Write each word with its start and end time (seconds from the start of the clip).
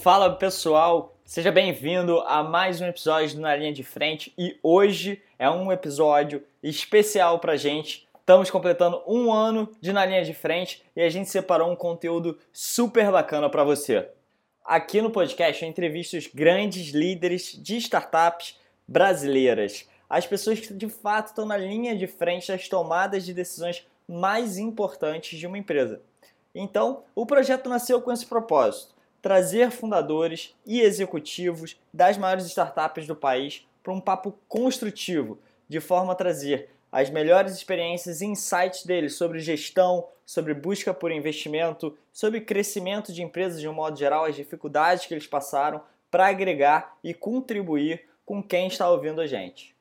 Fala 0.00 0.34
pessoal, 0.34 1.14
seja 1.26 1.52
bem-vindo 1.52 2.20
a 2.20 2.42
mais 2.42 2.80
um 2.80 2.86
episódio 2.86 3.36
do 3.36 3.42
Na 3.42 3.54
Linha 3.54 3.70
de 3.70 3.82
Frente 3.82 4.32
e 4.38 4.58
hoje 4.62 5.22
é 5.38 5.50
um 5.50 5.70
episódio 5.70 6.42
especial 6.62 7.38
pra 7.38 7.54
gente. 7.54 8.08
Estamos 8.18 8.50
completando 8.50 9.02
um 9.06 9.30
ano 9.30 9.70
de 9.78 9.92
Na 9.92 10.06
Linha 10.06 10.24
de 10.24 10.32
Frente 10.32 10.82
e 10.96 11.02
a 11.02 11.10
gente 11.10 11.28
separou 11.28 11.70
um 11.70 11.76
conteúdo 11.76 12.38
super 12.50 13.12
bacana 13.12 13.50
para 13.50 13.62
você. 13.62 14.08
Aqui 14.64 15.02
no 15.02 15.10
podcast 15.10 15.62
eu 15.62 15.68
entrevisto 15.68 16.16
os 16.16 16.26
grandes 16.28 16.94
líderes 16.94 17.52
de 17.62 17.76
startups 17.76 18.58
brasileiras, 18.88 19.86
as 20.08 20.26
pessoas 20.26 20.60
que 20.60 20.72
de 20.72 20.88
fato 20.88 21.26
estão 21.26 21.44
na 21.44 21.58
linha 21.58 21.94
de 21.94 22.06
frente 22.06 22.48
das 22.48 22.70
tomadas 22.70 23.26
de 23.26 23.34
decisões 23.34 23.86
mais 24.08 24.56
importantes 24.56 25.38
de 25.38 25.46
uma 25.46 25.58
empresa. 25.58 26.00
Então, 26.54 27.02
o 27.14 27.26
projeto 27.26 27.68
nasceu 27.68 28.00
com 28.00 28.10
esse 28.10 28.24
propósito 28.24 28.98
trazer 29.20 29.70
fundadores 29.70 30.54
e 30.66 30.80
executivos 30.80 31.76
das 31.92 32.16
maiores 32.16 32.46
startups 32.46 33.06
do 33.06 33.14
país 33.14 33.66
para 33.82 33.92
um 33.92 34.00
papo 34.00 34.38
construtivo, 34.48 35.38
de 35.68 35.80
forma 35.80 36.12
a 36.12 36.16
trazer 36.16 36.70
as 36.92 37.08
melhores 37.08 37.54
experiências 37.54 38.20
e 38.20 38.26
insights 38.26 38.84
deles 38.84 39.14
sobre 39.14 39.38
gestão, 39.38 40.06
sobre 40.26 40.54
busca 40.54 40.92
por 40.92 41.12
investimento, 41.12 41.96
sobre 42.12 42.40
crescimento 42.40 43.12
de 43.12 43.22
empresas 43.22 43.60
de 43.60 43.68
um 43.68 43.72
modo 43.72 43.98
geral, 43.98 44.24
as 44.24 44.34
dificuldades 44.34 45.06
que 45.06 45.14
eles 45.14 45.26
passaram 45.26 45.82
para 46.10 46.26
agregar 46.26 46.96
e 47.04 47.14
contribuir 47.14 48.04
com 48.26 48.42
quem 48.42 48.66
está 48.66 48.90
ouvindo 48.90 49.20
a 49.20 49.26
gente. 49.26 49.74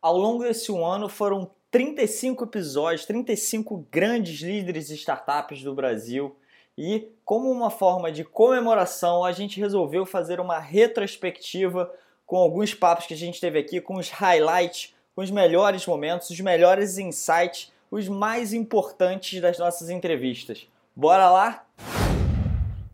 Ao 0.00 0.16
longo 0.16 0.42
desse 0.42 0.70
um 0.70 0.84
ano 0.84 1.08
foram 1.08 1.50
35 1.70 2.44
episódios, 2.44 3.06
35 3.06 3.86
grandes 3.90 4.40
líderes 4.40 4.88
de 4.88 4.94
startups 4.94 5.62
do 5.62 5.74
Brasil 5.74 6.36
e, 6.76 7.08
como 7.24 7.50
uma 7.50 7.70
forma 7.70 8.10
de 8.10 8.24
comemoração, 8.24 9.24
a 9.24 9.32
gente 9.32 9.60
resolveu 9.60 10.06
fazer 10.06 10.40
uma 10.40 10.58
retrospectiva 10.58 11.92
com 12.26 12.36
alguns 12.36 12.74
papos 12.74 13.06
que 13.06 13.14
a 13.14 13.16
gente 13.16 13.40
teve 13.40 13.58
aqui, 13.58 13.80
com 13.80 13.96
os 13.96 14.08
highlights, 14.08 14.94
com 15.14 15.22
os 15.22 15.30
melhores 15.30 15.86
momentos, 15.86 16.30
os 16.30 16.40
melhores 16.40 16.96
insights, 16.96 17.70
os 17.90 18.08
mais 18.08 18.54
importantes 18.54 19.40
das 19.40 19.58
nossas 19.58 19.90
entrevistas. 19.90 20.66
Bora 20.96 21.30
lá? 21.30 21.66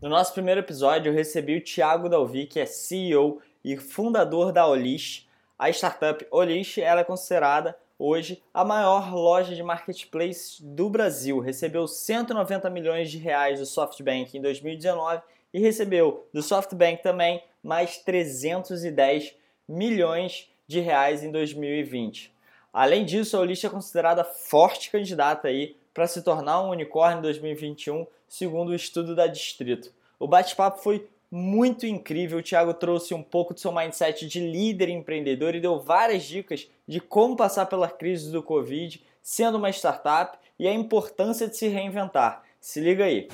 No 0.01 0.09
nosso 0.09 0.33
primeiro 0.33 0.59
episódio, 0.59 1.09
eu 1.09 1.13
recebi 1.13 1.57
o 1.57 1.63
Thiago 1.63 2.09
Dalvi, 2.09 2.45
que 2.45 2.59
é 2.59 2.65
CEO 2.65 3.41
e 3.63 3.77
fundador 3.77 4.51
da 4.51 4.67
Olish. 4.67 5.27
A 5.57 5.69
startup 5.69 6.25
Olish 6.31 6.81
ela 6.81 7.01
é 7.01 7.03
considerada 7.05 7.77
hoje 7.99 8.41
a 8.53 8.63
maior 8.63 9.13
loja 9.13 9.53
de 9.53 9.61
marketplace 9.61 10.63
do 10.63 10.89
Brasil. 10.89 11.39
Recebeu 11.39 11.85
190 11.85 12.69
milhões 12.69 13.11
de 13.11 13.17
reais 13.17 13.59
do 13.59 13.65
SoftBank 13.65 14.37
em 14.37 14.41
2019 14.41 15.21
e 15.53 15.59
recebeu 15.59 16.25
do 16.33 16.41
SoftBank 16.41 17.03
também 17.03 17.43
mais 17.61 17.97
310 17.97 19.35
milhões 19.67 20.49
de 20.65 20.79
reais 20.79 21.23
em 21.23 21.31
2020. 21.31 22.33
Além 22.71 23.03
disso, 23.03 23.35
a 23.35 23.41
Olist 23.41 23.65
é 23.65 23.69
considerada 23.69 24.23
forte 24.23 24.89
candidata 24.89 25.47
aí 25.49 25.75
para 25.93 26.07
se 26.07 26.21
tornar 26.21 26.61
um 26.61 26.69
unicórnio 26.69 27.19
em 27.19 27.23
2021, 27.23 28.07
segundo 28.27 28.69
o 28.69 28.75
estudo 28.75 29.15
da 29.15 29.27
Distrito. 29.27 29.91
O 30.19 30.27
bate-papo 30.27 30.81
foi 30.81 31.09
muito 31.31 31.85
incrível. 31.85 32.39
O 32.39 32.43
Thiago 32.43 32.73
trouxe 32.73 33.13
um 33.13 33.21
pouco 33.21 33.53
do 33.53 33.59
seu 33.59 33.71
mindset 33.71 34.25
de 34.27 34.39
líder 34.39 34.89
empreendedor 34.89 35.55
e 35.55 35.61
deu 35.61 35.79
várias 35.79 36.23
dicas 36.23 36.69
de 36.87 36.99
como 36.99 37.35
passar 37.35 37.65
pela 37.67 37.89
crise 37.89 38.31
do 38.31 38.41
Covid 38.41 39.03
sendo 39.21 39.57
uma 39.57 39.69
startup 39.69 40.37
e 40.57 40.67
a 40.67 40.73
importância 40.73 41.47
de 41.47 41.55
se 41.55 41.67
reinventar. 41.67 42.43
Se 42.59 42.79
liga 42.79 43.05
aí. 43.05 43.27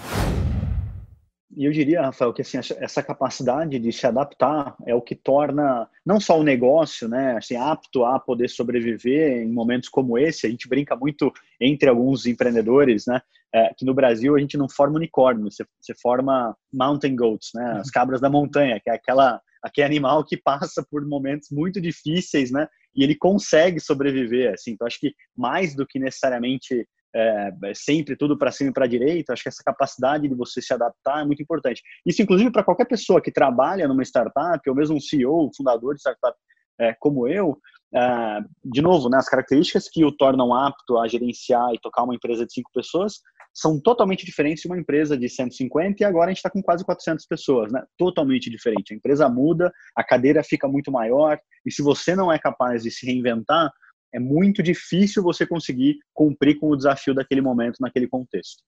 E 1.55 1.65
eu 1.65 1.71
diria, 1.71 2.01
Rafael, 2.01 2.33
que 2.33 2.41
assim, 2.41 2.57
essa 2.57 3.01
capacidade 3.01 3.79
de 3.79 3.91
se 3.91 4.05
adaptar 4.05 4.75
é 4.85 4.93
o 4.93 5.01
que 5.01 5.15
torna 5.15 5.89
não 6.05 6.19
só 6.19 6.37
o 6.39 6.43
negócio 6.43 7.07
né, 7.07 7.37
assim, 7.37 7.55
apto 7.55 8.03
a 8.03 8.19
poder 8.19 8.49
sobreviver 8.49 9.41
em 9.41 9.51
momentos 9.51 9.87
como 9.87 10.17
esse. 10.17 10.45
A 10.45 10.49
gente 10.49 10.67
brinca 10.67 10.95
muito 10.95 11.31
entre 11.59 11.89
alguns 11.89 12.25
empreendedores, 12.25 13.05
né? 13.07 13.21
É, 13.53 13.73
que 13.73 13.85
no 13.85 13.93
Brasil 13.93 14.35
a 14.35 14.39
gente 14.39 14.57
não 14.57 14.67
forma 14.67 14.97
unicórnio, 14.97 15.49
você, 15.49 15.65
você 15.79 15.93
forma 15.95 16.53
mountain 16.73 17.15
goats, 17.15 17.51
né? 17.53 17.77
As 17.79 17.89
cabras 17.89 18.19
da 18.19 18.29
montanha, 18.29 18.81
que 18.83 18.89
é 18.89 18.93
aquela, 18.93 19.39
aquele 19.63 19.85
animal 19.85 20.25
que 20.25 20.35
passa 20.35 20.85
por 20.91 21.05
momentos 21.07 21.49
muito 21.51 21.79
difíceis, 21.79 22.51
né? 22.51 22.67
E 22.93 23.01
ele 23.01 23.15
consegue 23.15 23.79
sobreviver, 23.79 24.53
assim. 24.53 24.71
Então, 24.71 24.85
acho 24.85 24.99
que 24.99 25.13
mais 25.37 25.73
do 25.73 25.87
que 25.87 25.99
necessariamente 25.99 26.85
é, 27.15 27.53
é 27.65 27.73
sempre 27.73 28.15
tudo 28.15 28.37
para 28.37 28.51
cima 28.51 28.69
e 28.69 28.73
para 28.73 28.87
direita, 28.87 29.33
acho 29.33 29.43
que 29.43 29.49
essa 29.49 29.63
capacidade 29.63 30.27
de 30.27 30.35
você 30.35 30.61
se 30.61 30.73
adaptar 30.73 31.21
é 31.21 31.25
muito 31.25 31.41
importante. 31.41 31.81
Isso, 32.05 32.21
inclusive, 32.21 32.51
para 32.51 32.63
qualquer 32.63 32.85
pessoa 32.85 33.21
que 33.21 33.31
trabalha 33.31 33.87
numa 33.87 34.03
startup, 34.03 34.69
ou 34.69 34.75
mesmo 34.75 34.97
um 34.97 34.99
CEO, 34.99 35.49
fundador 35.55 35.95
de 35.95 36.01
startup 36.01 36.37
é, 36.79 36.93
como 36.99 37.27
eu, 37.27 37.57
é, 37.95 38.39
de 38.65 38.81
novo, 38.81 39.09
né, 39.09 39.17
as 39.17 39.29
características 39.29 39.87
que 39.89 40.03
o 40.03 40.11
tornam 40.11 40.53
apto 40.53 40.97
a 40.97 41.07
gerenciar 41.07 41.73
e 41.73 41.79
tocar 41.79 42.03
uma 42.03 42.15
empresa 42.15 42.45
de 42.45 42.53
cinco 42.53 42.69
pessoas 42.73 43.21
são 43.53 43.79
totalmente 43.79 44.25
diferentes 44.25 44.63
de 44.63 44.67
uma 44.67 44.77
empresa 44.77 45.17
de 45.17 45.29
150 45.29 46.03
e 46.03 46.05
agora 46.05 46.25
a 46.25 46.29
gente 46.29 46.39
está 46.39 46.49
com 46.49 46.61
quase 46.61 46.83
400 46.83 47.25
pessoas, 47.25 47.71
né? 47.71 47.81
Totalmente 47.97 48.49
diferente. 48.49 48.93
A 48.93 48.97
empresa 48.97 49.29
muda, 49.29 49.71
a 49.95 50.03
cadeira 50.03 50.43
fica 50.43 50.67
muito 50.67 50.91
maior 50.91 51.39
e 51.65 51.71
se 51.71 51.81
você 51.81 52.17
não 52.17 52.29
é 52.29 52.37
capaz 52.37 52.83
de 52.83 52.91
se 52.91 53.05
reinventar, 53.05 53.71
é 54.15 54.19
muito 54.19 54.63
difícil 54.63 55.21
você 55.21 55.45
conseguir 55.45 55.99
cumprir 56.13 56.57
com 56.57 56.69
o 56.69 56.75
desafio 56.77 57.13
daquele 57.13 57.41
momento, 57.41 57.81
naquele 57.81 58.07
contexto. 58.07 58.63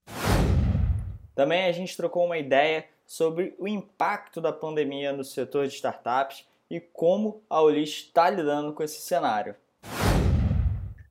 Também 1.33 1.67
a 1.67 1.71
gente 1.71 1.95
trocou 1.95 2.25
uma 2.25 2.37
ideia 2.37 2.85
sobre 3.05 3.55
o 3.57 3.65
impacto 3.65 4.41
da 4.41 4.51
pandemia 4.51 5.13
no 5.13 5.23
setor 5.23 5.65
de 5.65 5.73
startups 5.73 6.45
e 6.69 6.81
como 6.81 7.41
a 7.49 7.61
Ulis 7.61 7.89
está 7.89 8.29
lidando 8.29 8.73
com 8.73 8.83
esse 8.83 8.99
cenário. 8.99 9.55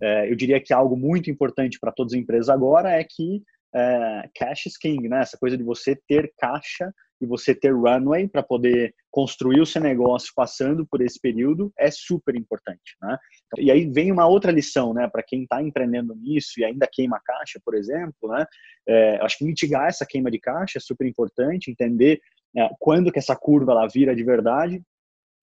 É, 0.02 0.30
eu 0.30 0.36
diria 0.36 0.60
que 0.60 0.74
algo 0.74 0.94
muito 0.94 1.30
importante 1.30 1.80
para 1.80 1.90
todas 1.90 2.12
as 2.12 2.18
empresas 2.18 2.50
agora 2.50 2.90
é 2.90 3.02
que 3.02 3.42
é, 3.74 4.28
cash 4.34 4.66
is 4.66 4.76
king, 4.76 5.08
né? 5.08 5.22
Essa 5.22 5.38
coisa 5.38 5.56
de 5.56 5.62
você 5.62 5.96
ter 6.06 6.30
caixa 6.38 6.92
e 7.18 7.24
você 7.24 7.54
ter 7.54 7.72
runway 7.72 8.28
para 8.28 8.42
poder 8.42 8.94
construir 9.16 9.62
o 9.62 9.66
seu 9.66 9.80
negócio 9.80 10.30
passando 10.36 10.86
por 10.86 11.00
esse 11.00 11.18
período 11.18 11.72
é 11.78 11.90
super 11.90 12.36
importante, 12.36 12.94
né? 13.00 13.16
E 13.56 13.70
aí 13.70 13.90
vem 13.90 14.12
uma 14.12 14.26
outra 14.26 14.52
lição, 14.52 14.92
né, 14.92 15.08
para 15.08 15.22
quem 15.22 15.44
está 15.44 15.62
empreendendo 15.62 16.14
nisso 16.14 16.60
e 16.60 16.64
ainda 16.66 16.86
queima 16.86 17.18
caixa, 17.24 17.58
por 17.64 17.74
exemplo, 17.74 18.28
né? 18.28 18.44
É, 18.86 19.18
acho 19.24 19.38
que 19.38 19.46
mitigar 19.46 19.88
essa 19.88 20.04
queima 20.04 20.30
de 20.30 20.38
caixa 20.38 20.76
é 20.76 20.80
super 20.82 21.06
importante, 21.06 21.70
entender 21.70 22.20
é, 22.54 22.68
quando 22.78 23.10
que 23.10 23.18
essa 23.18 23.34
curva 23.34 23.72
ela 23.72 23.86
vira 23.86 24.14
de 24.14 24.22
verdade, 24.22 24.82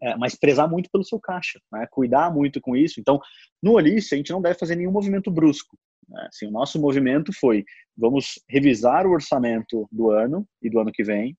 é, 0.03 0.15
mas 0.17 0.35
prezar 0.35 0.69
muito 0.69 0.87
pelo 0.91 1.03
seu 1.03 1.19
caixa, 1.19 1.59
né? 1.71 1.87
cuidar 1.89 2.31
muito 2.31 2.61
com 2.61 2.75
isso. 2.75 2.99
Então, 2.99 3.19
no 3.59 3.75
Alice, 3.75 4.13
a 4.13 4.17
gente 4.17 4.31
não 4.31 4.41
deve 4.41 4.59
fazer 4.59 4.75
nenhum 4.75 4.91
movimento 4.91 5.31
brusco. 5.31 5.75
Né? 6.07 6.27
Assim, 6.29 6.45
o 6.45 6.51
nosso 6.51 6.79
movimento 6.79 7.31
foi, 7.33 7.65
vamos 7.97 8.39
revisar 8.47 9.07
o 9.07 9.11
orçamento 9.11 9.87
do 9.91 10.11
ano 10.11 10.45
e 10.61 10.69
do 10.69 10.79
ano 10.79 10.91
que 10.91 11.03
vem, 11.03 11.35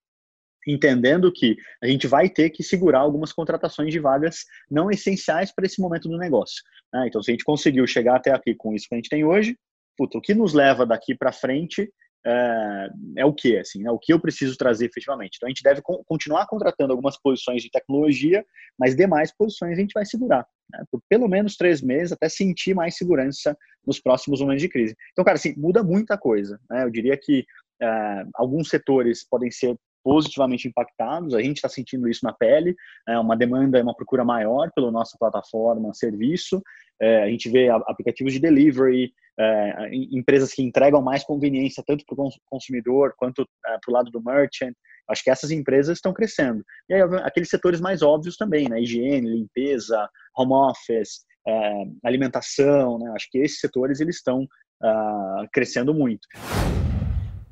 entendendo 0.67 1.33
que 1.33 1.57
a 1.83 1.87
gente 1.87 2.07
vai 2.07 2.29
ter 2.29 2.51
que 2.51 2.63
segurar 2.63 3.01
algumas 3.01 3.33
contratações 3.33 3.93
de 3.93 3.99
vagas 3.99 4.45
não 4.71 4.91
essenciais 4.91 5.53
para 5.55 5.67
esse 5.67 5.81
momento 5.81 6.09
do 6.09 6.19
negócio. 6.19 6.63
Né? 6.93 7.07
Então, 7.09 7.23
se 7.23 7.31
a 7.31 7.35
gente 7.35 7.45
conseguiu 7.45 7.87
chegar 7.87 8.17
até 8.17 8.33
aqui 8.33 8.55
com 8.55 8.75
isso 8.75 8.89
que 8.89 8.95
a 8.95 8.99
gente 8.99 9.11
tem 9.11 9.25
hoje, 9.25 9.57
puta, 9.97 10.19
o 10.19 10.21
que 10.21 10.35
nos 10.35 10.53
leva 10.53 10.85
daqui 10.85 11.15
para 11.15 11.33
frente 11.33 11.91
é, 12.27 12.89
é, 13.19 13.25
o 13.27 13.35
que, 13.35 13.59
assim, 13.59 13.83
né? 13.83 13.91
o 13.91 13.99
que 13.99 14.13
eu 14.13 14.19
preciso 14.19 14.57
trazer 14.57 14.87
efetivamente. 14.87 15.37
Então, 15.37 15.47
a 15.47 15.51
gente 15.51 15.63
deve 15.63 15.83
co 15.83 16.03
continuar 16.05 16.47
contratando 16.47 16.93
algumas 16.93 17.21
posições 17.21 17.63
de 17.63 17.71
tecnologia, 17.71 18.45
mas 18.79 18.97
demais 18.97 19.31
posições 19.37 19.77
a 19.77 19.81
gente 19.81 19.93
vai 19.93 20.07
segurar 20.07 20.47
né? 20.73 20.83
por 20.91 21.03
pelo 21.09 21.29
menos 21.29 21.57
três 21.57 21.83
meses 21.83 22.13
até 22.13 22.29
sentir 22.29 22.75
mais 22.75 22.97
segurança 22.97 23.57
nos 23.87 24.01
próximos 24.01 24.41
momentos 24.41 24.63
de 24.63 24.69
crise. 24.69 24.97
Então, 25.13 25.25
cara, 25.25 25.37
assim, 25.37 25.55
muda 25.57 25.83
muita 25.83 26.17
coisa. 26.17 26.59
Né? 26.71 26.85
Eu 26.85 26.91
diria 26.91 27.17
que 27.17 27.45
é, 27.83 28.25
alguns 28.35 28.69
setores 28.69 29.27
podem 29.29 29.51
ser 29.51 29.77
positivamente 30.05 30.69
impactados. 30.69 31.35
A 31.35 31.41
gente 31.41 31.57
está 31.57 31.69
sentindo 31.69 32.07
isso 32.09 32.25
na 32.25 32.33
pele, 32.33 32.77
é 33.09 33.19
uma 33.19 33.35
demanda, 33.35 33.83
uma 33.83 33.97
procura 33.97 34.23
maior 34.25 34.71
pela 34.75 34.93
nossa 34.93 35.17
plataforma, 35.19 35.95
serviço. 35.95 36.63
É, 37.01 37.25
a 37.25 37.29
gente 37.29 37.51
vê 37.51 37.71
aplicativos 37.71 38.35
de 38.35 38.39
delivery, 38.39 39.11
é, 39.41 39.89
empresas 40.13 40.53
que 40.53 40.63
entregam 40.63 41.03
mais 41.03 41.25
conveniência 41.25 41.83
tanto 41.85 42.05
para 42.07 42.23
o 42.23 42.31
consumidor 42.47 43.15
quanto 43.17 43.43
é, 43.67 43.79
para 43.83 43.91
o 43.91 43.93
lado 43.93 44.11
do 44.11 44.23
merchant. 44.23 44.75
Acho 45.09 45.25
que 45.25 45.31
essas 45.31 45.51
empresas 45.51 45.99
estão 45.99 46.13
crescendo. 46.13 46.63
E 46.89 46.95
aí, 46.95 47.01
aqueles 47.25 47.49
setores 47.49 47.81
mais 47.81 48.03
óbvios 48.03 48.37
também, 48.37 48.69
né? 48.69 48.81
Higiene, 48.81 49.29
limpeza, 49.29 50.09
home 50.37 50.53
office, 50.53 51.25
é, 51.47 51.85
alimentação, 52.05 52.99
né? 52.99 53.11
Acho 53.15 53.29
que 53.31 53.39
esses 53.39 53.59
setores 53.59 54.01
eles 54.01 54.17
estão 54.17 54.47
uh, 54.83 55.49
crescendo 55.53 55.93
muito. 55.93 56.27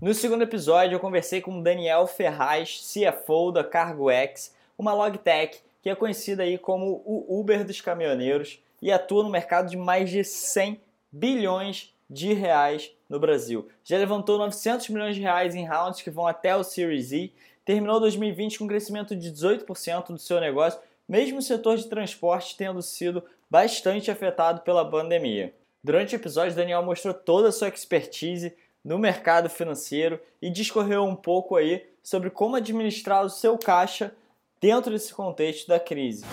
No 0.03 0.13
segundo 0.13 0.43
episódio, 0.43 0.97
eu 0.97 0.99
conversei 0.99 1.41
com 1.41 1.63
Daniel 1.63 2.09
Ferraz, 2.09 2.93
CFO 2.93 3.53
da 3.53 3.63
CargoX, 3.63 4.53
uma 4.77 4.93
logtech 4.93 5.61
que 5.81 5.89
é 5.89 5.95
conhecida 5.95 6.43
aí 6.43 6.59
como 6.59 7.01
o 7.07 7.39
Uber 7.39 7.65
dos 7.65 7.81
caminhoneiros 7.81 8.61
e 8.83 8.91
atua 8.91 9.23
no 9.23 9.31
mercado 9.31 9.71
de 9.71 9.77
mais 9.77 10.11
de 10.11 10.25
100 10.25 10.81
bilhões 11.13 11.95
de 12.11 12.33
reais 12.33 12.91
no 13.09 13.21
Brasil. 13.21 13.69
Já 13.85 13.97
levantou 13.97 14.39
900 14.39 14.89
milhões 14.89 15.15
de 15.15 15.23
reais 15.23 15.55
em 15.55 15.69
rounds 15.69 16.03
que 16.03 16.11
vão 16.11 16.27
até 16.27 16.57
o 16.57 16.65
Series 16.65 17.13
E, 17.13 17.33
terminou 17.65 18.01
2020 18.01 18.59
com 18.59 18.65
um 18.65 18.69
crescimento 18.69 19.15
de 19.15 19.31
18% 19.31 20.09
do 20.09 20.19
seu 20.19 20.41
negócio, 20.41 20.81
mesmo 21.09 21.39
o 21.39 21.43
setor 21.43 21.77
de 21.77 21.87
transporte 21.87 22.57
tendo 22.57 22.83
sido 22.83 23.23
bastante 23.49 24.11
afetado 24.11 24.63
pela 24.63 24.85
pandemia. 24.85 25.55
Durante 25.85 26.17
o 26.17 26.19
episódio, 26.19 26.57
Daniel 26.57 26.83
mostrou 26.83 27.15
toda 27.15 27.51
a 27.51 27.53
sua 27.53 27.69
expertise 27.69 28.53
no 28.85 28.99
mercado 28.99 29.49
financeiro 29.49 30.21
e 30.41 30.51
discorreu 30.51 31.05
um 31.05 31.15
pouco 31.15 31.57
aí 31.57 31.87
sobre 32.03 32.31
como 32.31 32.57
administrar 32.57 33.25
o 33.25 33.31
seu 33.31 33.57
caixa 33.57 34.15
dentro 34.61 34.93
desse 34.93 35.15
contexto 35.15 35.69
da 35.69 35.79
crise. 35.79 36.25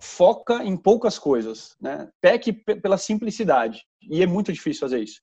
Foca 0.00 0.62
em 0.64 0.76
poucas 0.76 1.18
coisas, 1.18 1.76
né? 1.80 2.08
Peque 2.20 2.52
pela 2.52 2.98
simplicidade. 2.98 3.84
E 4.02 4.22
é 4.22 4.26
muito 4.26 4.52
difícil 4.52 4.80
fazer 4.80 5.02
isso. 5.02 5.20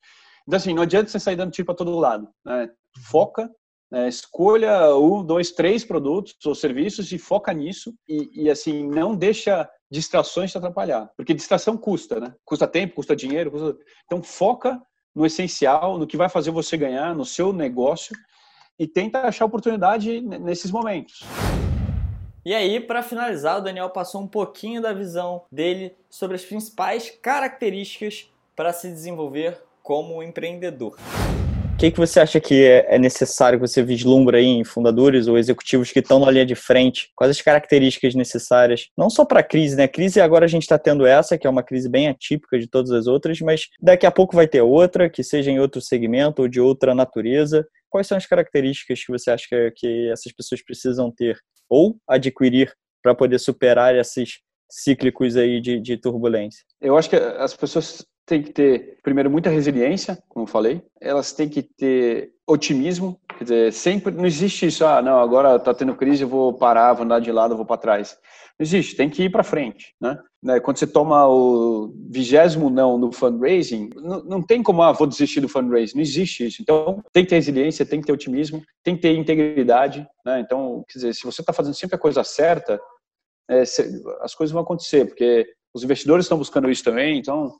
Então, 0.47 0.57
assim, 0.57 0.73
não 0.73 0.83
adianta 0.83 1.09
você 1.09 1.19
sair 1.19 1.35
dando 1.35 1.51
tiro 1.51 1.65
para 1.65 1.75
todo 1.75 1.97
lado. 1.97 2.27
Né? 2.45 2.69
Foca, 3.09 3.49
né? 3.89 4.07
escolha 4.07 4.95
um, 4.95 5.23
dois, 5.23 5.51
três 5.51 5.85
produtos 5.85 6.35
ou 6.45 6.53
serviços 6.53 7.11
e 7.11 7.17
foca 7.17 7.53
nisso. 7.53 7.93
E, 8.07 8.43
e, 8.43 8.49
assim, 8.49 8.87
não 8.87 9.15
deixa 9.15 9.69
distrações 9.89 10.51
te 10.51 10.57
atrapalhar. 10.57 11.09
Porque 11.15 11.33
distração 11.33 11.77
custa, 11.77 12.19
né? 12.19 12.35
Custa 12.43 12.67
tempo, 12.67 12.95
custa 12.95 13.15
dinheiro. 13.15 13.51
Custa... 13.51 13.77
Então, 14.05 14.21
foca 14.21 14.81
no 15.15 15.25
essencial, 15.25 15.97
no 15.97 16.07
que 16.07 16.17
vai 16.17 16.29
fazer 16.29 16.51
você 16.51 16.75
ganhar, 16.77 17.15
no 17.15 17.25
seu 17.25 17.53
negócio 17.53 18.15
e 18.77 18.87
tenta 18.87 19.21
achar 19.21 19.45
oportunidade 19.45 20.21
nesses 20.21 20.71
momentos. 20.71 21.23
E 22.45 22.53
aí, 22.53 22.79
para 22.79 23.01
finalizar, 23.01 23.59
o 23.59 23.61
Daniel 23.61 23.89
passou 23.89 24.21
um 24.21 24.27
pouquinho 24.27 24.81
da 24.81 24.91
visão 24.91 25.43
dele 25.51 25.95
sobre 26.09 26.35
as 26.35 26.43
principais 26.43 27.09
características 27.09 28.29
para 28.55 28.73
se 28.73 28.89
desenvolver 28.89 29.63
como 29.81 30.21
empreendedor. 30.21 30.97
Que, 31.83 31.91
que 31.91 31.99
você 31.99 32.21
acha 32.21 32.39
que 32.39 32.63
é, 32.63 32.95
é 32.95 32.97
necessário 32.97 33.59
que 33.59 33.67
você 33.67 33.83
vislumbra 33.83 34.37
aí 34.37 34.45
em 34.45 34.63
fundadores 34.63 35.27
ou 35.27 35.37
executivos 35.37 35.91
que 35.91 35.99
estão 35.99 36.17
na 36.17 36.31
linha 36.31 36.45
de 36.45 36.55
frente? 36.55 37.11
Quais 37.13 37.29
as 37.29 37.41
características 37.41 38.15
necessárias? 38.15 38.87
Não 38.97 39.09
só 39.09 39.25
para 39.25 39.41
a 39.41 39.43
crise, 39.43 39.75
né? 39.75 39.83
A 39.83 39.87
crise 39.89 40.21
agora 40.21 40.45
a 40.45 40.47
gente 40.47 40.61
está 40.61 40.79
tendo 40.79 41.05
essa, 41.05 41.37
que 41.37 41.45
é 41.45 41.49
uma 41.49 41.61
crise 41.61 41.89
bem 41.89 42.07
atípica 42.07 42.57
de 42.57 42.67
todas 42.69 42.89
as 42.91 43.05
outras, 43.05 43.41
mas 43.41 43.67
daqui 43.81 44.05
a 44.05 44.11
pouco 44.11 44.33
vai 44.33 44.47
ter 44.47 44.61
outra, 44.61 45.09
que 45.09 45.21
seja 45.25 45.51
em 45.51 45.59
outro 45.59 45.81
segmento 45.81 46.43
ou 46.43 46.47
de 46.47 46.61
outra 46.61 46.95
natureza. 46.95 47.67
Quais 47.89 48.07
são 48.07 48.17
as 48.17 48.25
características 48.25 49.03
que 49.03 49.11
você 49.11 49.31
acha 49.31 49.45
que, 49.49 49.71
que 49.71 50.09
essas 50.09 50.31
pessoas 50.31 50.63
precisam 50.63 51.11
ter 51.11 51.37
ou 51.69 51.97
adquirir 52.07 52.73
para 53.01 53.13
poder 53.13 53.39
superar 53.39 53.93
esses 53.93 54.39
cíclicos 54.71 55.35
aí 55.35 55.59
de, 55.59 55.81
de 55.81 55.97
turbulência? 55.97 56.63
Eu 56.79 56.97
acho 56.97 57.09
que 57.09 57.17
as 57.17 57.53
pessoas 57.53 58.05
têm 58.25 58.41
que 58.41 58.51
ter, 58.51 58.97
primeiro, 59.03 59.29
muita 59.29 59.49
resiliência, 59.49 60.17
como 60.29 60.43
eu 60.43 60.49
falei. 60.49 60.81
Elas 60.99 61.33
têm 61.33 61.49
que 61.49 61.61
ter 61.61 62.31
otimismo, 62.47 63.19
quer 63.37 63.43
dizer, 63.43 63.73
sempre 63.73 64.13
não 64.13 64.25
existe 64.25 64.65
isso, 64.65 64.85
ah, 64.85 65.01
não, 65.01 65.19
agora 65.19 65.55
está 65.55 65.73
tendo 65.73 65.95
crise, 65.95 66.23
eu 66.23 66.27
vou 66.27 66.53
parar, 66.53 66.93
vou 66.93 67.05
andar 67.05 67.19
de 67.19 67.31
lado, 67.31 67.55
vou 67.55 67.65
para 67.65 67.77
trás. 67.77 68.17
Não 68.59 68.63
existe, 68.63 68.95
tem 68.95 69.09
que 69.09 69.23
ir 69.23 69.31
para 69.31 69.43
frente, 69.43 69.95
né? 69.99 70.19
né? 70.41 70.59
Quando 70.59 70.77
você 70.77 70.85
toma 70.85 71.27
o 71.27 71.93
vigésimo 72.09 72.69
não 72.69 72.97
no 72.97 73.11
fundraising, 73.11 73.89
não, 73.95 74.23
não 74.23 74.41
tem 74.41 74.61
como, 74.61 74.83
ah, 74.83 74.91
vou 74.91 75.07
desistir 75.07 75.39
do 75.39 75.49
fundraising, 75.49 75.95
não 75.95 76.01
existe 76.01 76.45
isso. 76.45 76.61
Então, 76.61 77.03
tem 77.11 77.23
que 77.23 77.29
ter 77.29 77.35
resiliência, 77.35 77.85
tem 77.85 77.99
que 77.99 78.05
ter 78.05 78.13
otimismo, 78.13 78.61
tem 78.83 78.95
que 78.95 79.01
ter 79.01 79.15
integridade, 79.15 80.07
né? 80.25 80.39
Então, 80.39 80.83
quer 80.87 80.99
dizer, 80.99 81.15
se 81.15 81.23
você 81.23 81.41
está 81.41 81.51
fazendo 81.51 81.73
sempre 81.73 81.95
a 81.95 81.99
coisa 81.99 82.23
certa, 82.23 82.79
é, 83.49 83.61
as 84.21 84.35
coisas 84.35 84.51
vão 84.51 84.61
acontecer, 84.61 85.05
porque 85.05 85.47
os 85.73 85.83
investidores 85.83 86.25
estão 86.25 86.37
buscando 86.37 86.69
isso 86.69 86.83
também, 86.83 87.17
então, 87.17 87.55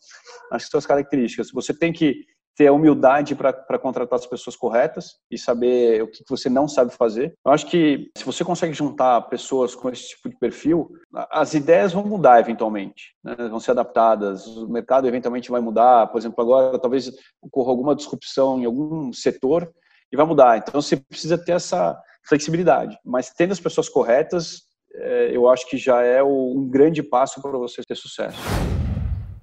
acho 0.51 0.65
que 0.65 0.71
são 0.71 0.77
as 0.77 0.85
características. 0.85 1.51
Você 1.51 1.73
tem 1.73 1.91
que 1.91 2.25
ter 2.55 2.67
a 2.67 2.73
humildade 2.73 3.35
para 3.35 3.79
contratar 3.79 4.19
as 4.19 4.27
pessoas 4.27 4.55
corretas 4.55 5.15
e 5.29 5.37
saber 5.37 6.03
o 6.03 6.07
que, 6.07 6.23
que 6.23 6.29
você 6.29 6.49
não 6.49 6.67
sabe 6.67 6.93
fazer. 6.93 7.33
Eu 7.43 7.51
acho 7.51 7.65
que 7.65 8.11
se 8.15 8.23
você 8.23 8.43
consegue 8.43 8.73
juntar 8.73 9.21
pessoas 9.23 9.73
com 9.73 9.89
esse 9.89 10.09
tipo 10.09 10.29
de 10.29 10.37
perfil, 10.37 10.91
as 11.31 11.53
ideias 11.53 11.93
vão 11.93 12.05
mudar 12.05 12.39
eventualmente, 12.39 13.15
né? 13.23 13.35
vão 13.35 13.59
ser 13.59 13.71
adaptadas, 13.71 14.45
o 14.45 14.67
mercado 14.67 15.07
eventualmente 15.07 15.49
vai 15.49 15.61
mudar. 15.61 16.07
Por 16.07 16.19
exemplo, 16.19 16.43
agora 16.43 16.77
talvez 16.77 17.11
ocorra 17.41 17.71
alguma 17.71 17.95
disrupção 17.95 18.59
em 18.59 18.65
algum 18.65 19.11
setor 19.11 19.71
e 20.11 20.15
vai 20.15 20.25
mudar. 20.25 20.57
Então 20.57 20.79
você 20.79 20.97
precisa 20.97 21.37
ter 21.37 21.53
essa 21.53 21.99
flexibilidade, 22.27 22.97
mas 23.03 23.31
tendo 23.31 23.51
as 23.51 23.59
pessoas 23.59 23.89
corretas, 23.89 24.61
eu 24.93 25.49
acho 25.49 25.67
que 25.67 25.77
já 25.77 26.01
é 26.03 26.21
um 26.21 26.67
grande 26.69 27.01
passo 27.01 27.41
para 27.41 27.51
você 27.51 27.81
ter 27.81 27.95
sucesso. 27.95 28.37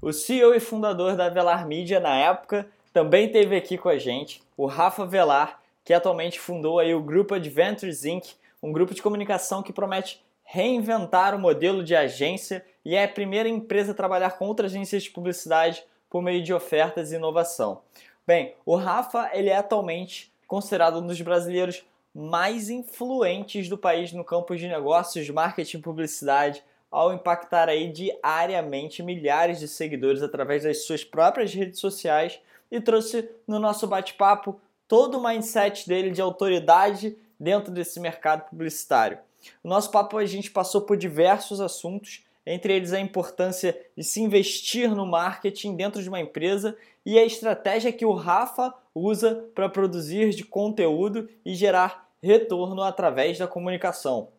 O 0.00 0.12
CEO 0.12 0.54
e 0.54 0.60
fundador 0.60 1.16
da 1.16 1.28
Velar 1.28 1.66
Media 1.66 2.00
na 2.00 2.16
época 2.16 2.66
também 2.92 3.30
teve 3.30 3.56
aqui 3.56 3.76
com 3.76 3.88
a 3.88 3.98
gente 3.98 4.42
o 4.56 4.66
Rafa 4.66 5.04
Velar, 5.04 5.60
que 5.84 5.92
atualmente 5.92 6.40
fundou 6.40 6.78
aí 6.78 6.94
o 6.94 7.02
Grupo 7.02 7.34
Adventures 7.34 8.04
Inc., 8.04 8.34
um 8.62 8.72
grupo 8.72 8.94
de 8.94 9.02
comunicação 9.02 9.62
que 9.62 9.72
promete 9.72 10.22
reinventar 10.42 11.34
o 11.34 11.38
modelo 11.38 11.84
de 11.84 11.94
agência 11.94 12.64
e 12.84 12.96
é 12.96 13.04
a 13.04 13.08
primeira 13.08 13.48
empresa 13.48 13.92
a 13.92 13.94
trabalhar 13.94 14.32
com 14.32 14.46
outras 14.46 14.72
agências 14.72 15.04
de 15.04 15.10
publicidade 15.10 15.84
por 16.08 16.22
meio 16.22 16.42
de 16.42 16.52
ofertas 16.52 17.12
e 17.12 17.16
inovação. 17.16 17.82
Bem, 18.26 18.54
o 18.66 18.76
Rafa 18.76 19.30
ele 19.32 19.48
é 19.48 19.56
atualmente 19.56 20.32
considerado 20.46 20.98
um 20.98 21.06
dos 21.06 21.20
brasileiros 21.20 21.84
mais 22.14 22.68
influentes 22.68 23.68
do 23.68 23.78
país 23.78 24.12
no 24.12 24.24
campo 24.24 24.56
de 24.56 24.66
negócios, 24.66 25.28
marketing 25.30 25.78
e 25.78 25.82
publicidade, 25.82 26.64
ao 26.90 27.12
impactar 27.12 27.68
aí 27.68 27.92
diariamente 27.92 29.02
milhares 29.02 29.60
de 29.60 29.68
seguidores 29.68 30.22
através 30.22 30.64
das 30.64 30.84
suas 30.84 31.04
próprias 31.04 31.54
redes 31.54 31.78
sociais 31.78 32.40
e 32.70 32.80
trouxe 32.80 33.28
no 33.46 33.60
nosso 33.60 33.86
bate-papo 33.86 34.60
todo 34.88 35.18
o 35.18 35.22
mindset 35.22 35.88
dele 35.88 36.10
de 36.10 36.20
autoridade 36.20 37.16
dentro 37.38 37.72
desse 37.72 38.00
mercado 38.00 38.48
publicitário. 38.50 39.18
O 39.62 39.68
nosso 39.68 39.90
papo 39.90 40.18
a 40.18 40.26
gente 40.26 40.50
passou 40.50 40.82
por 40.82 40.96
diversos 40.96 41.60
assuntos, 41.60 42.24
entre 42.50 42.74
eles 42.74 42.92
a 42.92 42.98
importância 42.98 43.78
de 43.96 44.02
se 44.02 44.20
investir 44.20 44.92
no 44.92 45.06
marketing 45.06 45.76
dentro 45.76 46.02
de 46.02 46.08
uma 46.08 46.20
empresa 46.20 46.76
e 47.06 47.16
a 47.16 47.24
estratégia 47.24 47.92
que 47.92 48.04
o 48.04 48.12
Rafa 48.12 48.74
usa 48.92 49.48
para 49.54 49.68
produzir 49.68 50.30
de 50.30 50.42
conteúdo 50.42 51.28
e 51.44 51.54
gerar 51.54 52.08
retorno 52.20 52.82
através 52.82 53.38
da 53.38 53.46
comunicação. 53.46 54.30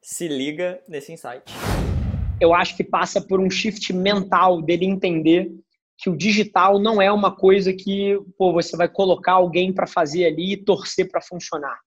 Se 0.00 0.28
liga 0.28 0.80
nesse 0.88 1.12
insight. 1.12 1.42
Eu 2.40 2.54
acho 2.54 2.76
que 2.76 2.84
passa 2.84 3.20
por 3.20 3.40
um 3.40 3.50
shift 3.50 3.92
mental 3.92 4.62
dele 4.62 4.86
entender 4.86 5.52
que 5.98 6.08
o 6.08 6.16
digital 6.16 6.78
não 6.78 7.02
é 7.02 7.10
uma 7.10 7.34
coisa 7.34 7.72
que 7.72 8.20
pô, 8.38 8.52
você 8.52 8.76
vai 8.76 8.88
colocar 8.88 9.32
alguém 9.32 9.72
para 9.72 9.86
fazer 9.86 10.26
ali 10.26 10.52
e 10.52 10.56
torcer 10.56 11.10
para 11.10 11.20
funcionar. 11.20 11.78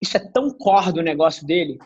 Isso 0.00 0.16
é 0.16 0.20
tão 0.20 0.50
core 0.50 0.92
do 0.92 1.02
negócio 1.02 1.44
dele 1.44 1.78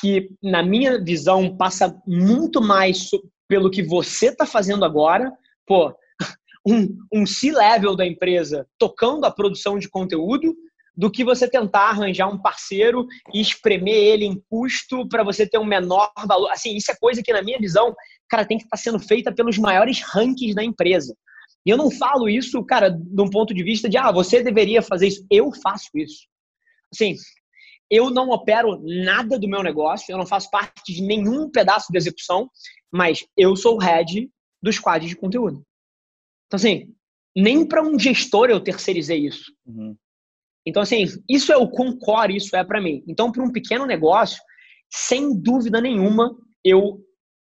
que, 0.00 0.30
na 0.42 0.62
minha 0.62 1.02
visão, 1.02 1.56
passa 1.56 2.00
muito 2.06 2.60
mais 2.60 3.10
pelo 3.48 3.70
que 3.70 3.82
você 3.82 4.28
está 4.28 4.46
fazendo 4.46 4.84
agora. 4.84 5.32
Pô, 5.66 5.94
um, 6.66 6.96
um 7.12 7.26
C-level 7.26 7.96
da 7.96 8.06
empresa 8.06 8.66
tocando 8.78 9.24
a 9.24 9.30
produção 9.30 9.78
de 9.78 9.88
conteúdo 9.88 10.54
do 10.96 11.10
que 11.10 11.22
você 11.22 11.48
tentar 11.48 11.90
arranjar 11.90 12.28
um 12.28 12.40
parceiro 12.40 13.06
e 13.34 13.40
espremer 13.40 13.94
ele 13.94 14.24
em 14.24 14.42
custo 14.48 15.06
para 15.08 15.22
você 15.22 15.46
ter 15.46 15.58
um 15.58 15.64
menor 15.64 16.10
valor. 16.26 16.50
Assim, 16.50 16.74
isso 16.74 16.90
é 16.90 16.96
coisa 16.96 17.22
que, 17.22 17.32
na 17.32 17.42
minha 17.42 17.58
visão, 17.58 17.94
cara, 18.28 18.46
tem 18.46 18.56
que 18.56 18.64
estar 18.64 18.76
tá 18.76 18.82
sendo 18.82 18.98
feita 18.98 19.32
pelos 19.32 19.58
maiores 19.58 20.00
rankings 20.00 20.54
da 20.54 20.64
empresa. 20.64 21.14
E 21.66 21.70
eu 21.70 21.76
não 21.76 21.90
falo 21.90 22.28
isso, 22.28 22.64
cara, 22.64 22.88
de 22.90 23.20
um 23.20 23.28
ponto 23.28 23.52
de 23.52 23.62
vista 23.62 23.88
de, 23.88 23.98
ah, 23.98 24.10
você 24.10 24.42
deveria 24.42 24.80
fazer 24.80 25.08
isso. 25.08 25.26
Eu 25.30 25.52
faço 25.52 25.90
isso. 25.94 26.26
Assim, 26.94 27.16
eu 27.90 28.10
não 28.10 28.30
opero 28.30 28.80
nada 28.82 29.38
do 29.38 29.48
meu 29.48 29.62
negócio, 29.62 30.12
eu 30.12 30.18
não 30.18 30.26
faço 30.26 30.50
parte 30.50 30.92
de 30.92 31.02
nenhum 31.02 31.50
pedaço 31.50 31.90
de 31.90 31.98
execução, 31.98 32.50
mas 32.92 33.24
eu 33.36 33.54
sou 33.56 33.76
o 33.76 33.80
head 33.80 34.28
do 34.62 34.72
squad 34.72 35.06
de 35.06 35.16
conteúdo. 35.16 35.62
Então, 36.46 36.56
assim, 36.56 36.92
nem 37.36 37.66
para 37.66 37.82
um 37.82 37.98
gestor 37.98 38.48
eu 38.48 38.60
terceirizei 38.60 39.26
isso. 39.26 39.52
Uhum. 39.66 39.96
Então, 40.66 40.82
assim, 40.82 41.04
isso 41.28 41.52
é 41.52 41.56
o 41.56 41.68
concore, 41.68 42.36
isso 42.36 42.56
é 42.56 42.64
para 42.64 42.80
mim. 42.80 43.04
Então, 43.06 43.30
para 43.30 43.44
um 43.44 43.52
pequeno 43.52 43.86
negócio, 43.86 44.42
sem 44.92 45.38
dúvida 45.40 45.80
nenhuma, 45.80 46.36
eu 46.64 47.00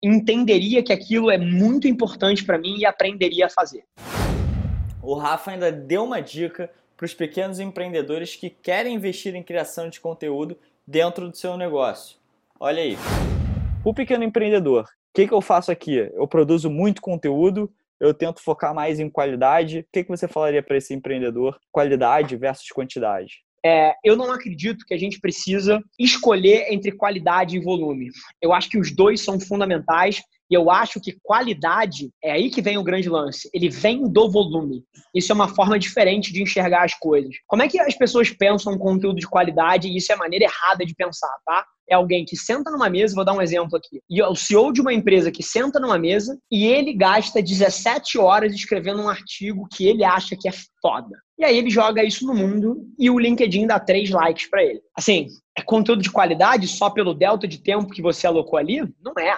entenderia 0.03 0.81
que 0.81 0.93
aquilo 0.93 1.29
é 1.29 1.37
muito 1.37 1.87
importante 1.87 2.43
para 2.43 2.57
mim 2.57 2.77
e 2.77 2.85
aprenderia 2.85 3.47
a 3.47 3.49
fazer. 3.49 3.83
O 5.01 5.15
Rafa 5.15 5.51
ainda 5.51 5.71
deu 5.71 6.03
uma 6.03 6.21
dica 6.21 6.71
para 7.01 7.07
os 7.07 7.15
pequenos 7.15 7.59
empreendedores 7.59 8.35
que 8.35 8.47
querem 8.47 8.93
investir 8.93 9.33
em 9.33 9.41
criação 9.41 9.89
de 9.89 9.99
conteúdo 9.99 10.55
dentro 10.85 11.31
do 11.31 11.35
seu 11.35 11.57
negócio. 11.57 12.17
Olha 12.59 12.83
aí. 12.83 12.95
O 13.83 13.91
pequeno 13.91 14.23
empreendedor, 14.23 14.83
o 14.83 14.87
que, 15.11 15.25
que 15.25 15.33
eu 15.33 15.41
faço 15.41 15.71
aqui? 15.71 15.95
Eu 16.13 16.27
produzo 16.27 16.69
muito 16.69 17.01
conteúdo, 17.01 17.73
eu 17.99 18.13
tento 18.13 18.39
focar 18.39 18.75
mais 18.75 18.99
em 18.99 19.09
qualidade. 19.09 19.79
O 19.79 19.85
que, 19.91 20.03
que 20.03 20.11
você 20.11 20.27
falaria 20.27 20.61
para 20.61 20.77
esse 20.77 20.93
empreendedor? 20.93 21.59
Qualidade 21.71 22.37
versus 22.37 22.69
quantidade. 22.69 23.43
É, 23.65 23.95
eu 24.03 24.15
não 24.15 24.31
acredito 24.31 24.85
que 24.85 24.93
a 24.93 24.97
gente 24.97 25.19
precisa 25.19 25.83
escolher 25.97 26.71
entre 26.71 26.91
qualidade 26.91 27.57
e 27.57 27.63
volume. 27.63 28.11
Eu 28.39 28.53
acho 28.53 28.69
que 28.69 28.77
os 28.77 28.91
dois 28.91 29.21
são 29.21 29.39
fundamentais 29.39 30.21
E 30.51 30.53
eu 30.53 30.69
acho 30.69 30.99
que 30.99 31.17
qualidade 31.23 32.11
é 32.21 32.33
aí 32.33 32.49
que 32.49 32.61
vem 32.61 32.77
o 32.77 32.83
grande 32.83 33.07
lance. 33.07 33.49
Ele 33.53 33.69
vem 33.69 34.03
do 34.03 34.29
volume. 34.29 34.83
Isso 35.15 35.31
é 35.31 35.35
uma 35.35 35.47
forma 35.47 35.79
diferente 35.79 36.33
de 36.33 36.43
enxergar 36.43 36.83
as 36.83 36.93
coisas. 36.93 37.33
Como 37.47 37.63
é 37.63 37.69
que 37.69 37.79
as 37.79 37.95
pessoas 37.95 38.29
pensam 38.29 38.73
um 38.73 38.77
conteúdo 38.77 39.17
de 39.17 39.27
qualidade 39.27 39.87
e 39.87 39.95
isso 39.95 40.11
é 40.11 40.15
a 40.15 40.17
maneira 40.17 40.43
errada 40.43 40.85
de 40.85 40.93
pensar, 40.93 41.33
tá? 41.45 41.65
É 41.89 41.95
alguém 41.95 42.25
que 42.25 42.35
senta 42.35 42.69
numa 42.69 42.89
mesa, 42.89 43.15
vou 43.15 43.23
dar 43.23 43.33
um 43.33 43.41
exemplo 43.41 43.77
aqui. 43.77 44.01
E 44.09 44.19
é 44.19 44.27
o 44.27 44.35
CEO 44.35 44.73
de 44.73 44.81
uma 44.81 44.93
empresa 44.93 45.31
que 45.31 45.41
senta 45.41 45.79
numa 45.79 45.97
mesa 45.97 46.37
e 46.51 46.65
ele 46.65 46.93
gasta 46.93 47.41
17 47.41 48.17
horas 48.17 48.53
escrevendo 48.53 49.01
um 49.01 49.09
artigo 49.09 49.67
que 49.71 49.87
ele 49.87 50.03
acha 50.03 50.35
que 50.37 50.49
é 50.49 50.53
foda. 50.81 51.17
E 51.39 51.45
aí 51.45 51.57
ele 51.57 51.69
joga 51.69 52.03
isso 52.03 52.25
no 52.25 52.33
mundo 52.33 52.85
e 52.99 53.09
o 53.09 53.17
LinkedIn 53.17 53.67
dá 53.67 53.79
três 53.79 54.09
likes 54.09 54.49
para 54.49 54.63
ele. 54.63 54.81
Assim, 54.95 55.27
é 55.57 55.61
conteúdo 55.61 56.01
de 56.01 56.11
qualidade 56.11 56.67
só 56.67 56.89
pelo 56.89 57.13
delta 57.13 57.47
de 57.47 57.57
tempo 57.57 57.91
que 57.91 58.01
você 58.01 58.27
alocou 58.27 58.59
ali? 58.59 58.81
Não 59.01 59.13
é. 59.17 59.37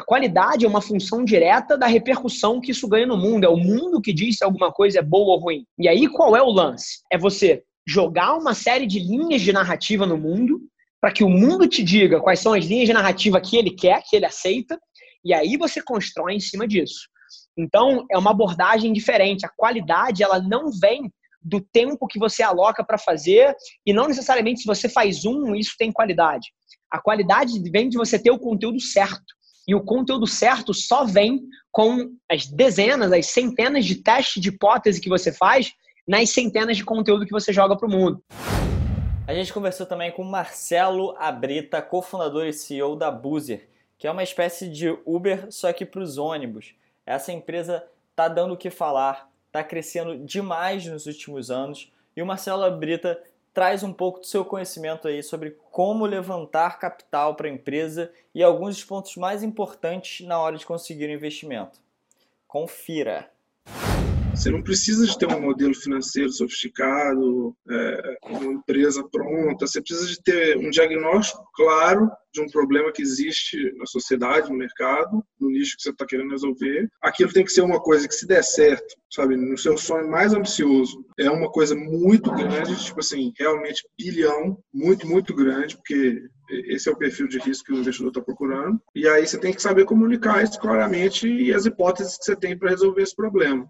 A 0.00 0.02
qualidade 0.02 0.64
é 0.64 0.68
uma 0.68 0.80
função 0.80 1.22
direta 1.22 1.76
da 1.76 1.86
repercussão 1.86 2.58
que 2.58 2.70
isso 2.70 2.88
ganha 2.88 3.06
no 3.06 3.18
mundo. 3.18 3.44
É 3.44 3.50
o 3.50 3.56
mundo 3.58 4.00
que 4.00 4.14
diz 4.14 4.38
se 4.38 4.44
alguma 4.44 4.72
coisa 4.72 5.00
é 5.00 5.02
boa 5.02 5.34
ou 5.34 5.38
ruim. 5.38 5.66
E 5.78 5.86
aí 5.86 6.08
qual 6.08 6.34
é 6.34 6.40
o 6.40 6.50
lance? 6.50 7.02
É 7.12 7.18
você 7.18 7.62
jogar 7.86 8.34
uma 8.34 8.54
série 8.54 8.86
de 8.86 8.98
linhas 8.98 9.42
de 9.42 9.52
narrativa 9.52 10.06
no 10.06 10.16
mundo 10.16 10.58
para 11.02 11.12
que 11.12 11.22
o 11.22 11.28
mundo 11.28 11.68
te 11.68 11.82
diga 11.82 12.18
quais 12.18 12.40
são 12.40 12.54
as 12.54 12.64
linhas 12.64 12.86
de 12.86 12.94
narrativa 12.94 13.42
que 13.42 13.58
ele 13.58 13.72
quer, 13.72 14.02
que 14.08 14.16
ele 14.16 14.24
aceita, 14.24 14.80
e 15.22 15.34
aí 15.34 15.58
você 15.58 15.82
constrói 15.82 16.32
em 16.32 16.40
cima 16.40 16.66
disso. 16.66 17.06
Então, 17.54 18.06
é 18.10 18.16
uma 18.16 18.30
abordagem 18.30 18.94
diferente. 18.94 19.44
A 19.44 19.50
qualidade, 19.54 20.22
ela 20.22 20.40
não 20.40 20.70
vem 20.70 21.12
do 21.42 21.60
tempo 21.60 22.06
que 22.06 22.18
você 22.18 22.42
aloca 22.42 22.82
para 22.82 22.96
fazer 22.96 23.54
e 23.84 23.92
não 23.92 24.08
necessariamente 24.08 24.60
se 24.60 24.66
você 24.66 24.88
faz 24.88 25.26
um, 25.26 25.54
isso 25.54 25.74
tem 25.78 25.92
qualidade. 25.92 26.48
A 26.90 26.98
qualidade 26.98 27.60
vem 27.70 27.90
de 27.90 27.98
você 27.98 28.18
ter 28.18 28.30
o 28.30 28.38
conteúdo 28.38 28.80
certo. 28.80 29.39
E 29.66 29.74
o 29.74 29.80
conteúdo 29.82 30.26
certo 30.26 30.72
só 30.72 31.04
vem 31.04 31.42
com 31.70 32.12
as 32.28 32.46
dezenas, 32.46 33.12
as 33.12 33.26
centenas 33.26 33.84
de 33.84 33.96
testes 33.96 34.42
de 34.42 34.48
hipótese 34.48 35.00
que 35.00 35.08
você 35.08 35.32
faz 35.32 35.72
nas 36.06 36.30
centenas 36.30 36.76
de 36.76 36.84
conteúdo 36.84 37.26
que 37.26 37.32
você 37.32 37.52
joga 37.52 37.76
para 37.76 37.86
o 37.86 37.90
mundo. 37.90 38.22
A 39.26 39.34
gente 39.34 39.52
conversou 39.52 39.86
também 39.86 40.10
com 40.10 40.24
Marcelo 40.24 41.14
Abrita, 41.16 41.80
cofundador 41.80 42.46
e 42.46 42.52
CEO 42.52 42.96
da 42.96 43.10
Boozer, 43.12 43.68
que 43.96 44.06
é 44.06 44.10
uma 44.10 44.24
espécie 44.24 44.68
de 44.68 44.88
Uber, 45.06 45.46
só 45.52 45.72
que 45.72 45.84
para 45.84 46.00
os 46.00 46.18
ônibus. 46.18 46.74
Essa 47.06 47.32
empresa 47.32 47.84
está 48.10 48.26
dando 48.26 48.54
o 48.54 48.56
que 48.56 48.70
falar, 48.70 49.30
está 49.46 49.62
crescendo 49.62 50.18
demais 50.18 50.84
nos 50.86 51.06
últimos 51.06 51.50
anos 51.50 51.92
e 52.16 52.22
o 52.22 52.26
Marcelo 52.26 52.64
Abrita 52.64 53.22
traz 53.52 53.82
um 53.82 53.92
pouco 53.92 54.20
do 54.20 54.26
seu 54.26 54.44
conhecimento 54.44 55.08
aí 55.08 55.22
sobre 55.22 55.56
como 55.70 56.06
levantar 56.06 56.78
capital 56.78 57.34
para 57.34 57.48
a 57.48 57.52
empresa 57.52 58.12
e 58.34 58.42
alguns 58.42 58.76
dos 58.76 58.84
pontos 58.84 59.16
mais 59.16 59.42
importantes 59.42 60.26
na 60.26 60.38
hora 60.38 60.56
de 60.56 60.66
conseguir 60.66 61.08
um 61.08 61.14
investimento. 61.14 61.80
Confira! 62.46 63.30
Você 64.40 64.48
não 64.48 64.62
precisa 64.62 65.04
de 65.04 65.18
ter 65.18 65.26
um 65.26 65.38
modelo 65.38 65.74
financeiro 65.74 66.30
sofisticado, 66.30 67.54
é, 67.68 68.16
uma 68.24 68.54
empresa 68.54 69.06
pronta. 69.06 69.66
Você 69.66 69.82
precisa 69.82 70.06
de 70.08 70.22
ter 70.22 70.56
um 70.56 70.70
diagnóstico 70.70 71.46
claro 71.54 72.10
de 72.32 72.40
um 72.40 72.46
problema 72.46 72.90
que 72.90 73.02
existe 73.02 73.70
na 73.76 73.84
sociedade, 73.84 74.48
no 74.48 74.56
mercado, 74.56 75.22
no 75.38 75.50
nicho 75.50 75.76
que 75.76 75.82
você 75.82 75.90
está 75.90 76.06
querendo 76.06 76.30
resolver. 76.30 76.88
Aquilo 77.02 77.30
tem 77.30 77.44
que 77.44 77.52
ser 77.52 77.60
uma 77.60 77.82
coisa 77.82 78.08
que, 78.08 78.14
se 78.14 78.26
der 78.26 78.42
certo, 78.42 78.94
sabe, 79.10 79.36
no 79.36 79.58
seu 79.58 79.76
sonho 79.76 80.10
mais 80.10 80.32
ambicioso, 80.32 81.04
é 81.18 81.30
uma 81.30 81.50
coisa 81.50 81.74
muito 81.74 82.32
grande, 82.32 82.82
tipo 82.82 83.00
assim, 83.00 83.34
realmente 83.38 83.86
bilhão, 83.98 84.56
muito, 84.72 85.06
muito 85.06 85.34
grande, 85.34 85.76
porque 85.76 86.22
esse 86.66 86.88
é 86.88 86.92
o 86.92 86.96
perfil 86.96 87.28
de 87.28 87.38
risco 87.40 87.66
que 87.66 87.72
o 87.72 87.78
investidor 87.80 88.08
está 88.08 88.22
procurando. 88.22 88.80
E 88.94 89.06
aí 89.06 89.26
você 89.26 89.38
tem 89.38 89.52
que 89.52 89.60
saber 89.60 89.84
comunicar 89.84 90.42
isso 90.42 90.58
claramente 90.58 91.28
e 91.28 91.52
as 91.52 91.66
hipóteses 91.66 92.16
que 92.16 92.24
você 92.24 92.34
tem 92.34 92.56
para 92.56 92.70
resolver 92.70 93.02
esse 93.02 93.14
problema. 93.14 93.68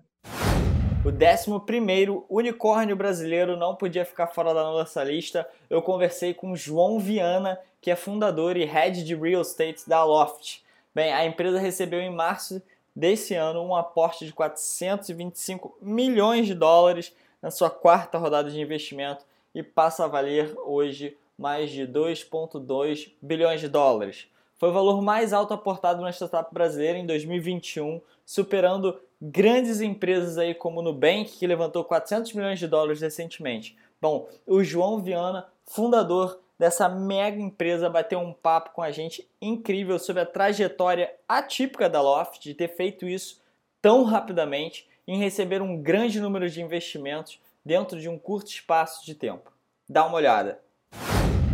O 1.02 1.09
11 1.09 2.25
unicórnio 2.28 2.95
brasileiro 2.95 3.57
não 3.57 3.75
podia 3.75 4.04
ficar 4.04 4.26
fora 4.26 4.52
da 4.52 4.62
nossa 4.62 5.02
lista. 5.02 5.49
Eu 5.71 5.80
conversei 5.80 6.35
com 6.35 6.54
João 6.54 6.99
Viana, 6.99 7.59
que 7.80 7.90
é 7.90 7.97
fundador 7.97 8.54
e 8.54 8.66
head 8.66 9.02
de 9.02 9.14
real 9.14 9.40
estate 9.40 9.88
da 9.88 10.04
Loft. 10.04 10.62
Bem, 10.95 11.11
a 11.11 11.25
empresa 11.25 11.59
recebeu 11.59 12.00
em 12.00 12.14
março 12.14 12.61
desse 12.95 13.35
ano 13.35 13.62
um 13.62 13.75
aporte 13.75 14.26
de 14.26 14.33
425 14.35 15.78
milhões 15.80 16.47
de 16.47 16.54
dólares 16.54 17.16
na 17.40 17.50
sua 17.50 17.71
quarta 17.71 18.19
rodada 18.19 18.50
de 18.50 18.61
investimento 18.61 19.25
e 19.54 19.62
passa 19.62 20.04
a 20.04 20.09
valer 20.09 20.54
hoje 20.66 21.16
mais 21.38 21.71
de 21.71 21.87
2,2 21.87 23.11
bilhões 23.23 23.61
de 23.61 23.69
dólares. 23.69 24.26
Foi 24.59 24.69
o 24.69 24.75
valor 24.75 25.00
mais 25.00 25.33
alto 25.33 25.54
aportado 25.54 26.02
na 26.02 26.12
startup 26.12 26.52
brasileira 26.52 26.99
em 26.99 27.07
2021, 27.07 28.02
superando 28.26 29.00
grandes 29.20 29.80
empresas 29.80 30.38
aí 30.38 30.54
como 30.54 30.80
o 30.80 30.82
Nubank, 30.82 31.38
que 31.38 31.46
levantou 31.46 31.84
400 31.84 32.32
milhões 32.32 32.58
de 32.58 32.66
dólares 32.66 33.00
recentemente. 33.00 33.76
Bom, 34.00 34.28
o 34.46 34.64
João 34.64 34.98
Viana, 34.98 35.46
fundador 35.66 36.40
dessa 36.58 36.88
mega 36.88 37.40
empresa, 37.40 37.90
bateu 37.90 38.18
um 38.18 38.32
papo 38.32 38.70
com 38.70 38.82
a 38.82 38.90
gente 38.90 39.28
incrível 39.40 39.98
sobre 39.98 40.22
a 40.22 40.26
trajetória 40.26 41.14
atípica 41.28 41.88
da 41.88 42.00
Loft 42.00 42.42
de 42.42 42.54
ter 42.54 42.68
feito 42.68 43.06
isso 43.06 43.42
tão 43.82 44.04
rapidamente 44.04 44.88
em 45.06 45.18
receber 45.18 45.60
um 45.60 45.80
grande 45.80 46.20
número 46.20 46.48
de 46.48 46.62
investimentos 46.62 47.40
dentro 47.64 48.00
de 48.00 48.08
um 48.08 48.18
curto 48.18 48.48
espaço 48.48 49.04
de 49.04 49.14
tempo. 49.14 49.52
Dá 49.88 50.06
uma 50.06 50.16
olhada 50.16 50.60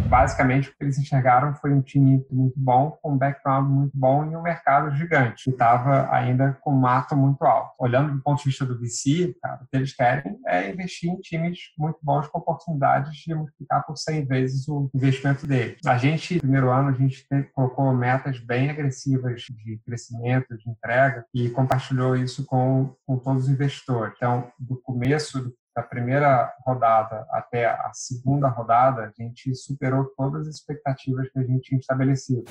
basicamente 0.07 0.69
o 0.69 0.73
que 0.73 0.85
eles 0.85 0.99
enxergaram 0.99 1.55
foi 1.55 1.73
um 1.73 1.83
time 1.83 2.25
muito 2.31 2.55
bom, 2.57 2.99
com 3.03 3.13
um 3.13 3.19
background 3.19 3.69
muito 3.69 3.93
bom 3.95 4.25
e 4.25 4.37
um 4.37 4.43
mercado 4.43 4.95
gigante, 4.97 5.45
que 5.45 5.51
estava 5.51 6.09
ainda 6.13 6.57
com 6.61 6.71
mato 6.71 7.17
muito 7.17 7.45
alto. 7.45 7.73
Olhando 7.79 8.15
do 8.15 8.23
ponto 8.23 8.39
de 8.39 8.51
vista 8.51 8.65
do 8.65 8.79
VC, 8.79 9.35
cara, 9.43 9.61
o 9.63 9.67
que 9.67 9.77
eles 9.77 9.95
querem 9.95 10.39
é 10.47 10.71
investir 10.71 11.11
em 11.11 11.21
times 11.21 11.59
muito 11.79 11.99
bons 12.03 12.29
com 12.29 12.39
oportunidades 12.39 13.15
de 13.17 13.35
multiplicar 13.35 13.85
por 13.85 13.97
100 13.97 14.27
vezes 14.27 14.69
o 14.69 14.91
investimento 14.95 15.47
deles. 15.47 15.79
A 15.87 15.99
gente, 15.99 16.35
no 16.35 16.41
primeiro 16.41 16.71
ano, 16.71 16.91
a 16.91 16.93
gente 16.93 17.27
colocou 17.55 17.93
metas 17.95 18.39
bem 18.39 18.71
agressivas 18.71 19.43
de 19.43 19.81
crescimento, 19.85 20.57
de 20.57 20.71
entrega 20.71 21.25
e 21.35 21.49
compartilhou 21.51 22.17
isso 22.17 22.45
com, 22.45 22.95
com 23.07 23.19
todos 23.19 23.45
os 23.45 23.49
investidores. 23.49 24.15
Então, 24.17 24.51
do 24.59 24.77
começo 24.77 25.41
do 25.43 25.55
da 25.77 25.83
primeira 25.83 26.51
rodada 26.65 27.27
até 27.31 27.67
a 27.67 27.91
segunda 27.93 28.49
rodada, 28.49 29.03
a 29.03 29.23
gente 29.23 29.55
superou 29.55 30.07
todas 30.17 30.49
as 30.49 30.55
expectativas 30.55 31.29
que 31.29 31.39
a 31.39 31.43
gente 31.43 31.69
tinha 31.69 31.79
estabelecido. 31.79 32.45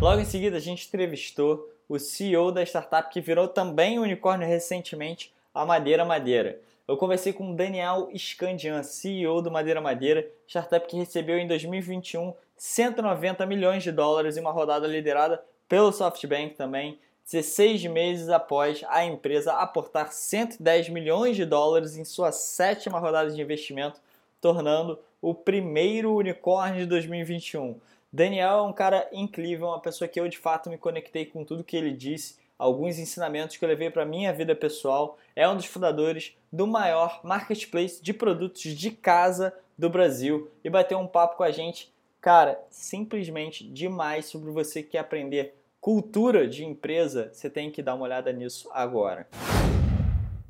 Logo 0.00 0.20
em 0.20 0.24
seguida, 0.24 0.56
a 0.56 0.60
gente 0.60 0.88
entrevistou 0.88 1.64
o 1.88 2.00
CEO 2.00 2.50
da 2.50 2.64
startup 2.64 3.10
que 3.10 3.20
virou 3.20 3.46
também 3.46 4.00
unicórnio 4.00 4.46
recentemente, 4.46 5.32
a 5.54 5.64
Madeira 5.64 6.04
Madeira. 6.04 6.60
Eu 6.88 6.96
conversei 6.96 7.32
com 7.32 7.54
Daniel 7.54 8.10
Scandian, 8.16 8.82
CEO 8.82 9.40
do 9.40 9.52
Madeira 9.52 9.80
Madeira, 9.80 10.28
startup 10.44 10.84
que 10.88 10.96
recebeu 10.96 11.38
em 11.38 11.46
2021 11.46 12.34
190 12.56 13.46
milhões 13.46 13.84
de 13.84 13.92
dólares 13.92 14.36
em 14.36 14.40
uma 14.40 14.50
rodada 14.50 14.88
liderada 14.88 15.40
pelo 15.68 15.92
SoftBank 15.92 16.56
também, 16.56 16.98
16 17.30 17.84
meses 17.88 18.30
após 18.30 18.82
a 18.88 19.04
empresa 19.04 19.52
aportar 19.52 20.12
110 20.12 20.88
milhões 20.88 21.36
de 21.36 21.44
dólares 21.44 21.94
em 21.94 22.04
sua 22.04 22.32
sétima 22.32 22.98
rodada 22.98 23.30
de 23.30 23.40
investimento, 23.40 24.00
tornando 24.40 24.98
o 25.20 25.34
primeiro 25.34 26.14
unicórnio 26.14 26.80
de 26.80 26.86
2021. 26.86 27.78
Daniel 28.10 28.60
é 28.60 28.62
um 28.62 28.72
cara 28.72 29.06
incrível, 29.12 29.66
uma 29.66 29.78
pessoa 29.78 30.08
que 30.08 30.18
eu 30.18 30.26
de 30.26 30.38
fato 30.38 30.70
me 30.70 30.78
conectei 30.78 31.26
com 31.26 31.44
tudo 31.44 31.62
que 31.62 31.76
ele 31.76 31.92
disse, 31.92 32.38
alguns 32.58 32.98
ensinamentos 32.98 33.58
que 33.58 33.64
eu 33.64 33.68
levei 33.68 33.90
para 33.90 34.06
minha 34.06 34.32
vida 34.32 34.56
pessoal. 34.56 35.18
É 35.36 35.46
um 35.46 35.54
dos 35.54 35.66
fundadores 35.66 36.34
do 36.50 36.66
maior 36.66 37.20
marketplace 37.22 38.02
de 38.02 38.14
produtos 38.14 38.62
de 38.62 38.90
casa 38.90 39.52
do 39.76 39.90
Brasil 39.90 40.50
e 40.64 40.70
bateu 40.70 40.98
um 40.98 41.06
papo 41.06 41.36
com 41.36 41.42
a 41.42 41.50
gente, 41.50 41.92
cara, 42.22 42.58
simplesmente 42.70 43.68
demais 43.68 44.24
sobre 44.24 44.50
você 44.50 44.82
que 44.82 44.92
quer 44.92 45.00
aprender 45.00 45.57
cultura 45.80 46.46
de 46.46 46.64
empresa, 46.64 47.30
você 47.32 47.48
tem 47.48 47.70
que 47.70 47.82
dar 47.82 47.94
uma 47.94 48.04
olhada 48.04 48.32
nisso 48.32 48.68
agora. 48.72 49.28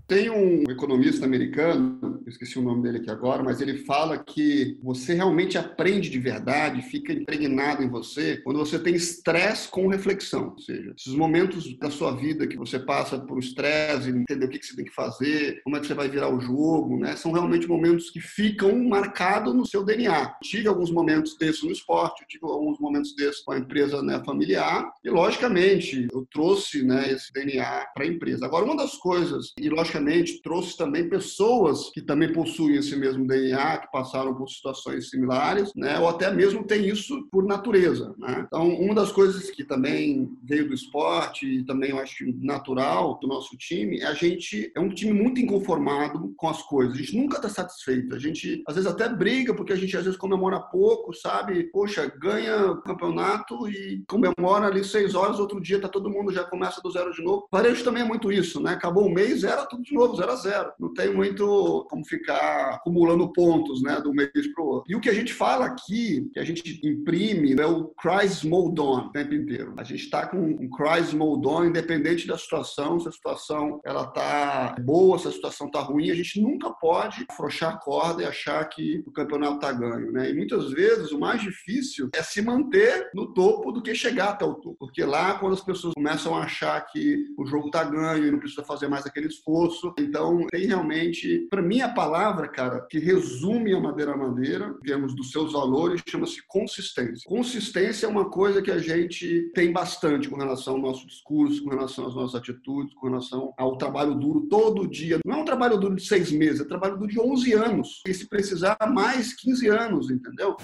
Tem 0.09 0.31
um 0.31 0.62
economista 0.71 1.27
americano, 1.27 2.23
esqueci 2.27 2.59
o 2.59 2.62
nome 2.62 2.83
dele 2.83 2.97
aqui 2.97 3.11
agora, 3.11 3.43
mas 3.43 3.61
ele 3.61 3.77
fala 3.85 4.17
que 4.17 4.79
você 4.83 5.12
realmente 5.12 5.59
aprende 5.59 6.09
de 6.09 6.19
verdade, 6.19 6.81
fica 6.81 7.12
impregnado 7.12 7.83
em 7.83 7.91
você 7.91 8.38
quando 8.38 8.59
você 8.59 8.79
tem 8.79 8.95
estresse 8.95 9.69
com 9.69 9.87
reflexão. 9.87 10.53
Ou 10.53 10.59
seja, 10.59 10.95
esses 10.97 11.12
momentos 11.12 11.77
da 11.79 11.91
sua 11.91 12.17
vida 12.17 12.47
que 12.47 12.57
você 12.57 12.79
passa 12.79 13.19
por 13.19 13.38
estresse, 13.38 14.09
entender 14.09 14.47
o 14.47 14.49
que 14.49 14.65
você 14.65 14.75
tem 14.75 14.87
que 14.87 14.95
fazer, 14.95 15.61
como 15.62 15.77
é 15.77 15.81
que 15.81 15.87
você 15.87 15.93
vai 15.93 16.09
virar 16.09 16.35
o 16.35 16.41
jogo, 16.41 16.99
né? 16.99 17.15
São 17.15 17.31
realmente 17.31 17.69
momentos 17.69 18.09
que 18.09 18.21
ficam 18.21 18.83
marcados 18.85 19.55
no 19.55 19.67
seu 19.67 19.85
DNA. 19.85 20.38
tive 20.43 20.69
alguns 20.69 20.91
momentos 20.91 21.37
desses 21.37 21.62
no 21.62 21.71
esporte, 21.71 22.25
tive 22.27 22.47
alguns 22.47 22.81
momentos 22.81 23.15
desses 23.15 23.43
com 23.43 23.53
a 23.53 23.59
empresa 23.59 24.03
né, 24.03 24.23
familiar 24.25 24.91
e, 25.05 25.11
logicamente, 25.11 26.09
eu 26.11 26.27
trouxe 26.33 26.83
né, 26.83 27.12
esse 27.12 27.31
DNA 27.31 27.88
para 27.95 28.05
a 28.05 28.09
empresa. 28.09 28.47
Agora, 28.47 28.65
uma 28.65 28.77
das 28.77 28.97
coisas, 28.97 29.53
e 29.59 29.69
logicamente, 29.69 29.98
trouxe 30.43 30.76
também 30.76 31.09
pessoas 31.09 31.90
que 31.90 32.00
também 32.00 32.33
possuem 32.33 32.76
esse 32.76 32.97
mesmo 32.97 33.26
DNA, 33.26 33.78
que 33.78 33.93
passaram 33.93 34.35
por 34.35 34.49
situações 34.49 35.11
similares, 35.11 35.73
né? 35.75 35.99
ou 35.99 36.09
até 36.09 36.31
mesmo 36.31 36.64
tem 36.64 36.87
isso 36.87 37.26
por 37.31 37.45
natureza. 37.45 38.14
Né? 38.19 38.45
Então, 38.47 38.69
uma 38.69 38.95
das 38.95 39.12
coisas 39.12 39.50
que 39.50 39.64
também 39.64 40.31
veio 40.43 40.69
do 40.69 40.75
esporte 40.75 41.47
e 41.47 41.64
também 41.64 41.90
eu 41.90 41.99
acho 41.99 42.25
natural 42.40 43.19
do 43.21 43.26
nosso 43.26 43.57
time 43.57 44.00
é 44.00 44.07
a 44.07 44.14
gente 44.14 44.71
é 44.75 44.81
um 44.81 44.88
time 44.88 45.12
muito 45.12 45.40
inconformado 45.40 46.33
com 46.37 46.49
as 46.49 46.62
coisas. 46.62 46.95
A 46.95 46.99
gente 46.99 47.17
nunca 47.17 47.37
está 47.37 47.49
satisfeito. 47.49 48.14
A 48.14 48.19
gente 48.19 48.62
às 48.67 48.75
vezes 48.75 48.90
até 48.90 49.09
briga 49.09 49.55
porque 49.55 49.73
a 49.73 49.76
gente 49.76 49.97
às 49.97 50.05
vezes 50.05 50.19
comemora 50.19 50.61
pouco, 50.61 51.12
sabe? 51.12 51.64
Poxa, 51.64 52.11
ganha 52.19 52.73
o 52.73 52.83
campeonato 52.83 53.69
e 53.69 54.02
comemora 54.09 54.67
ali 54.67 54.85
seis 54.85 55.14
horas, 55.14 55.38
outro 55.38 55.61
dia 55.61 55.81
tá 55.81 55.88
todo 55.88 56.11
mundo 56.11 56.33
já 56.33 56.45
começa 56.45 56.81
do 56.81 56.90
zero 56.90 57.12
de 57.12 57.23
novo. 57.23 57.49
Varejo 57.50 57.85
também 57.85 58.02
é 58.02 58.07
muito 58.07 58.33
isso, 58.33 58.61
né? 58.61 58.73
Acabou 58.73 59.07
o 59.07 59.12
mês, 59.12 59.40
zero 59.40 59.67
tudo 59.69 59.85
de 59.88 59.95
novo, 59.95 60.16
zero 60.16 60.33
a 60.33 60.37
zero. 60.37 60.73
Não 60.78 60.92
tem 60.92 61.12
muito 61.12 61.87
como 61.90 62.04
ficar 62.04 62.75
acumulando 62.75 63.33
pontos, 63.33 63.83
né, 63.83 64.00
do 64.00 64.12
mês 64.12 64.30
para 64.54 64.64
o 64.64 64.66
outro. 64.66 64.90
E 64.90 64.97
o 64.97 65.00
que 65.00 65.09
a 65.09 65.14
gente 65.14 65.33
fala 65.33 65.66
aqui, 65.66 66.28
que 66.33 66.38
a 66.38 66.45
gente 66.45 66.80
imprime, 66.85 67.54
é 67.59 67.66
o 67.66 67.88
Christ 67.88 68.45
Mode 68.45 68.80
On 68.80 69.07
o 69.07 69.12
tempo 69.12 69.35
inteiro. 69.35 69.75
A 69.76 69.83
gente 69.83 70.04
está 70.04 70.26
com 70.26 70.38
um 70.38 70.68
Christ 70.71 71.14
Mode 71.14 71.47
On, 71.47 71.64
independente 71.64 72.26
da 72.26 72.37
situação, 72.37 73.00
se 73.00 73.09
a 73.09 73.12
situação 73.12 73.80
ela 73.85 74.07
tá 74.07 74.76
boa, 74.80 75.18
se 75.18 75.28
a 75.28 75.33
situação 75.33 75.71
tá 75.71 75.80
ruim, 75.80 76.11
a 76.11 76.14
gente 76.14 76.40
nunca 76.40 76.71
pode 76.71 77.26
afrouxar 77.28 77.75
a 77.75 77.78
corda 77.78 78.23
e 78.23 78.26
achar 78.26 78.64
que 78.68 79.02
o 79.07 79.12
campeonato 79.12 79.59
tá 79.59 79.73
ganho, 79.73 80.12
né? 80.12 80.30
E 80.30 80.35
muitas 80.35 80.71
vezes 80.71 81.12
o 81.12 81.18
mais 81.18 81.40
difícil 81.40 82.11
é 82.14 82.23
se 82.23 82.42
manter 82.42 83.11
no 83.14 83.33
topo 83.33 83.73
do 83.73 83.83
que 83.83 83.95
chegar 83.95 84.30
até 84.30 84.45
o 84.45 84.54
topo. 84.54 84.76
Porque 84.78 85.04
lá, 85.04 85.38
quando 85.38 85.54
as 85.54 85.61
pessoas 85.61 85.95
começam 85.95 86.35
a 86.35 86.42
achar 86.42 86.80
que 86.87 87.26
o 87.37 87.47
jogo 87.47 87.71
tá 87.71 87.85
ganho 87.85 88.26
e 88.26 88.30
não 88.30 88.38
precisa 88.38 88.62
fazer 88.62 88.88
mais 88.88 89.07
aquele 89.07 89.26
esforço, 89.26 89.78
então 89.99 90.47
tem 90.51 90.67
realmente, 90.67 91.47
para 91.51 91.63
mim, 91.63 91.81
a 91.81 91.89
palavra, 91.89 92.49
cara, 92.49 92.81
que 92.91 92.99
resume 92.99 93.75
a 93.75 93.81
Madeira 93.81 94.17
Madeira, 94.17 94.75
em 94.85 95.07
dos 95.15 95.31
seus 95.31 95.53
valores, 95.53 96.03
chama-se 96.07 96.43
consistência. 96.47 97.25
Consistência 97.27 98.07
é 98.07 98.09
uma 98.09 98.29
coisa 98.31 98.61
que 98.61 98.71
a 98.71 98.79
gente 98.79 99.51
tem 99.55 99.73
bastante 99.73 100.29
com 100.29 100.37
relação 100.37 100.75
ao 100.75 100.81
nosso 100.81 101.07
discurso, 101.07 101.63
com 101.63 101.71
relação 101.71 102.07
às 102.07 102.15
nossas 102.15 102.35
atitudes, 102.35 102.95
com 102.95 103.09
relação 103.09 103.53
ao 103.57 103.77
trabalho 103.77 104.15
duro 104.15 104.47
todo 104.49 104.89
dia. 104.89 105.19
Não 105.25 105.39
é 105.39 105.41
um 105.43 105.45
trabalho 105.45 105.79
duro 105.79 105.97
de 105.97 106.05
seis 106.05 106.31
meses, 106.31 106.61
é 106.61 106.65
um 106.65 106.69
trabalho 106.69 106.97
duro 106.97 107.11
de 107.11 107.21
11 107.21 107.53
anos. 107.53 108.03
E 108.07 108.13
se 108.13 108.29
precisar, 108.29 108.77
mais 108.91 109.33
15 109.35 109.69
anos, 109.69 110.11
entendeu? 110.11 110.57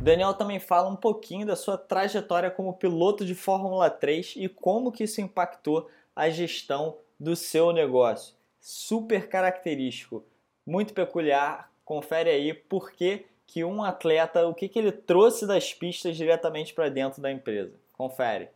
Daniel 0.00 0.34
também 0.34 0.60
fala 0.60 0.88
um 0.88 0.96
pouquinho 0.96 1.46
da 1.46 1.56
sua 1.56 1.76
trajetória 1.76 2.50
como 2.50 2.74
piloto 2.74 3.24
de 3.24 3.34
Fórmula 3.34 3.90
3 3.90 4.34
e 4.36 4.48
como 4.48 4.92
que 4.92 5.04
isso 5.04 5.20
impactou 5.20 5.88
a 6.14 6.30
gestão 6.30 6.96
do 7.18 7.36
seu 7.36 7.72
negócio. 7.72 8.34
Super 8.60 9.28
característico, 9.28 10.24
muito 10.66 10.92
peculiar. 10.92 11.70
Confere 11.84 12.30
aí 12.30 12.52
por 12.52 12.90
que, 12.90 13.26
que 13.46 13.64
um 13.64 13.82
atleta, 13.82 14.46
o 14.46 14.54
que, 14.54 14.68
que 14.68 14.78
ele 14.78 14.92
trouxe 14.92 15.46
das 15.46 15.72
pistas 15.72 16.16
diretamente 16.16 16.74
para 16.74 16.88
dentro 16.88 17.22
da 17.22 17.30
empresa. 17.30 17.74
Confere. 17.92 18.48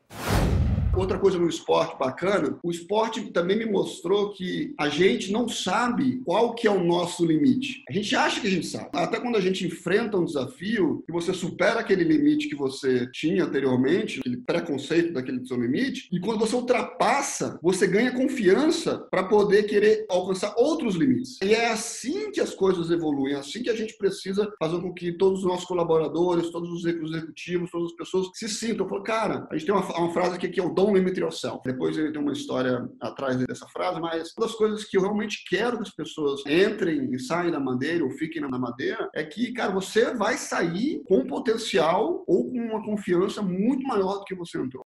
Outra 1.01 1.19
coisa 1.19 1.39
no 1.39 1.49
esporte 1.49 1.99
bacana, 1.99 2.59
o 2.63 2.71
esporte 2.71 3.33
também 3.33 3.57
me 3.57 3.65
mostrou 3.65 4.35
que 4.35 4.75
a 4.79 4.91
gente 4.91 5.33
não 5.33 5.49
sabe 5.49 6.21
qual 6.27 6.55
que 6.55 6.69
é 6.69 6.71
o 6.71 6.85
nosso 6.85 7.25
limite. 7.25 7.83
A 7.89 7.93
gente 7.93 8.15
acha 8.15 8.39
que 8.39 8.47
a 8.47 8.51
gente 8.51 8.67
sabe. 8.67 8.91
Até 8.93 9.19
quando 9.19 9.37
a 9.37 9.41
gente 9.41 9.67
enfrenta 9.67 10.19
um 10.19 10.27
desafio, 10.27 11.03
que 11.07 11.11
você 11.11 11.33
supera 11.33 11.81
aquele 11.81 12.05
limite 12.05 12.51
que 12.51 12.55
você 12.55 13.11
tinha 13.13 13.45
anteriormente, 13.45 14.21
aquele 14.21 14.37
preconceito 14.37 15.15
daquele 15.15 15.43
seu 15.47 15.59
limite, 15.59 16.07
e 16.13 16.21
quando 16.21 16.39
você 16.39 16.55
ultrapassa, 16.55 17.59
você 17.63 17.87
ganha 17.87 18.13
confiança 18.13 18.99
para 19.11 19.25
poder 19.25 19.63
querer 19.63 20.05
alcançar 20.07 20.53
outros 20.59 20.97
limites. 20.97 21.39
E 21.43 21.55
é 21.55 21.71
assim 21.71 22.31
que 22.31 22.43
as 22.43 22.55
coisas 22.55 22.91
evoluem, 22.91 23.33
é 23.33 23.39
assim 23.39 23.63
que 23.63 23.71
a 23.71 23.75
gente 23.77 23.97
precisa 23.97 24.53
fazer 24.59 24.79
com 24.83 24.93
que 24.93 25.13
todos 25.13 25.39
os 25.39 25.47
nossos 25.47 25.65
colaboradores, 25.65 26.51
todos 26.51 26.71
os 26.71 26.85
executivos, 26.85 27.71
todas 27.71 27.91
as 27.91 27.97
pessoas 27.97 28.29
se 28.35 28.51
sintam. 28.51 28.87
Falo, 28.87 29.03
cara, 29.03 29.49
a 29.51 29.57
gente 29.57 29.65
tem 29.65 29.75
uma, 29.75 29.99
uma 29.99 30.13
frase 30.13 30.35
aqui 30.35 30.51
que 30.51 30.61
é 30.61 30.63
o 30.63 30.75
don't 30.91 30.99
limit 30.99 31.19
yourself. 31.19 31.63
Depois 31.65 31.97
ele 31.97 32.13
tem 32.13 32.21
uma 32.21 32.33
história 32.33 32.89
atrás 33.01 33.37
dessa 33.37 33.67
frase, 33.69 34.01
mas 34.01 34.35
uma 34.37 34.47
das 34.47 34.55
coisas 34.55 34.85
que 34.85 34.97
eu 34.97 35.03
realmente 35.03 35.45
quero 35.49 35.77
que 35.77 35.83
as 35.83 35.91
pessoas 35.91 36.45
entrem 36.47 37.13
e 37.13 37.19
saiam 37.19 37.53
da 37.53 37.61
madeira 37.61 38.05
ou 38.05 38.11
fiquem 38.11 38.43
na 38.43 38.59
madeira 38.59 39.09
é 39.15 39.25
que, 39.25 39.53
cara, 39.53 39.73
você 39.73 40.13
vai 40.15 40.37
sair 40.37 41.03
com 41.07 41.27
potencial 41.27 42.25
ou 42.27 42.51
com 42.51 42.59
uma 42.59 42.85
confiança 42.85 43.41
muito 43.41 43.87
maior 43.87 44.19
do 44.19 44.25
que 44.25 44.35
você 44.35 44.59
entrou. 44.59 44.85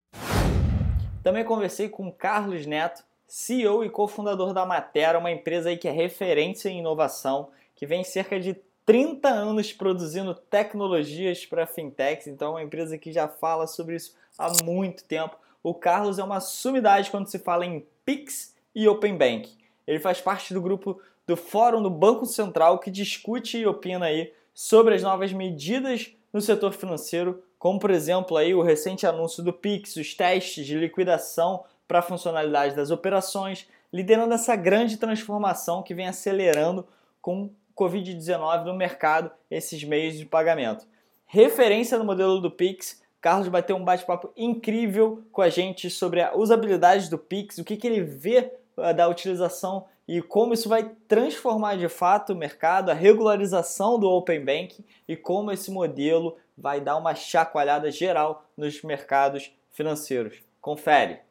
Também 1.23 1.43
conversei 1.43 1.89
com 1.89 2.11
Carlos 2.11 2.65
Neto, 2.65 3.03
CEO 3.27 3.83
e 3.83 3.89
cofundador 3.89 4.53
da 4.53 4.65
Matera, 4.65 5.17
uma 5.17 5.31
empresa 5.31 5.69
aí 5.69 5.77
que 5.77 5.87
é 5.87 5.91
referência 5.91 6.69
em 6.69 6.79
inovação, 6.79 7.49
que 7.75 7.87
vem 7.87 8.03
cerca 8.03 8.39
de 8.39 8.55
30 8.85 9.27
anos 9.27 9.73
produzindo 9.73 10.35
tecnologias 10.35 11.43
para 11.43 11.65
fintechs, 11.65 12.27
então 12.27 12.49
é 12.49 12.51
uma 12.51 12.63
empresa 12.63 12.99
que 12.99 13.11
já 13.11 13.27
fala 13.27 13.65
sobre 13.65 13.95
isso 13.95 14.15
há 14.37 14.63
muito 14.63 15.03
tempo 15.05 15.35
o 15.65 15.73
Carlos 15.73 16.19
é 16.19 16.23
uma 16.23 16.39
sumidade 16.39 17.09
quando 17.09 17.25
se 17.25 17.39
fala 17.39 17.65
em 17.65 17.83
Pix 18.05 18.55
e 18.75 18.87
Open 18.87 19.17
Bank. 19.17 19.49
Ele 19.87 19.97
faz 19.99 20.21
parte 20.21 20.53
do 20.53 20.61
grupo 20.61 21.01
do 21.25 21.35
Fórum 21.35 21.81
do 21.81 21.89
Banco 21.89 22.27
Central 22.27 22.77
que 22.77 22.91
discute 22.91 23.57
e 23.57 23.65
opina 23.65 24.05
aí 24.05 24.31
sobre 24.53 24.93
as 24.93 25.01
novas 25.01 25.33
medidas 25.33 26.11
no 26.31 26.39
setor 26.39 26.71
financeiro, 26.71 27.43
como 27.57 27.79
por 27.79 27.89
exemplo 27.89 28.37
aí 28.37 28.53
o 28.53 28.61
recente 28.61 29.07
anúncio 29.07 29.41
do 29.41 29.51
Pix, 29.51 29.95
os 29.95 30.13
testes 30.13 30.67
de 30.67 30.77
liquidação 30.77 31.63
para 31.87 31.97
a 31.97 32.03
funcionalidade 32.03 32.75
das 32.75 32.91
operações, 32.91 33.67
liderando 33.91 34.35
essa 34.35 34.55
grande 34.55 34.97
transformação 34.97 35.81
que 35.81 35.95
vem 35.95 36.07
acelerando 36.07 36.85
com 37.19 37.45
o 37.45 37.51
Covid-19 37.75 38.65
no 38.65 38.75
mercado 38.75 39.31
esses 39.49 39.83
meios 39.83 40.15
de 40.15 40.27
pagamento. 40.27 40.85
Referência 41.25 41.97
no 41.97 42.05
modelo 42.05 42.39
do 42.39 42.51
Pix, 42.51 43.01
Carlos 43.25 43.47
vai 43.47 43.63
ter 43.63 43.73
um 43.73 43.83
bate-papo 43.83 44.31
incrível 44.37 45.23
com 45.31 45.41
a 45.41 45.49
gente 45.49 45.89
sobre 45.89 46.21
a 46.21 46.35
usabilidade 46.35 47.09
do 47.09 47.17
Pix, 47.17 47.57
o 47.57 47.63
que, 47.63 47.75
que 47.75 47.87
ele 47.87 48.01
vê 48.01 48.51
uh, 48.77 48.93
da 48.93 49.07
utilização 49.07 49.85
e 50.07 50.21
como 50.21 50.53
isso 50.53 50.69
vai 50.69 50.91
transformar 51.07 51.75
de 51.75 51.89
fato 51.89 52.33
o 52.33 52.35
mercado, 52.35 52.91
a 52.91 52.93
regularização 52.93 53.97
do 53.97 54.07
Open 54.07 54.45
Banking 54.45 54.85
e 55.07 55.15
como 55.15 55.51
esse 55.51 55.71
modelo 55.71 56.37
vai 56.55 56.79
dar 56.79 56.97
uma 56.97 57.15
chacoalhada 57.15 57.89
geral 57.89 58.45
nos 58.55 58.83
mercados 58.83 59.51
financeiros. 59.71 60.43
Confere! 60.61 61.21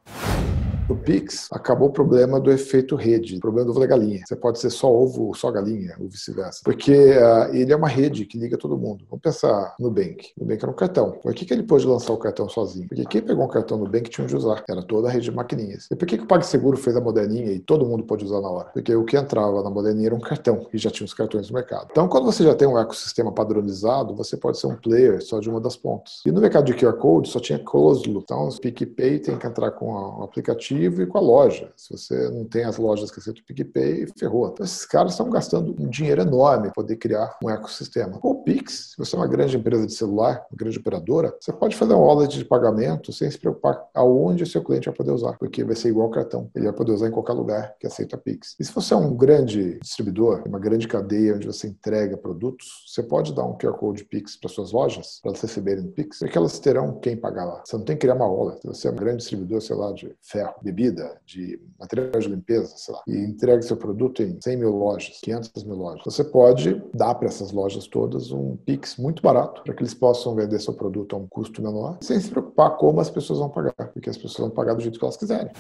O 0.87 0.94
Pix 0.94 1.49
acabou 1.51 1.88
o 1.88 1.92
problema 1.92 2.38
do 2.38 2.53
efeito 2.53 2.94
rede, 2.94 3.37
o 3.37 3.40
problema 3.40 3.64
do 3.64 3.70
ovo 3.70 3.81
da 3.81 3.87
galinha. 3.87 4.20
Você 4.27 4.37
pode 4.37 4.59
ser 4.59 4.68
só 4.68 4.92
ovo 4.92 5.29
ou 5.29 5.35
só 5.35 5.51
galinha, 5.51 5.97
ou 5.99 6.09
vice-versa. 6.11 6.61
Porque 6.62 6.92
uh, 6.92 7.55
ele 7.55 7.73
é 7.73 7.77
uma 7.77 7.88
rede 7.88 8.27
que 8.27 8.38
liga 8.38 8.59
todo 8.59 8.77
mundo. 8.77 9.03
Vamos 9.09 9.23
pensar 9.23 9.75
no 9.81 9.88
Nubank. 9.88 10.33
Nubank 10.38 10.62
era 10.62 10.70
um 10.70 10.75
cartão. 10.75 11.12
Por 11.23 11.33
que, 11.33 11.47
que 11.47 11.55
ele 11.55 11.62
pôde 11.62 11.87
lançar 11.87 12.12
o 12.12 12.18
cartão 12.18 12.51
sozinho? 12.51 12.87
Porque 12.87 13.03
quem 13.07 13.23
pegou 13.23 13.47
um 13.47 13.49
cartão 13.49 13.79
no 13.79 13.85
Nubank 13.85 14.11
tinha 14.11 14.27
de 14.27 14.37
usar. 14.37 14.62
Era 14.68 14.83
toda 14.83 15.09
a 15.09 15.11
rede 15.11 15.25
de 15.25 15.31
maquininhas. 15.31 15.88
E 15.90 15.97
por 15.97 16.07
que, 16.07 16.18
que 16.18 16.25
o 16.25 16.27
PagSeguro 16.27 16.77
fez 16.77 16.94
a 16.97 17.01
moderninha 17.01 17.53
e 17.53 17.61
todo 17.61 17.87
mundo 17.87 18.05
pode 18.05 18.23
usar 18.23 18.42
na 18.42 18.51
hora? 18.51 18.68
Porque 18.75 18.94
o 18.94 19.05
que 19.05 19.16
entrava 19.16 19.62
na 19.62 19.70
moderninha 19.70 20.09
era 20.09 20.14
um 20.14 20.20
cartão 20.20 20.66
e 20.70 20.77
já 20.77 20.90
tinha 20.90 21.07
os 21.07 21.14
cartões 21.14 21.49
no 21.49 21.55
mercado. 21.55 21.88
Então, 21.92 22.07
quando 22.09 22.27
você 22.27 22.44
já 22.44 22.55
tem 22.55 22.68
um 22.68 22.79
ecossistema 22.79 23.33
padronizado, 23.33 24.14
você 24.14 24.37
pode 24.37 24.59
ser 24.59 24.66
um 24.66 24.77
player 24.77 25.23
só 25.25 25.40
de 25.40 25.49
uma 25.49 25.62
das 25.62 25.77
pontas. 25.77 26.20
E 26.27 26.31
no 26.31 26.42
mercado 26.42 26.66
de 26.66 26.75
QR 26.75 26.92
Code 26.99 27.31
só 27.31 27.40
tinha 27.40 27.59
closed 27.59 28.07
loop. 28.07 28.25
Então, 28.25 28.47
o 28.47 28.61
PicPay 28.61 29.18
tem 29.18 29.38
que 29.38 29.47
entrar 29.47 29.70
com 29.70 29.87
o 29.87 30.23
aplicativo 30.23 30.74
aplicativo 30.75 31.03
e 31.03 31.07
com 31.07 31.19
a 31.19 31.21
loja. 31.21 31.73
Se 31.77 31.91
você 31.91 32.29
não 32.31 32.45
tem 32.45 32.65
as 32.65 32.77
lojas 32.77 33.11
que 33.11 33.19
aceita 33.19 33.41
o 33.41 33.45
PicPay, 33.45 34.07
ferrou. 34.19 34.49
Então, 34.49 34.65
esses 34.65 34.85
caras 34.85 35.13
estão 35.13 35.31
gastando 35.31 35.75
um 35.79 35.89
dinheiro 35.89 36.23
enorme 36.23 36.65
para 36.65 36.73
poder 36.73 36.97
criar 36.97 37.37
um 37.43 37.49
ecossistema. 37.49 38.19
Com 38.19 38.31
o 38.31 38.43
Pix, 38.43 38.91
se 38.91 38.99
você 38.99 39.15
é 39.15 39.19
uma 39.19 39.27
grande 39.27 39.57
empresa 39.57 39.87
de 39.87 39.95
celular, 39.95 40.45
uma 40.51 40.57
grande 40.57 40.79
operadora, 40.79 41.35
você 41.41 41.53
pode 41.53 41.77
fazer 41.77 41.95
um 41.95 42.01
wallet 42.01 42.37
de 42.37 42.45
pagamento 42.45 43.13
sem 43.13 43.31
se 43.31 43.39
preocupar 43.39 43.85
aonde 43.95 44.43
o 44.43 44.47
seu 44.47 44.63
cliente 44.63 44.87
vai 44.87 44.95
poder 44.95 45.13
usar, 45.13 45.37
porque 45.39 45.65
vai 45.65 45.77
ser 45.77 45.89
igual 45.89 46.11
cartão. 46.11 46.51
Ele 46.55 46.65
vai 46.65 46.75
poder 46.75 46.93
usar 46.93 47.09
em 47.09 47.13
qualquer 47.13 47.33
lugar 47.33 47.75
que 47.79 47.87
aceita 47.87 48.17
Pix. 48.17 48.57
E 48.59 48.65
se 48.65 48.73
você 48.73 48.95
é 48.95 48.97
um 48.97 49.15
grande 49.15 49.79
distribuidor, 49.81 50.43
uma 50.47 50.59
grande 50.59 50.89
cadeia 50.89 51.35
onde 51.35 51.47
você 51.47 51.69
entrega 51.69 52.17
produtos, 52.17 52.85
você 52.89 53.03
pode 53.03 53.35
dar 53.35 53.45
um 53.45 53.57
QR 53.57 53.75
Code 53.75 54.05
Pix 54.05 54.37
para 54.37 54.49
suas 54.49 54.73
lojas, 54.73 55.21
para 55.23 55.31
elas 55.31 55.41
receberem 55.41 55.87
Pix, 55.89 56.19
porque 56.19 56.37
elas 56.37 56.59
terão 56.59 56.99
quem 57.01 57.17
pagar 57.17 57.45
lá. 57.45 57.63
Você 57.65 57.77
não 57.77 57.85
tem 57.85 57.97
que 57.97 58.01
criar 58.01 58.15
uma 58.15 58.27
wallet. 58.27 58.61
Se 58.61 58.67
você 58.67 58.89
é 58.89 58.91
um 58.91 58.97
grande 58.97 59.19
distribuidor, 59.19 59.61
sei 59.61 59.77
lá, 59.77 59.93
de 59.93 60.15
ferro, 60.23 60.55
bebida, 60.64 61.20
de 61.27 61.61
material 61.79 62.18
de 62.18 62.29
limpeza, 62.29 62.74
sei 62.77 62.94
lá, 62.94 63.03
e 63.07 63.16
entrega 63.16 63.61
seu 63.62 63.77
produto 63.77 64.22
em 64.22 64.40
100 64.40 64.57
mil 64.57 64.70
lojas, 64.70 65.20
500 65.22 65.64
mil 65.64 65.77
lojas, 65.77 66.03
você 66.05 66.24
pode 66.24 66.83
dar 66.94 67.14
para 67.14 67.29
essas 67.29 67.53
lojas 67.53 67.87
todas 67.87 68.33
um 68.33 68.57
Pix 68.57 68.96
muito 68.96 69.22
barato 69.22 69.62
para 69.62 69.74
que 69.74 69.83
eles 69.83 69.94
possam 69.94 70.35
vender 70.35 70.59
seu 70.59 70.72
produto 70.72 71.14
a 71.14 71.18
um 71.18 71.27
custo 71.27 71.62
menor, 71.62 71.98
sem 72.00 72.18
se 72.18 72.31
preocupar 72.31 72.77
como 72.77 73.00
as 73.00 73.11
pessoas 73.11 73.38
vão 73.38 73.50
pagar, 73.50 73.74
porque 73.92 74.09
as 74.09 74.16
pessoas 74.16 74.48
vão 74.48 74.50
pagar 74.50 74.74
do 74.74 74.81
jeito 74.81 74.98
que 74.98 75.05
elas 75.05 75.16
quiserem. 75.16 75.53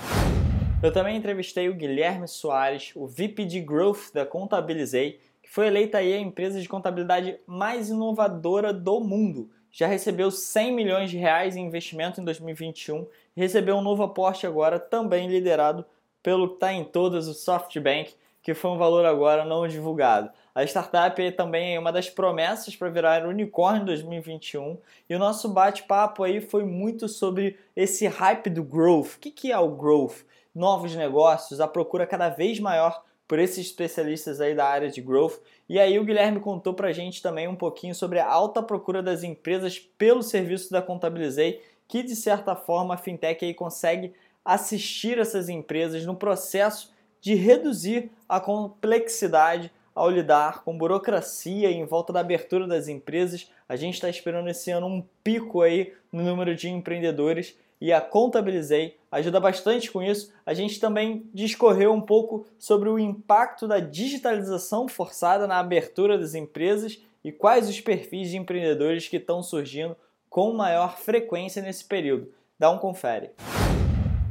Eu 0.82 0.92
também 0.92 1.16
entrevistei 1.16 1.68
o 1.68 1.74
Guilherme 1.74 2.28
Soares, 2.28 2.92
o 2.94 3.06
VP 3.06 3.44
de 3.46 3.60
Growth 3.60 4.12
da 4.12 4.26
Contabilizei, 4.26 5.18
que 5.42 5.50
foi 5.50 5.66
eleita 5.66 5.98
aí 5.98 6.12
a 6.12 6.18
empresa 6.18 6.60
de 6.60 6.68
contabilidade 6.68 7.38
mais 7.46 7.88
inovadora 7.88 8.72
do 8.72 9.00
mundo. 9.00 9.50
Já 9.76 9.88
recebeu 9.88 10.30
100 10.30 10.72
milhões 10.72 11.10
de 11.10 11.16
reais 11.16 11.56
em 11.56 11.66
investimento 11.66 12.20
em 12.20 12.24
2021 12.24 13.08
recebeu 13.36 13.74
um 13.74 13.82
novo 13.82 14.04
aporte 14.04 14.46
agora, 14.46 14.78
também 14.78 15.26
liderado 15.26 15.84
pelo 16.22 16.50
que 16.50 16.54
está 16.54 16.72
em 16.72 16.84
todas 16.84 17.26
o 17.26 17.34
SoftBank, 17.34 18.14
que 18.40 18.54
foi 18.54 18.70
um 18.70 18.78
valor 18.78 19.04
agora 19.04 19.44
não 19.44 19.66
divulgado. 19.66 20.30
A 20.54 20.62
startup 20.62 21.32
também 21.32 21.74
é 21.74 21.78
uma 21.80 21.90
das 21.90 22.08
promessas 22.08 22.76
para 22.76 22.88
virar 22.88 23.26
unicórnio 23.26 23.82
em 23.82 23.86
2021 23.86 24.78
e 25.10 25.14
o 25.16 25.18
nosso 25.18 25.48
bate-papo 25.48 26.22
aí 26.22 26.40
foi 26.40 26.64
muito 26.64 27.08
sobre 27.08 27.58
esse 27.74 28.06
hype 28.06 28.48
do 28.50 28.62
growth. 28.62 29.16
O 29.16 29.18
que 29.18 29.50
é 29.50 29.58
o 29.58 29.70
growth? 29.70 30.18
Novos 30.54 30.94
negócios, 30.94 31.60
a 31.60 31.66
procura 31.66 32.06
cada 32.06 32.28
vez 32.28 32.60
maior 32.60 33.02
por 33.26 33.38
esses 33.38 33.66
especialistas 33.66 34.40
aí 34.40 34.54
da 34.54 34.66
área 34.66 34.90
de 34.90 35.00
growth. 35.00 35.40
E 35.68 35.78
aí 35.78 35.98
o 35.98 36.04
Guilherme 36.04 36.40
contou 36.40 36.74
para 36.74 36.88
a 36.88 36.92
gente 36.92 37.22
também 37.22 37.48
um 37.48 37.56
pouquinho 37.56 37.94
sobre 37.94 38.18
a 38.18 38.26
alta 38.26 38.62
procura 38.62 39.02
das 39.02 39.22
empresas 39.22 39.78
pelo 39.78 40.22
serviço 40.22 40.70
da 40.70 40.82
Contabilizei, 40.82 41.62
que 41.88 42.02
de 42.02 42.14
certa 42.14 42.54
forma 42.54 42.94
a 42.94 42.98
fintech 42.98 43.44
aí 43.44 43.54
consegue 43.54 44.12
assistir 44.44 45.18
essas 45.18 45.48
empresas 45.48 46.04
no 46.04 46.14
processo 46.14 46.92
de 47.20 47.34
reduzir 47.34 48.10
a 48.28 48.38
complexidade 48.38 49.72
ao 49.94 50.10
lidar 50.10 50.64
com 50.64 50.76
burocracia 50.76 51.70
em 51.70 51.84
volta 51.86 52.12
da 52.12 52.20
abertura 52.20 52.66
das 52.66 52.88
empresas. 52.88 53.50
A 53.68 53.76
gente 53.76 53.94
está 53.94 54.08
esperando 54.08 54.50
esse 54.50 54.70
ano 54.70 54.86
um 54.86 55.02
pico 55.22 55.62
aí 55.62 55.94
no 56.12 56.22
número 56.22 56.54
de 56.54 56.68
empreendedores 56.68 57.56
e 57.80 57.92
a 57.92 58.00
Contabilizei 58.00 58.96
ajuda 59.10 59.38
bastante 59.38 59.90
com 59.90 60.02
isso. 60.02 60.32
A 60.44 60.54
gente 60.54 60.80
também 60.80 61.28
discorreu 61.32 61.92
um 61.92 62.00
pouco 62.00 62.46
sobre 62.58 62.88
o 62.88 62.98
impacto 62.98 63.68
da 63.68 63.80
digitalização 63.80 64.88
forçada 64.88 65.46
na 65.46 65.58
abertura 65.58 66.18
das 66.18 66.34
empresas 66.34 67.00
e 67.22 67.30
quais 67.30 67.68
os 67.68 67.80
perfis 67.80 68.30
de 68.30 68.36
empreendedores 68.36 69.08
que 69.08 69.16
estão 69.16 69.42
surgindo 69.42 69.96
com 70.28 70.52
maior 70.52 70.96
frequência 70.96 71.62
nesse 71.62 71.84
período. 71.84 72.32
Dá 72.58 72.70
um 72.70 72.78
confere. 72.78 73.30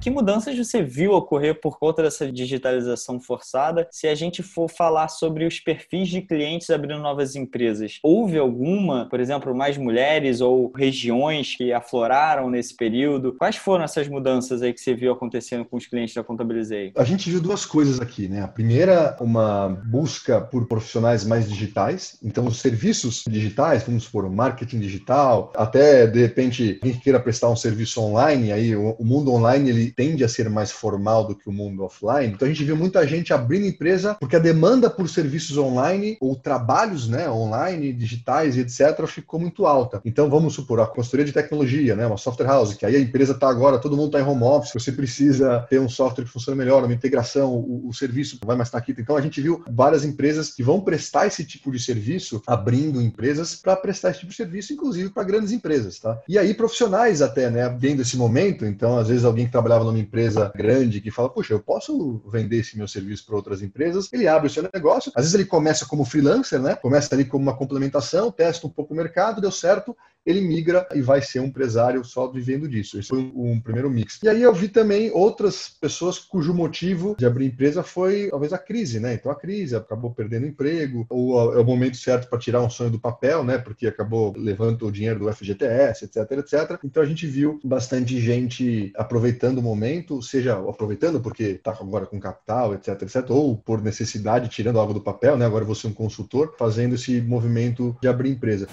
Que 0.03 0.09
mudanças 0.09 0.57
você 0.57 0.83
viu 0.83 1.13
ocorrer 1.13 1.61
por 1.61 1.79
conta 1.79 2.03
dessa 2.03 2.29
digitalização 2.29 3.21
forçada? 3.21 3.87
Se 3.89 4.05
a 4.05 4.13
gente 4.13 4.43
for 4.43 4.69
falar 4.69 5.07
sobre 5.07 5.45
os 5.45 5.61
perfis 5.61 6.09
de 6.09 6.21
clientes 6.21 6.69
abrindo 6.69 6.99
novas 6.99 7.37
empresas, 7.37 7.99
houve 8.03 8.37
alguma, 8.37 9.07
por 9.07 9.21
exemplo, 9.21 9.55
mais 9.55 9.77
mulheres 9.77 10.41
ou 10.41 10.73
regiões 10.75 11.55
que 11.55 11.71
afloraram 11.71 12.49
nesse 12.49 12.75
período? 12.75 13.31
Quais 13.39 13.55
foram 13.55 13.85
essas 13.85 14.09
mudanças 14.09 14.61
aí 14.61 14.73
que 14.73 14.81
você 14.81 14.93
viu 14.93 15.09
acontecendo 15.13 15.63
com 15.63 15.77
os 15.77 15.87
clientes 15.87 16.13
da 16.13 16.21
Contabilizei? 16.21 16.91
A 16.97 17.05
gente 17.05 17.29
viu 17.29 17.39
duas 17.39 17.65
coisas 17.65 18.01
aqui, 18.01 18.27
né? 18.27 18.41
A 18.41 18.47
primeira, 18.49 19.15
uma 19.21 19.69
busca 19.85 20.41
por 20.41 20.67
profissionais 20.67 21.25
mais 21.25 21.47
digitais. 21.47 22.17
Então, 22.21 22.45
os 22.45 22.59
serviços 22.59 23.23
digitais, 23.25 23.83
vamos 23.83 24.03
supor, 24.03 24.29
marketing 24.29 24.81
digital, 24.81 25.53
até 25.55 26.05
de 26.05 26.19
repente, 26.19 26.77
quem 26.83 26.91
queira 26.91 27.21
prestar 27.21 27.49
um 27.49 27.55
serviço 27.55 28.01
online, 28.01 28.51
aí 28.51 28.75
o 28.75 28.97
mundo 28.99 29.31
online 29.31 29.69
ele 29.69 29.92
tende 29.95 30.23
a 30.23 30.29
ser 30.29 30.49
mais 30.49 30.71
formal 30.71 31.27
do 31.27 31.35
que 31.35 31.49
o 31.49 31.51
mundo 31.51 31.83
offline. 31.83 32.33
Então 32.33 32.47
a 32.47 32.51
gente 32.51 32.63
viu 32.63 32.75
muita 32.75 33.05
gente 33.07 33.33
abrindo 33.33 33.65
empresa 33.65 34.15
porque 34.19 34.35
a 34.35 34.39
demanda 34.39 34.89
por 34.89 35.07
serviços 35.09 35.57
online 35.57 36.17
ou 36.19 36.35
trabalhos 36.35 37.07
né, 37.07 37.29
online, 37.29 37.93
digitais 37.93 38.55
e 38.57 38.61
etc., 38.61 39.05
ficou 39.07 39.39
muito 39.39 39.65
alta. 39.65 40.01
Então 40.05 40.29
vamos 40.29 40.53
supor, 40.53 40.79
a 40.79 40.87
consultoria 40.87 41.25
de 41.25 41.31
tecnologia, 41.31 41.95
né, 41.95 42.05
uma 42.05 42.17
software 42.17 42.47
house, 42.47 42.73
que 42.73 42.85
aí 42.85 42.95
a 42.95 42.99
empresa 42.99 43.33
está 43.33 43.49
agora, 43.49 43.79
todo 43.79 43.95
mundo 43.95 44.07
está 44.07 44.19
em 44.19 44.23
home 44.23 44.43
office, 44.43 44.73
você 44.73 44.91
precisa 44.91 45.65
ter 45.69 45.79
um 45.79 45.89
software 45.89 46.25
que 46.25 46.31
funcione 46.31 46.57
melhor, 46.57 46.83
uma 46.83 46.93
integração, 46.93 47.53
o, 47.53 47.89
o 47.89 47.93
serviço 47.93 48.39
vai 48.45 48.55
mais 48.55 48.67
estar 48.67 48.77
aqui. 48.77 48.93
Então 48.97 49.15
a 49.15 49.21
gente 49.21 49.41
viu 49.41 49.63
várias 49.69 50.03
empresas 50.03 50.51
que 50.51 50.63
vão 50.63 50.81
prestar 50.81 51.27
esse 51.27 51.43
tipo 51.43 51.71
de 51.71 51.79
serviço, 51.79 52.41
abrindo 52.47 53.01
empresas 53.01 53.55
para 53.55 53.75
prestar 53.75 54.11
esse 54.11 54.19
tipo 54.19 54.31
de 54.31 54.37
serviço, 54.37 54.73
inclusive 54.73 55.09
para 55.09 55.23
grandes 55.23 55.51
empresas. 55.51 55.99
Tá? 55.99 56.19
E 56.27 56.37
aí 56.37 56.53
profissionais 56.53 57.21
até, 57.21 57.49
né, 57.49 57.69
vendo 57.77 58.01
esse 58.01 58.17
momento, 58.17 58.65
então 58.65 58.97
às 58.97 59.07
vezes 59.07 59.25
alguém 59.25 59.45
que 59.45 59.51
trabalhava 59.51 59.82
trabalhava 59.83 59.91
numa 59.91 59.99
empresa 59.99 60.51
grande 60.55 61.01
que 61.01 61.11
fala, 61.11 61.29
puxa, 61.29 61.53
eu 61.53 61.59
posso 61.59 62.21
vender 62.31 62.57
esse 62.57 62.77
meu 62.77 62.87
serviço 62.87 63.25
para 63.25 63.35
outras 63.35 63.61
empresas, 63.61 64.11
ele 64.13 64.27
abre 64.27 64.47
o 64.47 64.49
seu 64.49 64.67
negócio, 64.73 65.11
às 65.15 65.23
vezes 65.23 65.35
ele 65.35 65.45
começa 65.45 65.85
como 65.85 66.05
freelancer, 66.05 66.61
né? 66.61 66.75
Começa 66.75 67.13
ali 67.13 67.25
como 67.25 67.43
uma 67.43 67.55
complementação, 67.55 68.31
testa 68.31 68.65
um 68.65 68.69
pouco 68.69 68.93
o 68.93 68.97
mercado, 68.97 69.41
deu 69.41 69.51
certo, 69.51 69.95
ele 70.25 70.41
migra 70.41 70.87
e 70.93 71.01
vai 71.01 71.21
ser 71.21 71.39
um 71.39 71.45
empresário 71.45 72.03
só 72.03 72.27
vivendo 72.27 72.67
disso. 72.67 72.99
Esse 72.99 73.09
foi 73.09 73.19
um, 73.19 73.59
primeiro 73.59 73.89
mix. 73.89 74.19
E 74.23 74.29
aí 74.29 74.41
eu 74.41 74.53
vi 74.53 74.67
também 74.67 75.11
outras 75.11 75.69
pessoas 75.69 76.19
cujo 76.19 76.53
motivo 76.53 77.15
de 77.17 77.25
abrir 77.25 77.47
empresa 77.47 77.83
foi 77.83 78.29
talvez 78.29 78.53
a 78.53 78.57
crise, 78.57 78.99
né? 78.99 79.13
Então 79.13 79.31
a 79.31 79.35
crise 79.35 79.75
acabou 79.75 80.11
perdendo 80.11 80.47
emprego, 80.47 81.05
ou 81.09 81.53
é 81.53 81.59
o 81.59 81.65
momento 81.65 81.97
certo 81.97 82.29
para 82.29 82.39
tirar 82.39 82.61
um 82.61 82.69
sonho 82.69 82.89
do 82.89 82.99
papel, 82.99 83.43
né? 83.43 83.57
Porque 83.57 83.87
acabou 83.87 84.33
levando 84.35 84.85
o 84.85 84.91
dinheiro 84.91 85.19
do 85.19 85.33
FGTS, 85.33 86.05
etc, 86.05 86.31
etc. 86.31 86.79
Então 86.83 87.03
a 87.03 87.05
gente 87.05 87.27
viu 87.27 87.59
bastante 87.63 88.19
gente 88.19 88.91
aproveitando 88.95 89.57
o 89.57 89.63
momento, 89.63 90.21
seja 90.21 90.53
aproveitando 90.57 91.19
porque 91.19 91.43
está 91.43 91.71
agora 91.71 92.05
com 92.05 92.19
capital, 92.19 92.73
etc, 92.73 93.01
etc, 93.01 93.29
ou 93.29 93.57
por 93.57 93.81
necessidade 93.81 94.49
tirando 94.49 94.79
algo 94.79 94.93
do 94.93 95.01
papel, 95.01 95.37
né? 95.37 95.45
Agora 95.45 95.65
você 95.65 95.87
é 95.87 95.89
um 95.89 95.93
consultor 95.93 96.55
fazendo 96.57 96.95
esse 96.95 97.21
movimento 97.21 97.95
de 98.01 98.07
abrir 98.07 98.29
empresa. 98.29 98.67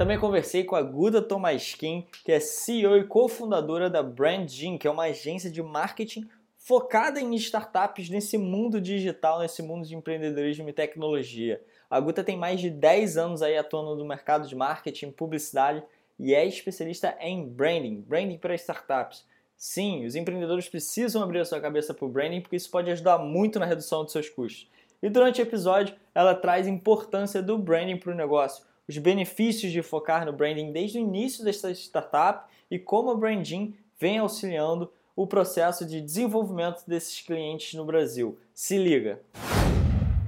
Também 0.00 0.18
conversei 0.18 0.64
com 0.64 0.74
a 0.74 0.80
Guda 0.80 1.20
Tomaskin, 1.20 2.06
que 2.24 2.32
é 2.32 2.40
CEO 2.40 2.96
e 2.96 3.04
cofundadora 3.04 3.90
da 3.90 4.02
BrandGin, 4.02 4.78
que 4.78 4.88
é 4.88 4.90
uma 4.90 5.02
agência 5.02 5.50
de 5.50 5.62
marketing 5.62 6.26
focada 6.56 7.20
em 7.20 7.34
startups 7.34 8.08
nesse 8.08 8.38
mundo 8.38 8.80
digital, 8.80 9.40
nesse 9.40 9.62
mundo 9.62 9.86
de 9.86 9.94
empreendedorismo 9.94 10.66
e 10.70 10.72
tecnologia. 10.72 11.62
A 11.90 12.00
Guta 12.00 12.24
tem 12.24 12.34
mais 12.34 12.62
de 12.62 12.70
10 12.70 13.18
anos 13.18 13.42
aí 13.42 13.58
atuando 13.58 13.94
no 13.94 14.06
mercado 14.06 14.48
de 14.48 14.56
marketing, 14.56 15.10
publicidade 15.10 15.82
e 16.18 16.32
é 16.34 16.46
especialista 16.46 17.14
em 17.20 17.46
branding, 17.46 18.00
branding 18.00 18.38
para 18.38 18.54
startups. 18.54 19.26
Sim, 19.54 20.06
os 20.06 20.16
empreendedores 20.16 20.66
precisam 20.66 21.22
abrir 21.22 21.40
a 21.40 21.44
sua 21.44 21.60
cabeça 21.60 21.92
para 21.92 22.06
o 22.06 22.10
branding 22.10 22.40
porque 22.40 22.56
isso 22.56 22.70
pode 22.70 22.90
ajudar 22.90 23.18
muito 23.18 23.58
na 23.58 23.66
redução 23.66 24.02
dos 24.02 24.12
seus 24.12 24.30
custos. 24.30 24.66
E 25.02 25.10
durante 25.10 25.42
o 25.42 25.44
episódio, 25.44 25.94
ela 26.14 26.34
traz 26.34 26.66
importância 26.66 27.42
do 27.42 27.58
branding 27.58 27.98
para 27.98 28.12
o 28.12 28.16
negócio, 28.16 28.64
os 28.90 28.98
benefícios 28.98 29.70
de 29.70 29.82
focar 29.82 30.26
no 30.26 30.32
branding 30.32 30.72
desde 30.72 30.98
o 30.98 31.00
início 31.00 31.44
desta 31.44 31.70
startup 31.70 32.50
e 32.68 32.76
como 32.76 33.10
a 33.10 33.14
Branding 33.14 33.72
vem 33.96 34.18
auxiliando 34.18 34.90
o 35.14 35.28
processo 35.28 35.86
de 35.86 36.00
desenvolvimento 36.00 36.82
desses 36.88 37.20
clientes 37.20 37.74
no 37.74 37.84
Brasil. 37.84 38.36
Se 38.52 38.76
liga! 38.76 39.20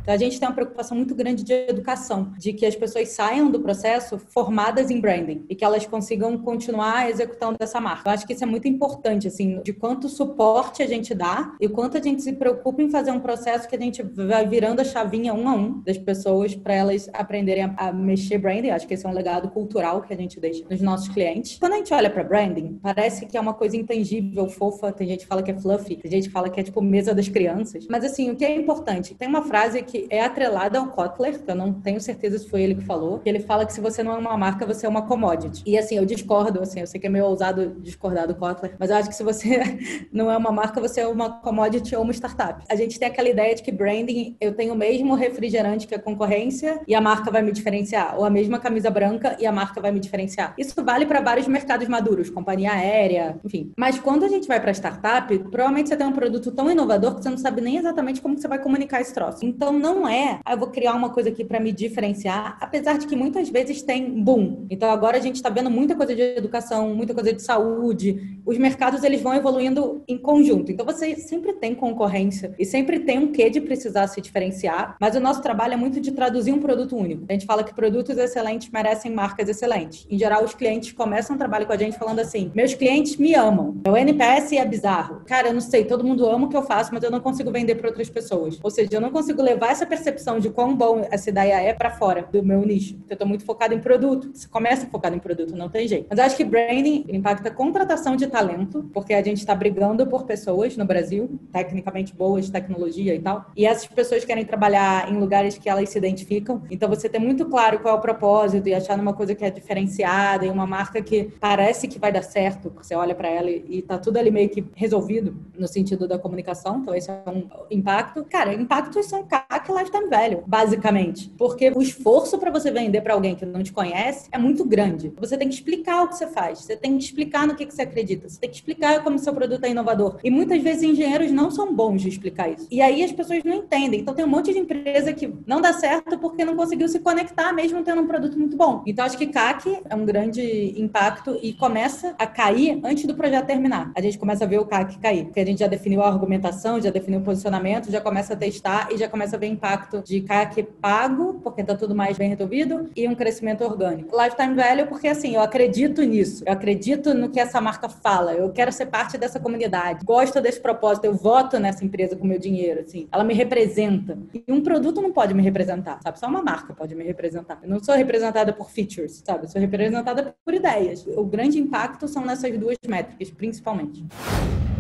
Então, 0.03 0.15
a 0.15 0.19
gente 0.19 0.39
tem 0.39 0.49
uma 0.49 0.55
preocupação 0.55 0.97
muito 0.97 1.15
grande 1.15 1.45
de 1.45 1.53
educação, 1.53 2.33
de 2.37 2.53
que 2.53 2.67
as 2.67 2.75
pessoas 2.75 3.11
saiam 3.11 3.51
do 3.51 3.61
processo 3.61 4.19
formadas 4.19 4.91
em 4.91 5.01
branding 5.01 5.47
e 5.49 5.55
que 5.55 5.65
elas 5.65 5.87
consigam 5.87 6.37
continuar 6.39 7.09
executando 7.09 7.57
essa 7.61 7.81
marca. 7.81 8.09
Eu 8.09 8.15
acho 8.15 8.27
que 8.27 8.33
isso 8.33 8.43
é 8.43 8.47
muito 8.47 8.67
importante, 8.67 9.29
assim, 9.29 9.61
de 9.63 9.73
quanto 9.73 10.09
suporte 10.09 10.83
a 10.83 10.89
gente 10.89 11.15
dá 11.15 11.55
e 11.61 11.69
quanto 11.69 11.97
a 11.97 12.03
gente 12.03 12.21
se 12.21 12.33
preocupa 12.33 12.83
em 12.83 12.91
fazer 12.91 13.13
um 13.13 13.21
processo 13.21 13.69
que 13.69 13.77
a 13.77 13.79
gente 13.79 14.03
vai 14.03 14.47
virando 14.47 14.81
a 14.81 14.85
chavinha 14.85 15.33
um 15.35 15.49
a 15.49 15.55
um 15.55 15.81
das 15.83 15.99
pessoas 15.99 16.53
para 16.57 16.75
elas 16.75 17.09
aprenderem 17.13 17.65
a, 17.65 17.75
a 17.77 17.93
mexer 17.93 18.39
branding. 18.39 18.69
Eu 18.69 18.75
acho 18.75 18.89
que 18.89 18.95
esse 18.95 19.07
é 19.07 19.09
um 19.09 19.15
legado 19.15 19.51
cultural 19.51 20.03
que 20.03 20.13
a 20.13 20.17
gente 20.17 20.41
deixa 20.41 20.65
nos 20.69 20.81
nossos 20.81 21.09
clientes. 21.09 21.59
Quando 21.61 21.75
a 21.75 21.77
gente 21.77 21.95
olha 21.95 22.11
para 22.11 22.25
branding, 22.25 22.81
parece 22.83 23.25
que 23.27 23.37
é 23.37 23.41
uma 23.41 23.55
coisa 23.55 23.77
intangível, 23.77 24.49
fofa. 24.49 24.91
Tem 24.91 25.07
gente 25.07 25.21
que 25.21 25.27
fala 25.27 25.45
que 25.45 25.53
é 25.53 25.55
fluffy, 25.55 25.97
tem 25.97 26.11
gente 26.11 26.27
que 26.27 26.33
fala 26.33 26.51
que 26.51 26.59
é 26.59 26.63
tipo 26.65 26.83
mesa 26.83 27.15
das 27.15 27.29
crianças. 27.29 27.87
Mas 27.89 28.05
assim, 28.05 28.31
o 28.31 28.37
que 28.37 28.45
é 28.45 28.53
importante? 28.53 29.15
Tem 29.15 29.29
uma 29.29 29.43
frase 29.43 29.81
que 29.83 29.92
que 29.93 30.07
é 30.09 30.25
atrelada 30.25 30.79
ao 30.79 30.87
Kotler, 30.87 31.39
que 31.39 31.51
eu 31.51 31.55
não 31.55 31.71
tenho 31.71 32.01
certeza 32.01 32.39
se 32.39 32.49
foi 32.49 32.63
ele 32.63 32.77
que 32.77 32.85
falou, 32.85 33.19
que 33.19 33.29
ele 33.29 33.41
fala 33.41 33.67
que 33.67 33.75
se 33.75 33.81
você 33.81 34.03
não 34.03 34.15
é 34.15 34.19
uma 34.19 34.39
marca, 34.39 34.65
você 34.65 34.87
é 34.87 34.89
uma 34.89 35.03
commodity. 35.03 35.63
E 35.67 35.77
assim, 35.77 35.99
eu 35.99 36.07
discordo, 36.07 36.63
assim, 36.63 36.81
eu 36.81 36.87
sei 36.87 36.99
que 36.99 37.07
é 37.07 37.11
meio 37.11 37.27
ousado 37.27 37.77
discordar 37.81 38.27
do 38.27 38.35
Kotler, 38.35 38.75
mas 38.79 38.89
eu 38.89 38.97
acho 38.97 39.11
que 39.11 39.15
se 39.15 39.23
você 39.23 39.61
não 40.11 40.31
é 40.31 40.37
uma 40.37 40.51
marca, 40.51 40.81
você 40.81 41.03
é 41.03 41.07
uma 41.07 41.29
commodity 41.41 41.95
ou 41.95 42.03
uma 42.03 42.13
startup. 42.13 42.65
A 42.71 42.75
gente 42.75 42.99
tem 42.99 43.07
aquela 43.07 43.29
ideia 43.29 43.55
de 43.55 43.63
que 43.63 43.71
branding, 43.71 44.35
eu 44.41 44.55
tenho 44.55 44.73
o 44.73 44.77
mesmo 44.77 45.15
refrigerante 45.15 45.87
que 45.87 45.95
a 45.95 45.99
concorrência 45.99 46.81
e 46.89 46.95
a 46.95 47.01
marca 47.01 47.31
vai 47.31 47.43
me 47.43 47.53
diferenciar, 47.53 48.19
ou 48.19 48.25
a 48.25 48.31
mesma 48.31 48.59
camisa 48.59 48.91
branca 48.91 49.37
e 49.39 49.45
a 49.45 49.53
marca 49.53 49.79
vai 49.79 49.93
me 49.93 50.01
diferenciar. 50.01 50.55
Isso 50.57 50.83
vale 50.83 51.05
para 51.05 51.21
vários 51.21 51.47
mercados 51.47 51.87
maduros, 51.87 52.31
companhia 52.31 52.73
aérea, 52.73 53.39
enfim. 53.45 53.73
Mas 53.77 53.99
quando 53.99 54.25
a 54.25 54.29
gente 54.29 54.49
vai 54.49 54.59
para 54.59 54.73
startup, 54.73 55.39
provavelmente 55.51 55.91
você 55.91 55.97
tem 55.99 56.07
um 56.07 56.13
produto 56.13 56.51
tão 56.51 56.71
inovador 56.71 57.17
que 57.17 57.23
você 57.23 57.29
não 57.29 57.37
sabe 57.37 57.61
nem 57.61 57.77
exatamente 57.77 58.23
como 58.23 58.39
você 58.39 58.49
vai 58.49 58.59
comunicar 58.59 59.03
esse 59.03 59.13
troço. 59.13 59.45
Então, 59.45 59.82
não 59.83 60.09
é, 60.09 60.39
ah, 60.45 60.53
eu 60.53 60.59
vou 60.59 60.69
criar 60.69 60.95
uma 60.95 61.11
coisa 61.11 61.29
aqui 61.29 61.45
para 61.45 61.59
me 61.59 61.73
diferenciar, 61.73 62.57
apesar 62.61 62.97
de 62.97 63.07
que 63.09 63.17
muitas 63.17 63.49
vezes 63.49 63.83
tem 63.83 64.23
boom. 64.23 64.67
Então 64.71 64.89
agora 64.89 65.19
a 65.19 65.21
gente 65.21 65.37
está 65.37 65.51
vendo 65.51 65.69
muita 65.69 65.97
coisa 65.97 66.15
de 66.15 66.23
educação, 66.23 66.95
muita 66.95 67.13
coisa 67.13 67.33
de 67.33 67.43
saúde. 67.43 68.41
Os 68.47 68.57
mercados 68.57 69.03
eles 69.03 69.21
vão 69.21 69.35
evoluindo 69.35 70.05
em 70.07 70.17
conjunto. 70.17 70.71
Então 70.71 70.87
você 70.87 71.17
sempre 71.17 71.53
tem 71.55 71.75
concorrência 71.75 72.55
e 72.59 72.65
sempre 72.65 73.01
tem 73.01 73.19
um 73.19 73.33
quê 73.33 73.51
de 73.51 73.61
precisar 73.61 74.07
se 74.07 74.21
diferenciar, 74.21 74.97
mas 75.01 75.17
o 75.17 75.21
nosso 75.21 75.43
trabalho 75.43 75.75
é 75.75 75.77
muito 75.77 76.01
de 76.01 76.13
traduzir 76.13 76.53
um 76.53 76.61
produto 76.61 76.97
único. 76.97 77.25
A 77.29 77.33
gente 77.33 77.45
fala 77.45 77.65
que 77.65 77.75
produtos 77.75 78.17
excelentes 78.17 78.71
merecem 78.71 79.13
marcas 79.13 79.49
excelentes. 79.49 80.07
Em 80.09 80.17
geral, 80.17 80.45
os 80.45 80.55
clientes 80.55 80.93
começam 80.93 81.35
o 81.35 81.39
trabalho 81.39 81.67
com 81.67 81.73
a 81.73 81.77
gente 81.77 81.99
falando 81.99 82.21
assim: 82.21 82.53
meus 82.55 82.75
clientes 82.75 83.17
me 83.17 83.35
amam. 83.35 83.81
O 83.87 83.97
NPS 83.97 84.53
é 84.53 84.65
bizarro. 84.65 85.23
Cara, 85.27 85.49
eu 85.49 85.55
não 85.55 85.61
sei, 85.61 85.85
todo 85.85 86.05
mundo 86.05 86.25
ama 86.27 86.47
o 86.47 86.49
que 86.49 86.57
eu 86.57 86.63
faço, 86.63 86.95
mas 86.95 87.03
eu 87.03 87.11
não 87.11 87.21
consigo 87.21 87.51
vender 87.51 87.75
para 87.75 87.89
outras 87.89 88.09
pessoas. 88.09 88.61
Ou 88.63 88.71
seja, 88.71 88.91
eu 88.93 89.01
não 89.01 89.11
consigo 89.11 89.43
levar 89.43 89.72
essa 89.73 89.87
percepção 89.87 90.39
de 90.39 90.51
quão 90.51 90.77
bom 90.77 91.07
essa 91.11 91.31
ideia 91.31 91.61
é 91.61 91.73
para 91.73 91.91
fora 91.91 92.29
do 92.31 92.43
meu 92.43 92.61
nicho. 92.61 92.97
Eu 93.09 93.15
estou 93.15 93.27
muito 93.27 93.45
focado 93.45 93.75
em 93.75 93.81
produto. 93.81 94.31
Você 94.35 94.47
começa 94.47 94.87
focado 94.87 95.17
em 95.17 95.19
produto, 95.19 95.57
não 95.57 95.69
tem 95.69 95.89
jeito. 95.89 96.07
Mas 96.11 96.19
eu 96.19 96.25
acho 96.25 96.37
que 96.37 96.45
branding 96.45 97.07
impacta 97.09 97.49
a 97.49 97.53
contratação 97.53 98.15
de 98.15 98.27
talento, 98.27 98.89
porque 98.93 99.15
a 99.15 99.23
gente 99.23 99.39
está 99.39 99.55
brigando 99.55 100.07
por 100.07 100.25
pessoas 100.25 100.77
no 100.77 100.85
Brasil, 100.85 101.41
tecnicamente 101.51 102.15
boas, 102.15 102.51
tecnologia 102.51 103.15
e 103.15 103.19
tal. 103.19 103.47
E 103.57 103.67
essas 103.67 103.87
pessoas 103.87 104.25
querem 104.25 104.45
trabalhar 104.45 105.11
em 105.11 105.17
lugares 105.17 105.57
que 105.57 105.69
elas 105.69 105.89
se 105.89 105.99
identificam. 105.99 106.63
Então 106.71 106.89
você 106.89 107.09
ter 107.09 107.19
muito 107.19 107.47
claro 107.47 107.81
qual 107.81 107.95
é 107.95 107.99
o 107.99 108.01
propósito 108.01 108.69
e 108.69 108.75
achar 108.75 108.97
numa 108.99 109.15
coisa 109.15 109.35
que 109.35 109.45
é 109.45 109.51
diferenciada 109.51 110.45
e 110.45 110.51
uma 110.51 110.67
marca 110.67 111.03
que 111.03 111.33
parece 111.41 111.89
que 111.89 111.99
vai 111.99 112.13
dar 112.13 112.23
certo. 112.23 112.73
Você 112.77 112.95
olha 112.95 113.15
para 113.15 113.29
ela 113.29 113.51
e 113.51 113.81
tá 113.81 113.97
tudo 113.97 114.19
ali 114.19 114.31
meio 114.31 114.51
que 114.51 114.65
resolvido 114.75 115.35
no 115.59 115.67
sentido 115.67 116.07
da 116.07 116.19
comunicação. 116.19 116.81
Então 116.81 116.95
esse 116.95 117.11
é 117.11 117.23
um 117.27 117.49
impacto. 117.71 118.25
Cara, 118.25 118.53
impactos 118.53 119.07
são 119.07 119.25
CAC 119.63 119.73
lifetime 119.73 120.09
value, 120.09 120.43
basicamente. 120.47 121.31
Porque 121.39 121.71
o 121.71 121.81
esforço 121.81 122.39
para 122.39 122.51
você 122.51 122.71
vender 122.71 123.01
para 123.01 123.15
alguém 123.15 123.35
que 123.35 123.47
não 123.47 123.63
te 123.63 123.73
conhece 123.73 124.29
é 124.33 124.39
muito 124.39 124.65
grande. 124.65 125.13
Você 125.19 125.37
tem 125.37 125.49
que 125.49 125.55
explicar 125.55 126.03
o 126.03 126.09
que 126.09 126.17
você 126.17 126.27
faz, 126.27 126.61
você 126.61 126.77
tem 126.77 126.97
que 126.99 127.05
explicar 127.05 127.47
no 127.47 127.55
que, 127.55 127.65
que 127.67 127.75
você 127.75 127.83
acredita, 127.83 128.29
você 128.29 128.41
tem 128.41 128.51
que 128.51 128.57
explicar 128.57 129.03
como 129.03 129.19
seu 129.19 129.33
produto 129.33 129.65
é 129.65 129.71
inovador. 129.71 130.19
E 130.25 130.31
muitas 130.31 130.61
vezes 130.63 130.83
engenheiros 130.83 131.31
não 131.31 131.51
são 131.51 131.75
bons 131.75 132.03
de 132.03 132.09
explicar 132.09 132.51
isso. 132.51 132.67
E 132.71 132.81
aí 132.81 133.03
as 133.03 133.13
pessoas 133.13 133.43
não 133.45 133.55
entendem. 133.55 134.01
Então 134.01 134.15
tem 134.15 134.25
um 134.25 134.29
monte 134.29 134.53
de 134.53 134.59
empresa 134.59 135.13
que 135.13 135.33
não 135.47 135.61
dá 135.61 135.73
certo 135.73 136.19
porque 136.19 136.45
não 136.45 136.57
conseguiu 136.57 136.89
se 136.89 136.99
conectar 136.99 137.53
mesmo 137.53 137.83
tendo 137.83 138.03
um 138.03 138.07
produto 138.07 138.39
muito 138.39 138.57
bom. 138.57 138.83
Então 138.87 139.05
acho 139.05 139.17
que 139.17 139.27
CAC 139.27 139.81
é 139.89 139.95
um 139.95 140.05
grande 140.05 140.75
impacto 140.77 141.39
e 141.43 141.53
começa 141.53 142.15
a 142.19 142.27
cair 142.27 142.81
antes 142.85 143.05
do 143.05 143.15
projeto 143.15 143.47
terminar. 143.47 143.93
A 143.95 144.01
gente 144.01 144.19
começa 144.19 144.45
a 144.45 144.47
ver 144.47 144.59
o 144.59 144.67
CAC 144.67 144.99
cair, 144.99 145.25
porque 145.25 145.41
a 145.41 145.47
gente 145.47 145.61
já 145.61 145.67
definiu 145.67 146.03
a 146.03 146.09
argumentação, 146.09 146.81
já 146.81 146.91
definiu 146.91 147.21
o 147.21 147.23
posicionamento, 147.23 147.91
já 147.91 148.01
começa 148.01 148.35
a 148.35 148.37
testar 148.37 148.89
e 148.91 148.97
já 148.97 149.09
começa 149.09 149.37
a 149.37 149.39
ver 149.39 149.52
impacto 149.53 150.03
de 150.03 150.21
CAC 150.23 150.63
pago, 150.63 151.41
porque 151.43 151.63
tá 151.63 151.75
tudo 151.77 151.95
mais 151.95 152.17
bem 152.17 152.29
resolvido, 152.29 152.91
e 152.97 153.07
um 153.07 153.15
crescimento 153.15 153.63
orgânico. 153.65 154.17
Lifetime 154.21 154.55
value, 154.55 154.87
porque 154.87 155.09
assim, 155.09 155.35
eu 155.35 155.41
acredito 155.41 156.03
nisso. 156.03 156.43
Eu 156.47 156.53
acredito 156.53 157.15
no 157.15 157.29
que 157.29 157.39
essa 157.39 157.61
marca 157.61 157.89
fala. 157.89 158.33
Eu 158.35 158.51
quero 158.51 158.73
ser 158.73 158.87
parte 158.87 159.19
dessa 159.19 159.39
comunidade. 159.39 160.05
Gosto 160.05 160.41
desse 160.41 160.61
propósito. 160.61 161.05
Eu 161.05 161.15
voto 161.15 161.59
nessa 161.59 161.85
empresa 161.85 162.17
com 162.17 162.27
meu 162.27 162.39
dinheiro, 162.39 162.81
assim. 162.81 163.09
Ela 163.13 163.25
me 163.25 163.35
representa. 163.35 164.19
E 164.35 164.53
um 164.53 164.63
produto 164.63 165.01
não 165.01 165.13
pode 165.13 165.35
me 165.35 165.43
representar, 165.43 166.01
sabe? 166.03 166.19
Só 166.19 166.27
uma 166.27 166.43
marca 166.43 166.75
pode 166.75 166.95
me 166.95 167.05
representar. 167.05 167.59
Eu 167.63 167.69
não 167.69 167.83
sou 167.83 167.95
representada 167.95 168.53
por 168.53 168.71
features, 168.71 169.23
sabe? 169.25 169.45
Eu 169.45 169.49
sou 169.49 169.61
representada 169.61 170.35
por 170.45 170.55
ideias. 170.55 171.07
O 171.07 171.25
grande 171.25 171.59
impacto 171.59 172.09
são 172.09 172.25
nessas 172.25 172.57
duas 172.59 172.77
métricas, 172.87 173.31
principalmente. 173.31 174.05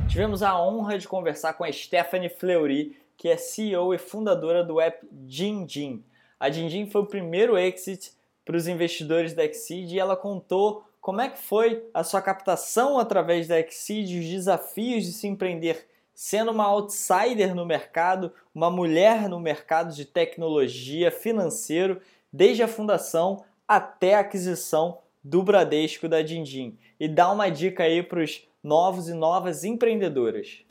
Tivemos 0.09 0.43
a 0.43 0.61
honra 0.61 0.99
de 0.99 1.09
conversar 1.09 1.55
com 1.55 1.65
a 1.65 1.73
Stephanie 1.73 2.29
Fleury, 2.29 2.97
que 3.23 3.29
é 3.29 3.37
CEO 3.37 3.95
e 3.95 3.99
fundadora 3.99 4.65
do 4.65 4.81
app 4.81 5.07
Jinjin. 5.29 6.03
A 6.41 6.51
Jinjin 6.51 6.91
foi 6.91 7.03
o 7.03 7.07
primeiro 7.07 7.57
exit 7.57 8.11
para 8.45 8.57
os 8.57 8.67
investidores 8.67 9.33
da 9.33 9.45
Exceed 9.45 9.95
e 9.95 10.01
ela 10.01 10.17
contou 10.17 10.83
como 11.01 11.21
é 11.21 11.29
que 11.29 11.39
foi 11.39 11.89
a 11.95 12.03
sua 12.03 12.21
captação 12.21 12.99
através 12.99 13.47
da 13.47 13.61
Exceed, 13.61 14.19
os 14.19 14.27
desafios 14.27 15.05
de 15.05 15.13
se 15.13 15.29
empreender 15.29 15.87
sendo 16.13 16.51
uma 16.51 16.65
outsider 16.65 17.55
no 17.55 17.65
mercado, 17.65 18.33
uma 18.53 18.73
mulher 18.73 19.29
no 19.29 19.39
mercado 19.39 19.95
de 19.95 20.05
tecnologia, 20.05 21.13
financeiro, 21.13 22.01
desde 22.33 22.65
a 22.65 22.69
fundação 22.69 23.45
até 23.69 24.17
a 24.17 24.21
aquisição 24.21 24.99
do 25.23 25.45
Bradesco 25.45 26.09
da 26.09 26.23
Dindim. 26.23 26.77
E 26.99 27.07
dá 27.07 27.31
uma 27.31 27.49
dica 27.49 27.85
aí 27.85 28.03
para 28.03 28.21
os 28.21 28.43
novos 28.65 29.09
e 29.09 29.15
novas 29.15 29.63
empreendedoras. 29.63 30.65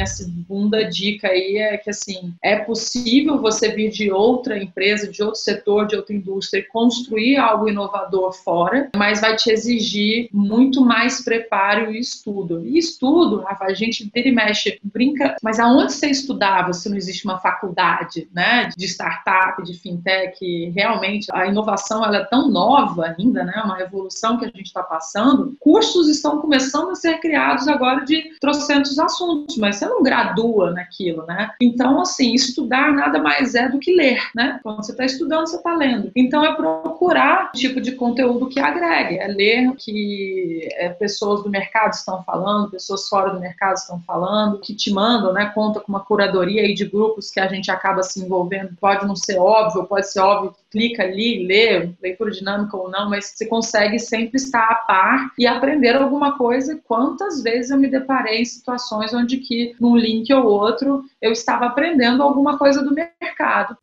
Minha 0.00 0.06
segunda 0.06 0.82
dica 0.82 1.28
aí 1.28 1.58
é 1.58 1.76
que 1.76 1.90
assim 1.90 2.32
é 2.42 2.56
possível 2.56 3.38
você 3.38 3.68
vir 3.68 3.90
de 3.90 4.10
outra 4.10 4.56
empresa, 4.56 5.06
de 5.06 5.22
outro 5.22 5.38
setor, 5.38 5.86
de 5.86 5.94
outra 5.94 6.14
indústria 6.14 6.60
e 6.60 6.62
construir 6.62 7.36
algo 7.36 7.68
inovador 7.68 8.32
fora, 8.32 8.88
mas 8.96 9.20
vai 9.20 9.36
te 9.36 9.50
exigir 9.50 10.30
muito 10.32 10.80
mais 10.80 11.22
preparo 11.22 11.92
e 11.92 11.98
estudo. 11.98 12.64
E 12.64 12.78
estudo, 12.78 13.40
Rafa, 13.42 13.66
a 13.66 13.74
gente 13.74 14.10
vira 14.14 14.26
e 14.26 14.32
mexe, 14.32 14.80
brinca, 14.82 15.36
mas 15.42 15.60
aonde 15.60 15.92
você 15.92 16.06
estudava 16.06 16.72
se 16.72 16.88
não 16.88 16.96
existe 16.96 17.26
uma 17.26 17.38
faculdade, 17.38 18.26
né, 18.32 18.70
de 18.74 18.86
startup, 18.86 19.62
de 19.62 19.74
fintech? 19.74 20.70
Realmente 20.74 21.26
a 21.30 21.46
inovação 21.46 22.02
ela 22.02 22.16
é 22.16 22.24
tão 22.24 22.50
nova 22.50 23.14
ainda, 23.18 23.44
né, 23.44 23.60
uma 23.62 23.76
revolução 23.76 24.38
que 24.38 24.46
a 24.46 24.48
gente 24.48 24.66
está 24.66 24.82
passando. 24.82 25.54
Cursos 25.60 26.08
estão 26.08 26.40
começando 26.40 26.88
a 26.88 26.94
ser 26.94 27.18
criados 27.20 27.68
agora 27.68 28.02
de 28.06 28.30
trocentos 28.40 28.98
assuntos, 28.98 29.58
mas 29.58 29.76
você 29.76 29.89
não 29.90 30.02
gradua 30.02 30.70
naquilo, 30.70 31.24
né? 31.26 31.50
Então, 31.60 32.00
assim, 32.00 32.34
estudar 32.34 32.92
nada 32.92 33.20
mais 33.20 33.54
é 33.54 33.68
do 33.68 33.78
que 33.78 33.94
ler, 33.94 34.22
né? 34.34 34.60
Quando 34.62 34.84
você 34.84 34.92
está 34.92 35.04
estudando, 35.04 35.46
você 35.46 35.56
está 35.56 35.74
lendo. 35.74 36.10
Então, 36.14 36.44
é 36.44 36.54
procurar 36.54 37.50
tipo 37.52 37.80
de 37.80 37.92
conteúdo 37.92 38.48
que 38.48 38.60
agregue, 38.60 39.18
é 39.18 39.26
ler 39.26 39.68
o 39.68 39.74
que 39.74 40.68
é, 40.72 40.88
pessoas 40.90 41.42
do 41.42 41.50
mercado 41.50 41.92
estão 41.92 42.22
falando, 42.22 42.70
pessoas 42.70 43.08
fora 43.08 43.30
do 43.30 43.40
mercado 43.40 43.76
estão 43.76 44.00
falando, 44.06 44.60
que 44.60 44.74
te 44.74 44.92
mandam, 44.92 45.32
né? 45.32 45.50
Conta 45.54 45.80
com 45.80 45.88
uma 45.88 46.04
curadoria 46.04 46.62
aí 46.62 46.74
de 46.74 46.84
grupos 46.84 47.30
que 47.30 47.40
a 47.40 47.48
gente 47.48 47.70
acaba 47.70 48.02
se 48.02 48.20
envolvendo. 48.22 48.76
Pode 48.80 49.06
não 49.06 49.16
ser 49.16 49.38
óbvio, 49.38 49.84
pode 49.84 50.10
ser 50.10 50.20
óbvio 50.20 50.54
clica 50.70 51.02
ali, 51.02 51.46
lê, 51.46 51.90
leitura 52.00 52.30
dinâmica 52.30 52.76
ou 52.76 52.88
não, 52.88 53.10
mas 53.10 53.26
você 53.26 53.46
consegue 53.46 53.98
sempre 53.98 54.36
estar 54.36 54.64
a 54.64 54.74
par 54.74 55.32
e 55.38 55.46
aprender 55.46 55.96
alguma 55.96 56.38
coisa. 56.38 56.80
Quantas 56.84 57.42
vezes 57.42 57.70
eu 57.70 57.78
me 57.78 57.88
deparei 57.88 58.40
em 58.40 58.44
situações 58.44 59.12
onde 59.12 59.38
que 59.38 59.74
num 59.80 59.96
link 59.96 60.32
ou 60.32 60.46
outro 60.46 61.04
eu 61.20 61.32
estava 61.32 61.66
aprendendo 61.66 62.22
alguma 62.22 62.56
coisa 62.56 62.82
do 62.82 62.94
mercado. 62.94 63.76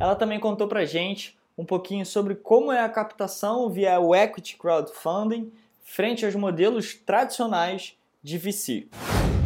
Ela 0.00 0.14
também 0.14 0.40
contou 0.40 0.66
pra 0.66 0.84
gente 0.84 1.36
um 1.56 1.64
pouquinho 1.64 2.04
sobre 2.04 2.34
como 2.34 2.72
é 2.72 2.80
a 2.80 2.88
captação 2.88 3.68
via 3.70 4.00
o 4.00 4.14
equity 4.14 4.56
crowdfunding 4.56 5.52
frente 5.82 6.24
aos 6.24 6.34
modelos 6.34 6.94
tradicionais 6.94 7.94
de 8.22 8.38
VC 8.38 8.88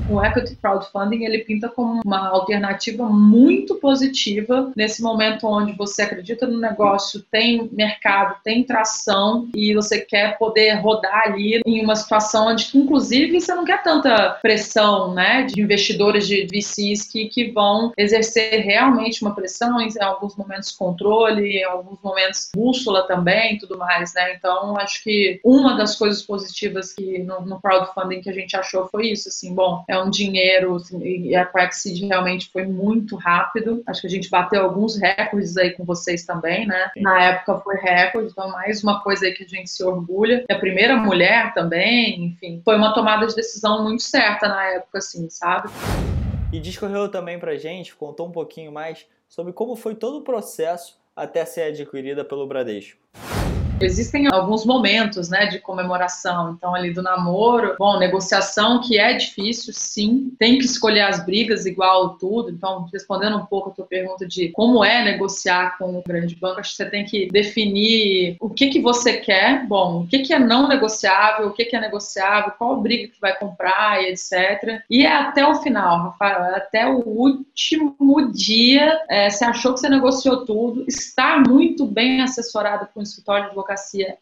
o 0.09 0.25
equity 0.25 0.57
crowdfunding 0.57 1.25
ele 1.25 1.39
pinta 1.39 1.69
como 1.69 2.01
uma 2.05 2.29
alternativa 2.29 3.09
muito 3.09 3.75
positiva 3.77 4.73
nesse 4.75 5.03
momento 5.03 5.47
onde 5.47 5.73
você 5.73 6.03
acredita 6.03 6.47
no 6.47 6.59
negócio, 6.59 7.23
tem 7.31 7.69
mercado, 7.73 8.37
tem 8.43 8.65
tração 8.65 9.49
e 9.55 9.75
você 9.75 10.01
quer 10.01 10.39
poder 10.39 10.75
rodar 10.75 11.25
ali 11.27 11.61
em 11.67 11.85
uma 11.85 11.95
situação 11.95 12.49
onde, 12.49 12.71
inclusive, 12.75 13.41
você 13.41 13.55
não 13.55 13.65
quer 13.65 13.83
tanta 13.83 14.31
pressão, 14.43 15.13
né, 15.15 15.43
de 15.43 15.61
investidores 15.61 16.27
de 16.27 16.47
VCs 16.47 17.11
que, 17.11 17.27
que 17.27 17.51
vão 17.51 17.93
exercer 17.97 18.61
realmente 18.61 19.23
uma 19.23 19.35
pressão, 19.35 19.81
em 19.81 19.89
alguns 20.01 20.37
momentos 20.37 20.73
controle, 20.73 21.59
em 21.59 21.65
alguns 21.65 22.01
momentos 22.03 22.49
bússola 22.55 23.07
também, 23.07 23.59
tudo 23.59 23.77
mais, 23.77 24.15
né? 24.15 24.35
Então, 24.35 24.75
acho 24.79 25.03
que 25.03 25.41
uma 25.45 25.77
das 25.77 25.97
coisas 25.97 26.23
positivas 26.23 26.93
que 26.93 27.19
no, 27.19 27.41
no 27.43 27.61
crowdfunding 27.61 28.21
que 28.21 28.31
a 28.31 28.33
gente 28.33 28.57
achou 28.57 28.89
foi 28.89 29.11
isso, 29.11 29.29
assim, 29.29 29.55
bom, 29.55 29.85
é 29.89 29.98
um 30.03 30.11
dinheiro, 30.11 30.75
assim, 30.77 31.01
e 31.03 31.35
a 31.35 31.47
Quackseed 31.47 32.07
realmente 32.07 32.51
foi 32.51 32.65
muito 32.65 33.17
rápido. 33.17 33.83
Acho 33.87 34.03
que 34.03 34.07
a 34.07 34.11
gente 34.11 34.31
bateu 34.31 34.63
alguns 34.63 34.97
recordes 34.97 35.57
aí 35.57 35.73
com 35.73 35.85
vocês 35.85 36.25
também, 36.25 36.67
né? 36.67 36.91
Sim. 36.95 37.03
Na 37.03 37.23
época 37.23 37.59
foi 37.61 37.77
recorde, 37.77 38.31
então 38.31 38.51
mais 38.51 38.83
uma 38.83 39.01
coisa 39.03 39.27
aí 39.27 39.33
que 39.33 39.45
a 39.45 39.49
gente 39.49 39.71
se 39.71 39.83
orgulha. 39.85 40.45
E 40.49 40.53
a 40.53 40.59
primeira 40.59 40.97
mulher 40.97 41.53
também, 41.55 42.25
enfim, 42.25 42.61
foi 42.65 42.77
uma 42.77 42.93
tomada 42.93 43.27
de 43.27 43.35
decisão 43.35 43.83
muito 43.83 44.03
certa 44.03 44.49
na 44.49 44.65
época, 44.75 44.99
assim, 44.99 45.29
sabe? 45.31 45.69
E 46.53 46.59
discorreu 46.59 47.09
também 47.09 47.39
pra 47.39 47.57
gente, 47.57 47.95
contou 47.95 48.27
um 48.27 48.33
pouquinho 48.33 48.73
mais 48.73 49.07
sobre 49.29 49.53
como 49.53 49.77
foi 49.77 49.95
todo 49.95 50.19
o 50.19 50.23
processo 50.23 50.99
até 51.15 51.45
ser 51.45 51.63
adquirida 51.63 52.25
pelo 52.25 52.47
Bradesco. 52.47 52.99
Existem 53.81 54.27
alguns 54.33 54.67
momentos, 54.67 55.29
né, 55.29 55.47
de 55.47 55.61
comemoração. 55.61 56.55
Então, 56.57 56.75
ali 56.75 56.93
do 56.93 57.03
namoro, 57.03 57.77
bom, 57.79 57.99
negociação 57.99 58.81
que 58.81 58.99
é 58.99 59.15
difícil, 59.15 59.73
sim. 59.73 60.33
Tem 60.39 60.59
que 60.59 60.65
escolher 60.65 61.03
as 61.03 61.25
brigas 61.25 61.65
igual 61.65 62.19
tudo. 62.19 62.51
Então, 62.51 62.89
respondendo 62.93 63.37
um 63.37 63.47
pouco 63.47 63.71
a 63.71 63.73
tua 63.73 63.87
pergunta 63.87 64.27
de 64.27 64.49
como 64.49 64.85
é 64.85 65.05
negociar 65.05 65.79
com 65.79 65.99
o 65.99 66.03
grande 66.07 66.35
banco, 66.35 66.61
acho 66.61 66.71
que 66.71 66.77
você 66.77 66.91
tem 66.91 67.05
que 67.05 67.29
definir 67.29 68.37
o 68.41 68.51
que 68.51 68.69
que 68.69 68.81
você 68.81 69.19
quer. 69.19 69.67
Bom, 69.67 70.03
o 70.03 70.07
que 70.07 70.21
que 70.21 70.35
é 70.35 70.39
não 70.39 70.67
negociável, 70.67 71.47
o 71.47 71.53
que 71.53 71.65
que 71.65 71.77
é 71.77 71.81
negociável, 71.81 72.53
qual 72.59 72.81
briga 72.81 73.09
que 73.09 73.21
vai 73.21 73.37
comprar 73.39 74.03
e 74.03 74.09
etc. 74.09 74.83
E 74.91 75.07
é 75.07 75.13
até 75.13 75.47
o 75.47 75.55
final, 75.57 76.11
Rafael, 76.11 76.45
é 76.45 76.57
até 76.57 76.89
o 76.89 77.07
último 77.07 78.33
dia. 78.33 79.01
É, 79.09 79.31
você 79.31 79.45
achou 79.45 79.75
que 79.75 79.81
você 79.81 79.89
negociou 79.89 80.45
tudo, 80.45 80.85
estar 80.89 81.43
muito 81.47 81.87
bem 81.87 82.21
assessorado 82.21 82.89
com 82.93 83.01
o 83.01 83.03
escritório 83.03 83.45
de 83.45 83.49
advocacia 83.51 83.68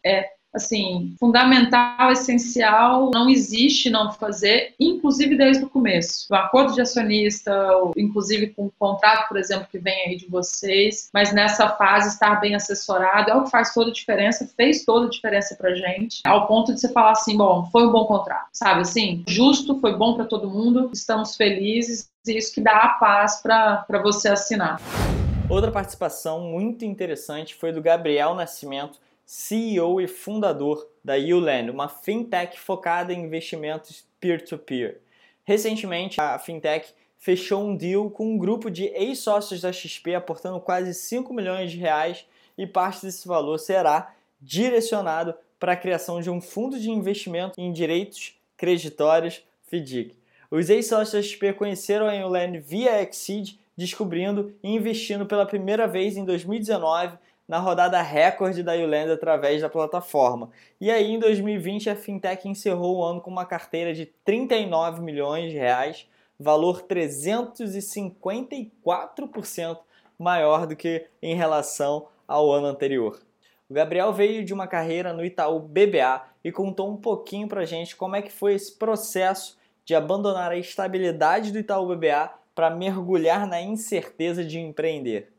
é 0.03 0.31
assim, 0.53 1.15
fundamental, 1.19 2.11
essencial, 2.11 3.11
não 3.13 3.29
existe 3.29 3.89
não 3.89 4.11
fazer, 4.11 4.73
inclusive 4.79 5.37
desde 5.37 5.63
o 5.63 5.69
começo. 5.69 6.25
O 6.31 6.35
acordo 6.35 6.73
de 6.73 6.81
acionista, 6.81 7.51
inclusive 7.95 8.47
com 8.47 8.65
o 8.65 8.73
contrato, 8.79 9.27
por 9.27 9.37
exemplo, 9.37 9.67
que 9.69 9.77
vem 9.77 10.07
aí 10.07 10.15
de 10.17 10.27
vocês, 10.27 11.09
mas 11.13 11.31
nessa 11.33 11.69
fase 11.69 12.09
estar 12.09 12.39
bem 12.39 12.55
assessorado 12.55 13.29
é 13.29 13.35
o 13.35 13.43
que 13.43 13.51
faz 13.51 13.73
toda 13.73 13.91
a 13.91 13.93
diferença, 13.93 14.49
fez 14.55 14.83
toda 14.83 15.05
a 15.05 15.09
diferença 15.09 15.55
pra 15.55 15.75
gente, 15.75 16.21
ao 16.25 16.47
ponto 16.47 16.73
de 16.73 16.79
você 16.79 16.91
falar 16.91 17.11
assim, 17.11 17.37
bom, 17.37 17.69
foi 17.71 17.85
um 17.85 17.91
bom 17.91 18.05
contrato, 18.05 18.47
sabe 18.51 18.81
assim? 18.81 19.23
Justo, 19.27 19.79
foi 19.79 19.95
bom 19.95 20.15
para 20.15 20.25
todo 20.25 20.49
mundo, 20.49 20.89
estamos 20.91 21.35
felizes, 21.35 22.09
e 22.25 22.37
isso 22.37 22.53
que 22.53 22.61
dá 22.61 22.77
a 22.77 22.89
paz 22.89 23.41
para 23.43 24.01
você 24.01 24.29
assinar. 24.29 24.81
Outra 25.49 25.71
participação 25.71 26.41
muito 26.41 26.83
interessante 26.83 27.55
foi 27.55 27.71
do 27.71 27.81
Gabriel 27.81 28.33
Nascimento, 28.33 28.99
CEO 29.27 29.99
e 29.99 30.07
fundador 30.07 30.87
da 31.03 31.15
Uland, 31.17 31.69
uma 31.69 31.89
fintech 31.89 32.57
focada 32.57 33.11
em 33.11 33.25
investimentos 33.25 34.07
peer-to-peer. 34.21 35.01
Recentemente, 35.43 36.21
a 36.21 36.39
fintech 36.39 36.93
fechou 37.17 37.61
um 37.61 37.75
deal 37.75 38.09
com 38.09 38.25
um 38.25 38.37
grupo 38.37 38.71
de 38.71 38.85
ex-sócios 38.85 39.59
da 39.59 39.73
XP 39.73 40.15
aportando 40.15 40.61
quase 40.61 40.93
5 40.93 41.33
milhões 41.33 41.71
de 41.71 41.77
reais 41.77 42.25
e 42.57 42.65
parte 42.65 43.05
desse 43.05 43.27
valor 43.27 43.57
será 43.57 44.15
direcionado 44.41 45.35
para 45.59 45.73
a 45.73 45.77
criação 45.77 46.21
de 46.21 46.29
um 46.29 46.39
fundo 46.39 46.79
de 46.79 46.89
investimento 46.89 47.59
em 47.59 47.73
direitos 47.73 48.39
creditórios 48.55 49.43
FDIC. 49.69 50.15
Os 50.49 50.69
ex-sócios 50.69 51.11
da 51.11 51.21
XP 51.21 51.51
conheceram 51.51 52.07
a 52.07 52.25
Uland 52.25 52.59
via 52.59 53.01
Exceed, 53.03 53.59
descobrindo 53.75 54.55
e 54.63 54.73
investindo 54.73 55.25
pela 55.25 55.45
primeira 55.45 55.85
vez 55.85 56.15
em 56.15 56.23
2019 56.23 57.17
na 57.47 57.59
rodada 57.59 58.01
recorde 58.01 58.61
da 58.61 58.73
Uland 58.73 59.09
através 59.11 59.61
da 59.61 59.69
plataforma. 59.69 60.49
E 60.81 60.91
aí, 60.91 61.11
em 61.11 61.19
2020, 61.19 61.89
a 61.89 61.95
fintech 61.95 62.45
encerrou 62.47 62.97
o 62.97 63.03
ano 63.03 63.21
com 63.21 63.31
uma 63.31 63.45
carteira 63.45 63.93
de 63.93 64.05
39 64.05 65.01
milhões 65.01 65.51
de 65.51 65.57
reais, 65.57 66.09
valor 66.37 66.83
354% 66.83 69.79
maior 70.19 70.67
do 70.67 70.75
que 70.75 71.07
em 71.21 71.35
relação 71.35 72.07
ao 72.27 72.51
ano 72.51 72.67
anterior. 72.67 73.17
O 73.69 73.73
Gabriel 73.73 74.11
veio 74.11 74.43
de 74.43 74.53
uma 74.53 74.67
carreira 74.67 75.13
no 75.13 75.23
Itaú 75.23 75.59
BBA 75.59 76.23
e 76.43 76.51
contou 76.51 76.89
um 76.89 76.97
pouquinho 76.97 77.47
pra 77.47 77.63
gente 77.65 77.95
como 77.95 78.15
é 78.15 78.21
que 78.21 78.31
foi 78.31 78.55
esse 78.55 78.77
processo 78.77 79.57
de 79.85 79.95
abandonar 79.95 80.51
a 80.51 80.57
estabilidade 80.57 81.51
do 81.51 81.59
Itaú 81.59 81.95
BBA 81.95 82.29
para 82.53 82.69
mergulhar 82.69 83.47
na 83.47 83.61
incerteza 83.61 84.43
de 84.43 84.59
empreender 84.59 85.36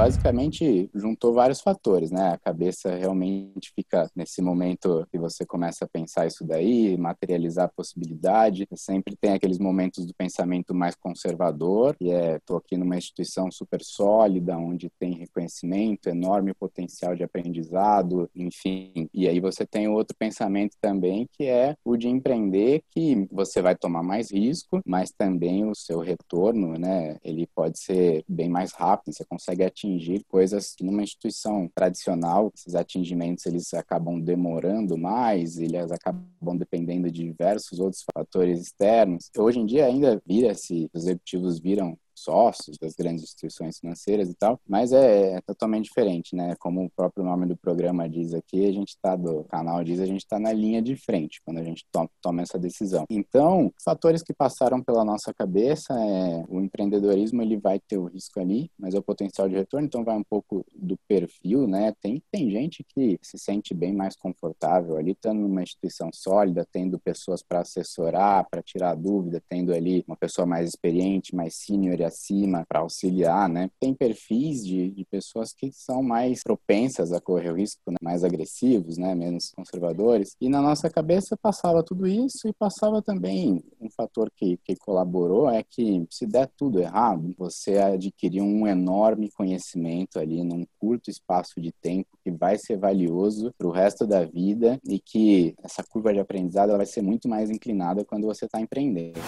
basicamente 0.00 0.88
juntou 0.94 1.34
vários 1.34 1.60
fatores, 1.60 2.10
né? 2.10 2.30
A 2.30 2.38
cabeça 2.38 2.96
realmente 2.96 3.70
fica 3.76 4.10
nesse 4.16 4.40
momento 4.40 5.06
que 5.12 5.18
você 5.18 5.44
começa 5.44 5.84
a 5.84 5.88
pensar 5.88 6.26
isso 6.26 6.42
daí, 6.42 6.96
materializar 6.96 7.66
a 7.66 7.68
possibilidade. 7.68 8.66
Sempre 8.74 9.14
tem 9.14 9.34
aqueles 9.34 9.58
momentos 9.58 10.06
do 10.06 10.14
pensamento 10.14 10.74
mais 10.74 10.94
conservador, 10.94 11.94
e 12.00 12.10
é 12.10 12.38
tô 12.46 12.56
aqui 12.56 12.78
numa 12.78 12.96
instituição 12.96 13.50
super 13.50 13.82
sólida, 13.82 14.56
onde 14.56 14.88
tem 14.98 15.12
reconhecimento, 15.12 16.08
enorme 16.08 16.54
potencial 16.54 17.14
de 17.14 17.22
aprendizado, 17.22 18.26
enfim. 18.34 19.06
E 19.12 19.28
aí 19.28 19.38
você 19.38 19.66
tem 19.66 19.86
outro 19.86 20.16
pensamento 20.18 20.78
também 20.80 21.28
que 21.30 21.44
é 21.44 21.76
o 21.84 21.94
de 21.98 22.08
empreender, 22.08 22.82
que 22.90 23.28
você 23.30 23.60
vai 23.60 23.76
tomar 23.76 24.02
mais 24.02 24.32
risco, 24.32 24.80
mas 24.86 25.10
também 25.10 25.68
o 25.68 25.74
seu 25.74 25.98
retorno, 25.98 26.78
né? 26.78 27.18
Ele 27.22 27.46
pode 27.54 27.78
ser 27.78 28.24
bem 28.26 28.48
mais 28.48 28.72
rápido, 28.72 29.12
você 29.14 29.26
consegue 29.26 29.62
atingir 29.62 29.89
atingir 29.90 30.24
coisas 30.28 30.74
que 30.74 30.84
numa 30.84 31.02
instituição 31.02 31.68
tradicional, 31.74 32.52
esses 32.54 32.74
atingimentos 32.74 33.44
eles 33.46 33.72
acabam 33.74 34.20
demorando 34.20 34.96
mais, 34.96 35.58
eles 35.58 35.90
acabam 35.90 36.56
dependendo 36.56 37.10
de 37.10 37.24
diversos 37.24 37.80
outros 37.80 38.04
fatores 38.14 38.60
externos. 38.60 39.30
Hoje 39.36 39.58
em 39.58 39.66
dia 39.66 39.86
ainda 39.86 40.22
vira-se, 40.24 40.88
os 40.92 41.02
executivos 41.02 41.58
viram 41.58 41.98
sócios 42.22 42.76
das 42.78 42.94
grandes 42.94 43.24
instituições 43.24 43.78
financeiras 43.78 44.28
e 44.28 44.34
tal, 44.34 44.60
mas 44.66 44.92
é, 44.92 45.34
é 45.34 45.40
totalmente 45.40 45.84
diferente, 45.84 46.34
né? 46.34 46.54
Como 46.58 46.84
o 46.84 46.90
próprio 46.90 47.24
nome 47.24 47.46
do 47.46 47.56
programa 47.56 48.08
diz 48.08 48.34
aqui, 48.34 48.66
a 48.66 48.72
gente 48.72 48.90
está 48.90 49.16
do 49.16 49.44
canal 49.44 49.82
diz, 49.84 50.00
a 50.00 50.06
gente 50.06 50.20
está 50.20 50.38
na 50.38 50.52
linha 50.52 50.82
de 50.82 50.96
frente 50.96 51.40
quando 51.44 51.58
a 51.58 51.64
gente 51.64 51.84
toma, 51.90 52.08
toma 52.20 52.42
essa 52.42 52.58
decisão. 52.58 53.04
Então, 53.10 53.72
fatores 53.84 54.22
que 54.22 54.32
passaram 54.32 54.82
pela 54.82 55.04
nossa 55.04 55.32
cabeça 55.32 55.94
é 55.94 56.44
o 56.48 56.60
empreendedorismo 56.60 57.42
ele 57.42 57.56
vai 57.56 57.78
ter 57.80 57.98
o 57.98 58.06
risco 58.06 58.40
ali, 58.40 58.70
mas 58.78 58.94
é 58.94 58.98
o 58.98 59.02
potencial 59.02 59.48
de 59.48 59.56
retorno, 59.56 59.86
então 59.86 60.04
vai 60.04 60.16
um 60.16 60.24
pouco 60.24 60.64
do 60.74 60.96
perfil, 61.08 61.66
né? 61.66 61.92
Tem 62.00 62.22
tem 62.30 62.50
gente 62.50 62.84
que 62.84 63.18
se 63.22 63.38
sente 63.38 63.74
bem 63.74 63.92
mais 63.92 64.16
confortável 64.16 64.96
ali, 64.96 65.12
estando 65.12 65.40
numa 65.40 65.62
instituição 65.62 66.10
sólida, 66.12 66.66
tendo 66.70 66.98
pessoas 66.98 67.42
para 67.42 67.60
assessorar, 67.60 68.46
para 68.50 68.62
tirar 68.62 68.94
dúvida, 68.94 69.42
tendo 69.48 69.72
ali 69.72 70.04
uma 70.06 70.16
pessoa 70.16 70.46
mais 70.46 70.68
experiente, 70.68 71.34
mais 71.34 71.56
senior 71.56 72.00
acima 72.10 72.64
para 72.68 72.80
auxiliar, 72.80 73.48
né? 73.48 73.70
Tem 73.80 73.94
perfis 73.94 74.64
de, 74.64 74.90
de 74.90 75.04
pessoas 75.06 75.52
que 75.52 75.70
são 75.72 76.02
mais 76.02 76.42
propensas 76.42 77.12
a 77.12 77.20
correr 77.20 77.50
o 77.50 77.56
risco, 77.56 77.80
né? 77.90 77.96
mais 78.02 78.24
agressivos, 78.24 78.98
né? 78.98 79.14
Menos 79.14 79.52
conservadores. 79.56 80.36
E 80.40 80.48
na 80.48 80.60
nossa 80.60 80.90
cabeça 80.90 81.36
passava 81.40 81.82
tudo 81.82 82.06
isso 82.06 82.48
e 82.48 82.52
passava 82.52 83.00
também 83.00 83.62
um 83.80 83.88
fator 83.90 84.30
que, 84.34 84.58
que 84.64 84.76
colaborou 84.76 85.48
é 85.48 85.62
que 85.62 86.04
se 86.10 86.26
der 86.26 86.48
tudo 86.56 86.80
errado, 86.80 87.34
você 87.38 87.78
adquirir 87.78 88.42
um 88.42 88.66
enorme 88.66 89.30
conhecimento 89.30 90.18
ali 90.18 90.42
num 90.44 90.66
curto 90.78 91.10
espaço 91.10 91.60
de 91.60 91.72
tempo 91.72 92.08
que 92.22 92.30
vai 92.30 92.58
ser 92.58 92.76
valioso 92.76 93.52
para 93.56 93.66
o 93.66 93.70
resto 93.70 94.06
da 94.06 94.24
vida 94.24 94.78
e 94.84 94.98
que 94.98 95.54
essa 95.62 95.82
curva 95.82 96.12
de 96.12 96.20
aprendizado 96.20 96.76
vai 96.76 96.86
ser 96.86 97.02
muito 97.02 97.28
mais 97.28 97.50
inclinada 97.50 98.04
quando 98.04 98.26
você 98.26 98.44
está 98.44 98.60
empreendendo. 98.60 99.20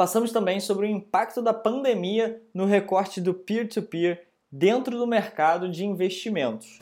Passamos 0.00 0.32
também 0.32 0.60
sobre 0.60 0.86
o 0.86 0.90
impacto 0.90 1.42
da 1.42 1.52
pandemia 1.52 2.42
no 2.54 2.64
recorte 2.64 3.20
do 3.20 3.34
peer-to-peer 3.34 4.16
-peer 4.16 4.26
dentro 4.50 4.96
do 4.96 5.06
mercado 5.06 5.70
de 5.70 5.84
investimentos. 5.84 6.78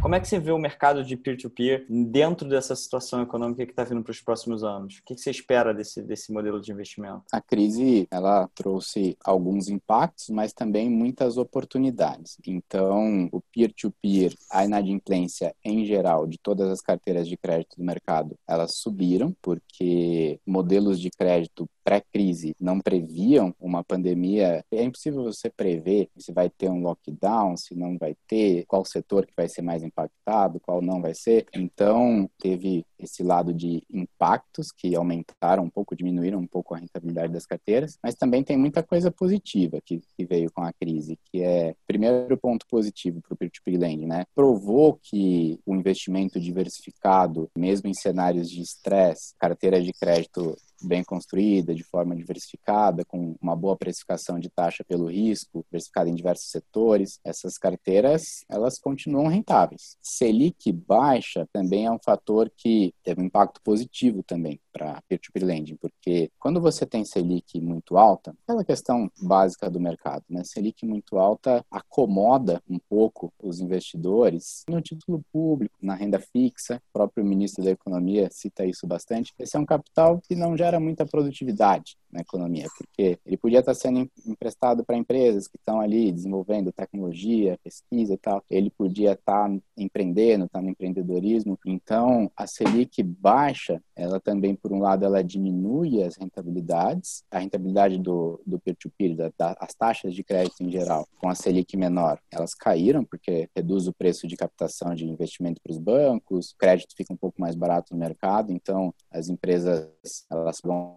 Como 0.00 0.14
é 0.14 0.20
que 0.20 0.26
você 0.26 0.38
vê 0.38 0.50
o 0.50 0.56
mercado 0.56 1.04
de 1.04 1.14
peer-to-peer 1.14 1.80
-peer 1.80 2.10
dentro 2.10 2.48
dessa 2.48 2.74
situação 2.74 3.20
econômica 3.20 3.66
que 3.66 3.72
está 3.72 3.84
vindo 3.84 4.02
para 4.02 4.12
os 4.12 4.22
próximos 4.22 4.64
anos? 4.64 4.96
O 4.96 5.04
que 5.04 5.18
você 5.18 5.30
espera 5.30 5.74
desse, 5.74 6.00
desse 6.00 6.32
modelo 6.32 6.58
de 6.62 6.72
investimento? 6.72 7.24
A 7.30 7.42
crise 7.42 8.08
ela 8.10 8.48
trouxe 8.54 9.18
alguns 9.22 9.68
impactos, 9.68 10.30
mas 10.30 10.54
também 10.54 10.88
muitas 10.88 11.36
oportunidades. 11.36 12.38
Então, 12.46 13.28
o 13.30 13.42
peer-to-peer, 13.52 14.30
-peer, 14.30 14.34
a 14.50 14.64
inadimplência 14.64 15.54
em 15.62 15.84
geral 15.84 16.26
de 16.26 16.38
todas 16.38 16.70
as 16.70 16.80
carteiras 16.80 17.28
de 17.28 17.36
crédito 17.36 17.76
do 17.76 17.84
mercado, 17.84 18.34
elas 18.48 18.76
subiram 18.76 19.36
porque 19.42 20.40
modelos 20.46 20.98
de 20.98 21.10
crédito 21.10 21.68
pré-crise 21.90 22.54
não 22.60 22.78
previam 22.78 23.52
uma 23.58 23.82
pandemia, 23.82 24.64
é 24.70 24.84
impossível 24.84 25.24
você 25.24 25.50
prever 25.50 26.08
se 26.16 26.32
vai 26.32 26.48
ter 26.48 26.68
um 26.68 26.80
lockdown, 26.82 27.56
se 27.56 27.74
não 27.74 27.98
vai 27.98 28.14
ter, 28.28 28.64
qual 28.66 28.84
setor 28.84 29.26
que 29.26 29.32
vai 29.36 29.48
ser 29.48 29.62
mais 29.62 29.82
impactado, 29.82 30.60
qual 30.60 30.80
não 30.80 31.02
vai 31.02 31.14
ser. 31.14 31.46
Então, 31.52 32.30
teve 32.38 32.86
esse 33.02 33.22
lado 33.22 33.52
de 33.52 33.82
impactos 33.90 34.70
que 34.72 34.94
aumentaram 34.94 35.64
um 35.64 35.70
pouco, 35.70 35.96
diminuíram 35.96 36.38
um 36.38 36.46
pouco 36.46 36.74
a 36.74 36.78
rentabilidade 36.78 37.32
das 37.32 37.46
carteiras, 37.46 37.98
mas 38.02 38.14
também 38.14 38.42
tem 38.42 38.56
muita 38.56 38.82
coisa 38.82 39.10
positiva 39.10 39.80
que, 39.84 40.00
que 40.16 40.24
veio 40.24 40.50
com 40.52 40.62
a 40.62 40.72
crise, 40.72 41.18
que 41.30 41.42
é, 41.42 41.74
primeiro 41.86 42.36
ponto 42.36 42.66
positivo 42.68 43.20
para 43.20 43.34
o 43.34 43.36
peer-to-peer 43.36 43.78
lending, 43.78 44.06
né? 44.06 44.24
Provou 44.34 44.98
que 45.02 45.58
o 45.66 45.74
investimento 45.74 46.40
diversificado, 46.40 47.48
mesmo 47.56 47.88
em 47.88 47.94
cenários 47.94 48.50
de 48.50 48.60
estresse, 48.60 49.34
carteira 49.38 49.80
de 49.82 49.92
crédito 49.92 50.56
bem 50.82 51.04
construída, 51.04 51.74
de 51.74 51.84
forma 51.84 52.16
diversificada, 52.16 53.04
com 53.04 53.36
uma 53.40 53.54
boa 53.54 53.76
precificação 53.76 54.38
de 54.38 54.48
taxa 54.48 54.84
pelo 54.84 55.06
risco, 55.06 55.64
diversificada 55.64 56.08
em 56.08 56.14
diversos 56.14 56.50
setores, 56.50 57.20
essas 57.24 57.58
carteiras, 57.58 58.44
elas 58.48 58.78
continuam 58.78 59.26
rentáveis. 59.26 59.96
Selic 60.00 60.72
baixa 60.72 61.46
também 61.52 61.86
é 61.86 61.90
um 61.90 61.98
fator 62.02 62.50
que 62.56 62.89
teve 63.02 63.20
um 63.20 63.24
impacto 63.24 63.60
positivo 63.62 64.22
também 64.22 64.60
para 64.72 65.02
peer-to-peer 65.08 65.44
lending, 65.44 65.76
porque 65.76 66.30
quando 66.38 66.60
você 66.60 66.86
tem 66.86 67.04
Selic 67.04 67.60
muito 67.60 67.96
alta, 67.96 68.34
aquela 68.44 68.64
questão 68.64 69.10
básica 69.20 69.70
do 69.70 69.80
mercado, 69.80 70.24
né? 70.28 70.42
Selic 70.44 70.84
muito 70.86 71.18
alta 71.18 71.64
acomoda 71.70 72.62
um 72.68 72.78
pouco 72.78 73.32
os 73.42 73.60
investidores 73.60 74.64
no 74.68 74.80
título 74.80 75.22
público, 75.32 75.74
na 75.80 75.94
renda 75.94 76.18
fixa. 76.18 76.76
O 76.90 76.92
próprio 76.92 77.24
ministro 77.24 77.64
da 77.64 77.70
Economia 77.70 78.28
cita 78.30 78.64
isso 78.64 78.86
bastante. 78.86 79.32
Esse 79.38 79.56
é 79.56 79.60
um 79.60 79.66
capital 79.66 80.20
que 80.20 80.34
não 80.34 80.56
gera 80.56 80.80
muita 80.80 81.06
produtividade 81.06 81.96
na 82.12 82.20
economia, 82.20 82.66
porque 82.76 83.18
ele 83.24 83.36
podia 83.36 83.60
estar 83.60 83.74
sendo 83.74 84.10
emprestado 84.26 84.84
para 84.84 84.96
empresas 84.96 85.46
que 85.46 85.56
estão 85.56 85.80
ali 85.80 86.10
desenvolvendo 86.10 86.72
tecnologia, 86.72 87.58
pesquisa 87.62 88.14
e 88.14 88.16
tal. 88.16 88.42
Ele 88.50 88.70
podia 88.70 89.12
estar 89.12 89.48
empreendendo, 89.76 90.46
estar 90.46 90.60
no 90.60 90.70
empreendedorismo. 90.70 91.58
Então, 91.64 92.30
a 92.36 92.46
Selic 92.46 93.02
baixa, 93.02 93.80
ela 93.94 94.18
também 94.18 94.56
por 94.60 94.72
um 94.72 94.80
lado, 94.80 95.04
ela 95.04 95.22
diminui 95.22 96.02
as 96.02 96.16
rentabilidades, 96.16 97.24
a 97.30 97.38
rentabilidade 97.38 97.98
do, 97.98 98.40
do 98.46 98.58
peer-to-peer, 98.58 99.16
da, 99.16 99.30
da, 99.36 99.56
as 99.60 99.74
taxas 99.74 100.14
de 100.14 100.22
crédito 100.22 100.62
em 100.62 100.70
geral, 100.70 101.06
com 101.18 101.28
a 101.28 101.34
Selic 101.34 101.76
menor, 101.76 102.20
elas 102.30 102.54
caíram, 102.54 103.04
porque 103.04 103.48
reduz 103.54 103.86
o 103.86 103.92
preço 103.92 104.26
de 104.26 104.36
captação 104.36 104.94
de 104.94 105.06
investimento 105.06 105.60
para 105.62 105.72
os 105.72 105.78
bancos, 105.78 106.50
o 106.50 106.56
crédito 106.56 106.94
fica 106.96 107.12
um 107.12 107.16
pouco 107.16 107.40
mais 107.40 107.54
barato 107.54 107.92
no 107.92 107.98
mercado, 107.98 108.52
então 108.52 108.94
as 109.10 109.28
empresas 109.28 109.88
elas 110.30 110.60
vão 110.62 110.96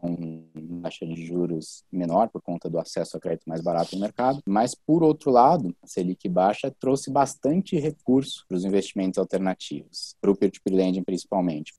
taxa 0.94 1.06
de 1.06 1.26
juros 1.26 1.84
menor 1.92 2.30
por 2.30 2.42
conta 2.42 2.70
do 2.70 2.78
acesso 2.78 3.18
a 3.18 3.20
crédito 3.20 3.48
mais 3.48 3.62
barato 3.62 3.96
no 3.96 4.02
mercado, 4.02 4.42
mas 4.46 4.76
por 4.76 5.02
outro 5.02 5.32
lado, 5.32 5.76
a 5.82 5.88
Selic 5.88 6.28
baixa 6.30 6.74
trouxe 6.80 7.10
bastante 7.10 7.78
recurso 7.80 8.46
para 8.48 8.58
os 8.58 8.66
investimentos 8.66 9.18
alternativos, 9.18 10.16
para 10.22 10.32
o 10.32 10.36
peer-to-peer 10.36 10.76
lending 10.76 11.04
principalmente. 11.04 11.74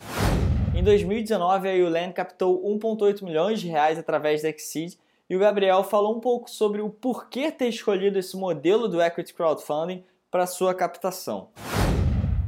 Em 0.77 0.83
2019, 0.83 1.69
a 1.69 1.87
Uland 1.87 2.13
captou 2.13 2.61
1,8 2.65 3.23
milhões 3.23 3.61
de 3.61 3.69
reais 3.69 3.97
através 3.97 4.43
da 4.43 4.49
Exceed 4.49 4.99
e 5.31 5.37
o 5.37 5.39
Gabriel 5.39 5.85
falou 5.85 6.17
um 6.17 6.21
pouco 6.21 6.51
sobre 6.51 6.83
o 6.83 6.91
porquê 6.91 7.53
ter 7.53 7.69
escolhido 7.69 8.19
esse 8.19 8.37
modelo 8.37 8.89
do 8.89 9.01
Equity 9.01 9.33
Crowdfunding 9.33 10.03
para 10.33 10.49
sua 10.49 10.75
captação. 10.75 11.51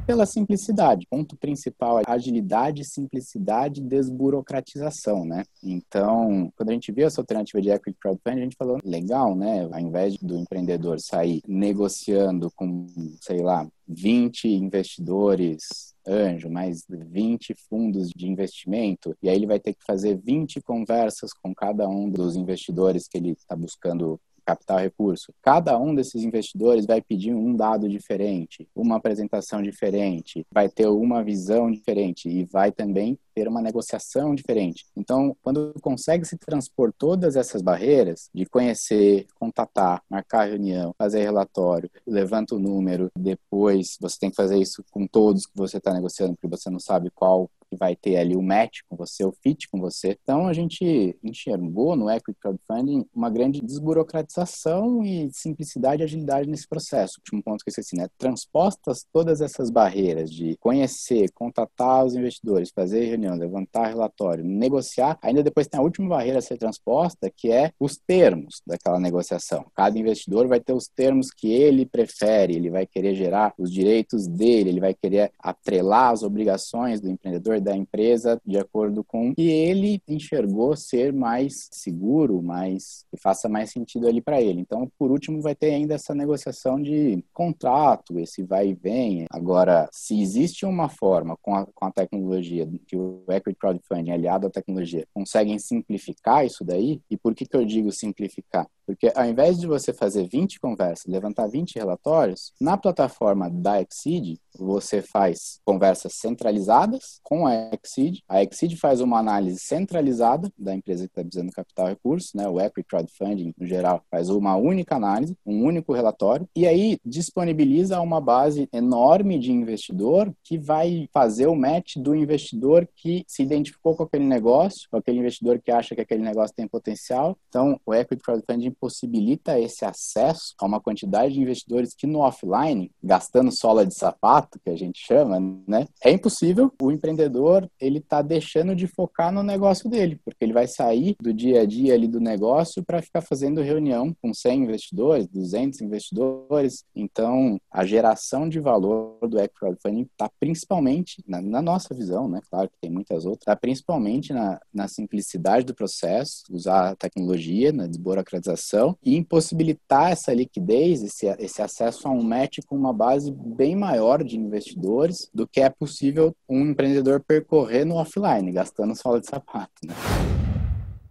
Pela 0.04 0.26
simplicidade. 0.26 1.06
Ponto 1.08 1.36
principal 1.36 2.00
é 2.00 2.02
agilidade, 2.04 2.84
simplicidade 2.84 3.80
desburocratização, 3.80 5.24
né? 5.24 5.44
Então, 5.62 6.52
quando 6.56 6.70
a 6.70 6.72
gente 6.72 6.90
viu 6.90 7.06
essa 7.06 7.20
alternativa 7.20 7.62
de 7.62 7.70
equity 7.70 7.96
crowdfunding, 8.00 8.40
a 8.40 8.44
gente 8.44 8.56
falou, 8.56 8.78
legal, 8.84 9.36
né? 9.36 9.68
Ao 9.70 9.80
invés 9.80 10.16
do 10.16 10.36
empreendedor 10.36 10.98
sair 10.98 11.40
negociando 11.46 12.50
com, 12.56 12.86
sei 13.20 13.40
lá, 13.40 13.68
20 13.86 14.48
investidores 14.48 15.95
anjo, 16.06 16.48
mais 16.48 16.84
20 16.88 17.54
fundos 17.68 18.10
de 18.10 18.26
investimento, 18.26 19.16
e 19.22 19.28
aí 19.28 19.36
ele 19.36 19.46
vai 19.46 19.58
ter 19.58 19.74
que 19.74 19.84
fazer 19.84 20.16
20 20.16 20.60
conversas 20.62 21.32
com 21.32 21.54
cada 21.54 21.88
um 21.88 22.08
dos 22.10 22.36
investidores 22.36 23.08
que 23.08 23.18
ele 23.18 23.32
está 23.32 23.56
buscando 23.56 24.20
capital 24.46 24.78
recurso. 24.78 25.34
Cada 25.42 25.76
um 25.78 25.94
desses 25.94 26.22
investidores 26.22 26.86
vai 26.86 27.02
pedir 27.02 27.34
um 27.34 27.54
dado 27.54 27.88
diferente, 27.88 28.68
uma 28.74 28.96
apresentação 28.96 29.60
diferente, 29.60 30.46
vai 30.52 30.68
ter 30.68 30.86
uma 30.86 31.22
visão 31.24 31.70
diferente 31.70 32.28
e 32.28 32.44
vai 32.44 32.70
também 32.70 33.18
ter 33.34 33.48
uma 33.48 33.60
negociação 33.60 34.34
diferente. 34.34 34.86
Então, 34.96 35.36
quando 35.42 35.74
consegue 35.82 36.24
se 36.24 36.38
transpor 36.38 36.90
todas 36.96 37.36
essas 37.36 37.60
barreiras 37.60 38.30
de 38.32 38.46
conhecer, 38.46 39.26
contatar, 39.38 40.02
marcar 40.08 40.48
reunião, 40.48 40.94
fazer 40.96 41.22
relatório, 41.22 41.90
levanta 42.06 42.54
o 42.54 42.58
número, 42.58 43.10
depois 43.18 43.98
você 44.00 44.16
tem 44.18 44.30
que 44.30 44.36
fazer 44.36 44.58
isso 44.58 44.82
com 44.90 45.06
todos 45.06 45.44
que 45.44 45.56
você 45.56 45.76
está 45.76 45.92
negociando, 45.92 46.34
porque 46.34 46.56
você 46.56 46.70
não 46.70 46.80
sabe 46.80 47.10
qual 47.10 47.50
que 47.68 47.76
vai 47.76 47.96
ter 47.96 48.16
ali 48.16 48.36
o 48.36 48.42
match 48.42 48.80
com 48.88 48.96
você, 48.96 49.24
o 49.24 49.32
fit 49.42 49.68
com 49.68 49.80
você. 49.80 50.16
Então 50.22 50.46
a 50.46 50.52
gente 50.52 51.16
enxergou 51.22 51.96
no 51.96 52.10
Equity 52.10 52.38
Crowdfunding 52.40 53.06
uma 53.14 53.30
grande 53.30 53.60
desburocratização 53.60 55.04
e 55.04 55.30
simplicidade 55.32 56.02
e 56.02 56.04
agilidade 56.04 56.48
nesse 56.48 56.68
processo. 56.68 57.14
O 57.18 57.20
último 57.20 57.42
ponto 57.42 57.62
que 57.64 57.68
eu 57.68 57.72
esqueci, 57.72 57.96
né? 57.96 58.08
Transpostas 58.18 59.04
todas 59.12 59.40
essas 59.40 59.70
barreiras 59.70 60.30
de 60.30 60.56
conhecer, 60.58 61.30
contatar 61.32 62.04
os 62.04 62.14
investidores, 62.14 62.70
fazer 62.74 63.04
reunião, 63.04 63.36
levantar 63.36 63.88
relatório, 63.88 64.44
negociar, 64.44 65.18
ainda 65.22 65.42
depois 65.42 65.66
tem 65.66 65.78
a 65.78 65.82
última 65.82 66.08
barreira 66.08 66.38
a 66.38 66.42
ser 66.42 66.58
transposta, 66.58 67.30
que 67.34 67.50
é 67.50 67.72
os 67.78 67.96
termos 67.96 68.62
daquela 68.66 68.98
negociação. 68.98 69.66
Cada 69.74 69.98
investidor 69.98 70.46
vai 70.46 70.60
ter 70.60 70.72
os 70.72 70.88
termos 70.88 71.30
que 71.30 71.52
ele 71.52 71.86
prefere, 71.86 72.54
ele 72.54 72.70
vai 72.70 72.86
querer 72.86 73.14
gerar 73.14 73.54
os 73.58 73.72
direitos 73.72 74.26
dele, 74.26 74.70
ele 74.70 74.80
vai 74.80 74.94
querer 74.94 75.32
atrelar 75.38 76.12
as 76.12 76.22
obrigações 76.22 77.00
do 77.00 77.10
empreendedor 77.10 77.55
da 77.60 77.76
empresa 77.76 78.40
de 78.44 78.58
acordo 78.58 79.04
com 79.04 79.30
o 79.30 79.34
que 79.34 79.48
ele 79.48 80.00
enxergou 80.08 80.76
ser 80.76 81.12
mais 81.12 81.68
seguro, 81.72 82.42
mais 82.42 83.04
que 83.10 83.16
faça 83.20 83.48
mais 83.48 83.70
sentido 83.70 84.06
ali 84.06 84.20
para 84.20 84.40
ele. 84.40 84.60
Então, 84.60 84.90
por 84.98 85.10
último, 85.10 85.40
vai 85.40 85.54
ter 85.54 85.72
ainda 85.72 85.94
essa 85.94 86.14
negociação 86.14 86.80
de 86.80 87.22
contrato, 87.32 88.18
esse 88.18 88.42
vai 88.42 88.68
e 88.68 88.74
vem. 88.74 89.26
Agora, 89.30 89.88
se 89.92 90.20
existe 90.20 90.64
uma 90.64 90.88
forma 90.88 91.36
com 91.42 91.54
a, 91.54 91.66
com 91.66 91.84
a 91.84 91.92
tecnologia 91.92 92.68
que 92.86 92.96
o 92.96 93.24
equity 93.28 93.58
crowdfunding 93.58 94.10
aliado 94.10 94.46
à 94.46 94.50
tecnologia 94.50 95.06
conseguem 95.12 95.58
simplificar 95.58 96.44
isso 96.44 96.64
daí, 96.64 97.00
e 97.10 97.16
por 97.16 97.34
que 97.34 97.46
que 97.46 97.56
eu 97.56 97.64
digo 97.64 97.90
simplificar? 97.92 98.66
Porque 98.86 99.10
ao 99.14 99.24
invés 99.24 99.58
de 99.58 99.66
você 99.66 99.92
fazer 99.92 100.28
20 100.28 100.60
conversas, 100.60 101.06
levantar 101.06 101.48
20 101.48 101.74
relatórios, 101.74 102.52
na 102.60 102.76
plataforma 102.76 103.50
da 103.50 103.80
Exceed, 103.80 104.38
você 104.58 105.02
faz 105.02 105.60
conversas 105.64 106.14
centralizadas 106.14 107.20
com 107.22 107.46
a 107.46 107.70
Exceed. 107.72 108.22
A 108.28 108.42
Exceed 108.42 108.76
faz 108.76 109.00
uma 109.00 109.18
análise 109.18 109.58
centralizada 109.60 110.50
da 110.56 110.74
empresa 110.74 111.04
que 111.04 111.10
está 111.10 111.22
precisando 111.22 111.52
capital 111.52 111.88
recurso, 111.88 112.36
né? 112.36 112.48
O 112.48 112.60
Equity 112.60 112.88
Crowdfunding, 112.88 113.52
no 113.58 113.66
geral, 113.66 114.02
faz 114.10 114.30
uma 114.30 114.56
única 114.56 114.96
análise, 114.96 115.36
um 115.44 115.64
único 115.64 115.92
relatório, 115.92 116.48
e 116.54 116.66
aí 116.66 116.98
disponibiliza 117.04 118.00
uma 118.00 118.20
base 118.20 118.68
enorme 118.72 119.38
de 119.38 119.52
investidor 119.52 120.32
que 120.42 120.58
vai 120.58 121.08
fazer 121.12 121.46
o 121.46 121.56
match 121.56 121.96
do 121.96 122.14
investidor 122.14 122.88
que 122.94 123.24
se 123.26 123.42
identificou 123.42 123.94
com 123.94 124.04
aquele 124.04 124.24
negócio, 124.24 124.88
com 124.90 124.96
aquele 124.96 125.18
investidor 125.18 125.60
que 125.60 125.70
acha 125.70 125.94
que 125.94 126.00
aquele 126.00 126.22
negócio 126.22 126.54
tem 126.54 126.66
potencial. 126.66 127.36
Então, 127.48 127.80
o 127.84 127.94
Equity 127.94 128.22
Crowdfunding 128.22 128.75
possibilita 128.78 129.58
esse 129.58 129.84
acesso 129.84 130.54
a 130.58 130.66
uma 130.66 130.80
quantidade 130.80 131.34
de 131.34 131.40
investidores 131.40 131.94
que 131.94 132.06
no 132.06 132.20
offline, 132.20 132.90
gastando 133.02 133.50
sola 133.50 133.86
de 133.86 133.94
sapato, 133.94 134.60
que 134.62 134.70
a 134.70 134.76
gente 134.76 134.98
chama, 135.04 135.40
né, 135.66 135.86
é 136.02 136.10
impossível. 136.10 136.72
O 136.80 136.90
empreendedor 136.90 137.68
ele 137.80 137.98
está 137.98 138.22
deixando 138.22 138.74
de 138.74 138.86
focar 138.86 139.32
no 139.32 139.42
negócio 139.42 139.88
dele, 139.88 140.20
porque 140.24 140.44
ele 140.44 140.52
vai 140.52 140.66
sair 140.66 141.16
do 141.20 141.32
dia 141.32 141.62
a 141.62 141.66
dia 141.66 141.94
ali 141.94 142.06
do 142.06 142.20
negócio 142.20 142.84
para 142.84 143.02
ficar 143.02 143.20
fazendo 143.20 143.62
reunião 143.62 144.14
com 144.20 144.32
100 144.32 144.62
investidores, 144.62 145.26
200 145.28 145.80
investidores. 145.80 146.84
Então, 146.94 147.58
a 147.70 147.84
geração 147.84 148.48
de 148.48 148.60
valor 148.60 149.18
do 149.28 149.38
equity 149.38 149.56
crowdfunding 149.58 150.02
está 150.02 150.30
principalmente 150.38 151.22
na, 151.26 151.40
na, 151.40 151.62
nossa 151.62 151.94
visão, 151.94 152.28
né? 152.28 152.40
Claro 152.50 152.68
que 152.68 152.76
tem 152.80 152.90
muitas 152.90 153.24
outras, 153.24 153.42
está 153.42 153.56
principalmente 153.56 154.32
na, 154.32 154.60
na 154.72 154.88
simplicidade 154.88 155.64
do 155.64 155.74
processo, 155.74 156.44
usar 156.50 156.90
a 156.90 156.96
tecnologia, 156.96 157.72
na 157.72 157.86
desburocratização 157.86 158.65
e 159.04 159.16
impossibilitar 159.16 160.12
essa 160.12 160.32
liquidez, 160.32 161.02
esse, 161.02 161.26
esse 161.38 161.62
acesso 161.62 162.08
a 162.08 162.10
um 162.10 162.22
match 162.22 162.58
com 162.66 162.74
uma 162.74 162.92
base 162.92 163.30
bem 163.30 163.76
maior 163.76 164.24
de 164.24 164.38
investidores 164.38 165.30
do 165.32 165.46
que 165.46 165.60
é 165.60 165.68
possível 165.68 166.34
um 166.48 166.70
empreendedor 166.70 167.20
percorrer 167.20 167.84
no 167.84 167.96
offline, 167.96 168.50
gastando 168.50 168.96
sola 168.96 169.20
de 169.20 169.26
sapato. 169.26 169.72
Né? 169.84 169.94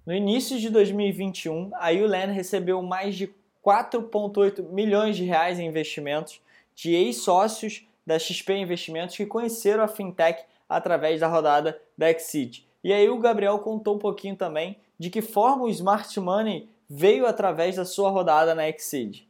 No 0.06 0.14
início 0.14 0.60
de 0.60 0.70
2021, 0.70 1.72
a 1.74 1.92
Ulan 1.92 2.32
recebeu 2.32 2.82
mais 2.82 3.16
de 3.16 3.28
4,8 3.66 4.62
milhões 4.70 5.16
de 5.16 5.24
reais 5.24 5.60
em 5.60 5.66
investimentos 5.66 6.40
de 6.76 6.94
ex-sócios 6.94 7.88
da 8.06 8.20
XP 8.20 8.54
Investimentos 8.54 9.16
que 9.16 9.26
conheceram 9.26 9.84
a 9.84 9.88
fintech 9.88 10.44
através 10.70 11.20
da 11.20 11.28
rodada 11.28 11.80
da 11.98 12.12
Exceed. 12.12 12.64
E 12.84 12.94
aí 12.94 13.10
o 13.10 13.18
Gabriel 13.18 13.58
contou 13.60 13.96
um 13.96 14.00
pouquinho 14.00 14.36
também 14.36 14.78
de 15.00 15.10
que 15.10 15.22
forma 15.22 15.64
o 15.64 15.70
Smart 15.70 16.20
Money 16.20 16.70
veio 16.90 17.26
através 17.26 17.76
da 17.76 17.86
sua 17.86 18.10
rodada 18.10 18.54
na 18.54 18.68
Exceed. 18.68 19.28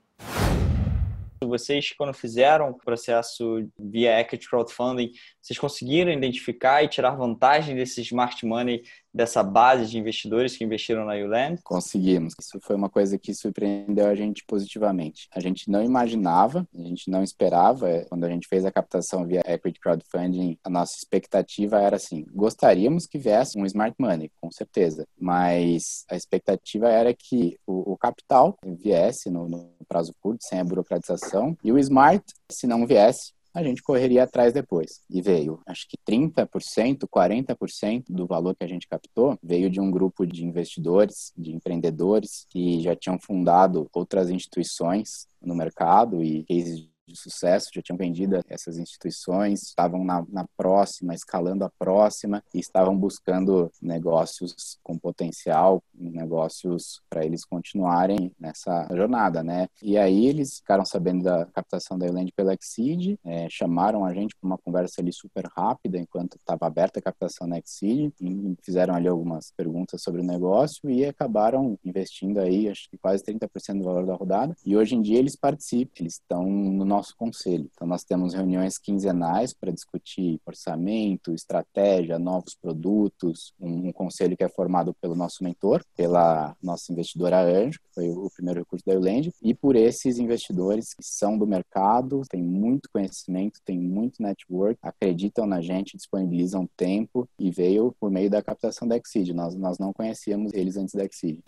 Vocês, 1.44 1.94
quando 1.96 2.14
fizeram 2.14 2.70
o 2.70 2.78
processo 2.78 3.70
via 3.78 4.20
Equity 4.20 4.50
Crowdfunding, 4.50 5.12
vocês 5.42 5.60
conseguiram 5.60 6.12
identificar 6.12 6.84
e 6.84 6.88
tirar 6.88 7.16
vantagem 7.16 7.76
desse 7.76 8.02
smart 8.02 8.46
money 8.46 8.84
dessa 9.16 9.42
base 9.42 9.86
de 9.86 9.98
investidores 9.98 10.58
que 10.58 10.66
investiram 10.66 11.06
na 11.06 11.14
Uland? 11.14 11.62
Conseguimos. 11.64 12.34
Isso 12.38 12.60
foi 12.62 12.76
uma 12.76 12.90
coisa 12.90 13.18
que 13.18 13.34
surpreendeu 13.34 14.08
a 14.08 14.14
gente 14.14 14.44
positivamente. 14.46 15.30
A 15.34 15.40
gente 15.40 15.72
não 15.72 15.82
imaginava, 15.82 16.68
a 16.78 16.82
gente 16.82 17.10
não 17.10 17.24
esperava. 17.24 17.90
É, 17.90 18.04
quando 18.04 18.26
a 18.26 18.30
gente 18.30 18.46
fez 18.46 18.66
a 18.66 18.72
captação 18.72 19.26
via 19.26 19.42
Equity 19.48 19.80
Crowdfunding, 19.80 20.58
a 20.62 20.70
nossa 20.70 20.98
expectativa 20.98 21.80
era 21.80 21.96
assim: 21.96 22.26
gostaríamos 22.34 23.08
que 23.08 23.18
viesse 23.18 23.58
um 23.58 23.66
smart 23.66 23.96
money, 23.98 24.30
com 24.42 24.52
certeza, 24.52 25.08
mas 25.18 26.04
a 26.10 26.18
expectativa 26.18 26.90
era 26.90 27.14
que 27.14 27.58
o, 27.66 27.94
o 27.94 27.98
capital 27.98 28.58
viesse 28.66 29.30
no, 29.30 29.48
no 29.48 29.70
prazo 29.88 30.14
curto, 30.20 30.44
sem 30.44 30.60
a 30.60 30.64
burocratização, 30.64 31.58
e 31.64 31.72
o 31.72 31.80
smart, 31.80 32.26
se 32.52 32.68
não 32.68 32.86
viesse, 32.86 33.35
a 33.56 33.64
gente 33.64 33.82
correria 33.82 34.24
atrás 34.24 34.52
depois. 34.52 35.02
E 35.10 35.22
veio, 35.22 35.62
acho 35.66 35.88
que 35.88 35.98
30%, 35.98 37.08
40% 37.08 38.04
do 38.10 38.28
valor 38.28 38.54
que 38.54 38.66
a 38.66 38.68
gente 38.68 38.88
captou 38.88 39.40
veio 39.42 39.70
de 39.70 39.80
um 39.80 39.90
grupo 39.90 40.28
de 40.28 40.46
investidores, 40.46 41.32
de 41.38 41.56
empreendedores 41.56 42.46
que 42.50 42.82
já 42.82 42.94
tinham 42.96 43.18
fundado 43.18 43.90
outras 43.94 44.30
instituições 44.30 45.28
no 45.42 45.56
mercado 45.56 46.22
e 46.22 46.44
cases 46.44 46.90
de 47.08 47.18
sucesso, 47.18 47.70
já 47.74 47.82
tinham 47.82 47.98
vendido 47.98 48.40
essas 48.48 48.78
instituições, 48.78 49.64
estavam 49.64 50.04
na, 50.04 50.26
na 50.30 50.46
próxima, 50.58 51.14
escalando 51.14 51.64
a 51.64 51.70
próxima 51.70 52.44
e 52.54 52.60
estavam 52.60 52.98
buscando 52.98 53.72
negócios 53.82 54.78
com 54.84 54.98
potencial, 54.98 55.84
negócios 55.94 57.02
para 57.10 57.26
eles 57.26 57.46
continuarem 57.46 58.32
nessa 58.40 58.88
jornada, 58.94 59.44
né? 59.44 59.68
E 59.82 59.98
aí 59.98 60.26
eles 60.26 60.58
ficaram 60.58 60.86
sabendo 60.86 61.24
da 61.24 61.46
captação 61.48 61.98
da 61.98 62.06
Eland 62.08 62.32
pela 62.36 62.54
Exceed, 62.54 63.18
é, 63.24 63.48
chamaram 63.50 64.06
a 64.06 64.14
gente 64.14 64.36
para 64.36 64.48
uma 64.48 64.58
conversa 64.58 65.02
ali 65.02 65.14
super 65.14 65.46
rápida 65.56 65.98
enquanto 65.98 66.38
estava 66.38 66.66
aberta 66.66 67.00
a 67.00 67.02
captação 67.02 67.48
na 67.48 67.60
Exceed, 67.60 68.14
fizeram 68.62 68.96
ali 68.96 69.08
algumas 69.08 69.52
perguntas 69.52 70.02
sobre 70.02 70.22
o 70.22 70.26
negócio 70.26 70.90
e 70.90 71.06
acabaram 71.06 71.78
investindo 71.84 72.40
aí, 72.40 72.70
acho 72.70 72.90
que 72.90 72.98
quase 72.98 73.24
30% 73.24 73.80
do 73.80 73.84
valor 73.84 74.06
da 74.06 74.16
rodada. 74.16 74.56
E 74.66 74.76
hoje 74.76 74.96
em 74.96 75.02
dia 75.02 75.20
eles 75.20 75.36
participam, 75.36 75.92
eles 76.00 76.14
estão 76.14 76.44
no 76.46 76.86
nosso 76.96 77.16
conselho. 77.16 77.70
Então, 77.74 77.88
nós 77.88 78.04
temos 78.04 78.34
reuniões 78.34 78.78
quinzenais 78.78 79.54
para 79.54 79.72
discutir 79.72 80.40
orçamento, 80.46 81.34
estratégia, 81.34 82.18
novos 82.18 82.56
produtos, 82.56 83.54
um, 83.60 83.90
um, 83.90 83.92
conselho 83.92 84.38
que 84.38 84.44
é 84.44 84.50
formado 84.50 84.94
pelo 85.02 85.16
nosso 85.16 85.44
mentor, 85.44 85.84
pela 85.96 86.56
nossa 86.62 86.92
investidora 86.92 87.42
Anjo, 87.42 87.80
que 87.80 87.94
foi 87.94 88.10
o 88.10 88.30
primeiro 88.34 88.62
recurso 88.62 88.86
da 88.86 88.94
Euland, 88.94 89.32
e 89.42 89.54
por 89.54 89.76
esses 89.76 90.18
investidores 90.18 90.94
que 90.94 91.04
são 91.04 91.38
do 91.38 91.46
mercado, 91.46 92.22
têm 92.30 92.44
muito 92.44 92.90
conhecimento, 92.92 93.60
têm 93.66 93.80
muito 93.80 94.22
network, 94.22 94.80
acreditam 94.82 95.46
na 95.46 95.62
gente, 95.62 95.98
disponibilizam 95.98 96.68
tempo 96.78 97.28
e 97.38 97.52
veio 97.52 97.94
por 98.00 98.10
meio 98.10 98.30
da 98.30 98.42
captação 98.42 98.88
da 98.88 98.98
Exceed. 98.98 99.34
Nós, 99.34 99.56
nós 99.56 99.78
não 99.78 99.92
conhecíamos 99.92 100.54
eles 100.54 100.78
antes 100.78 100.96
da 100.96 101.04
Exceed. 101.04 101.40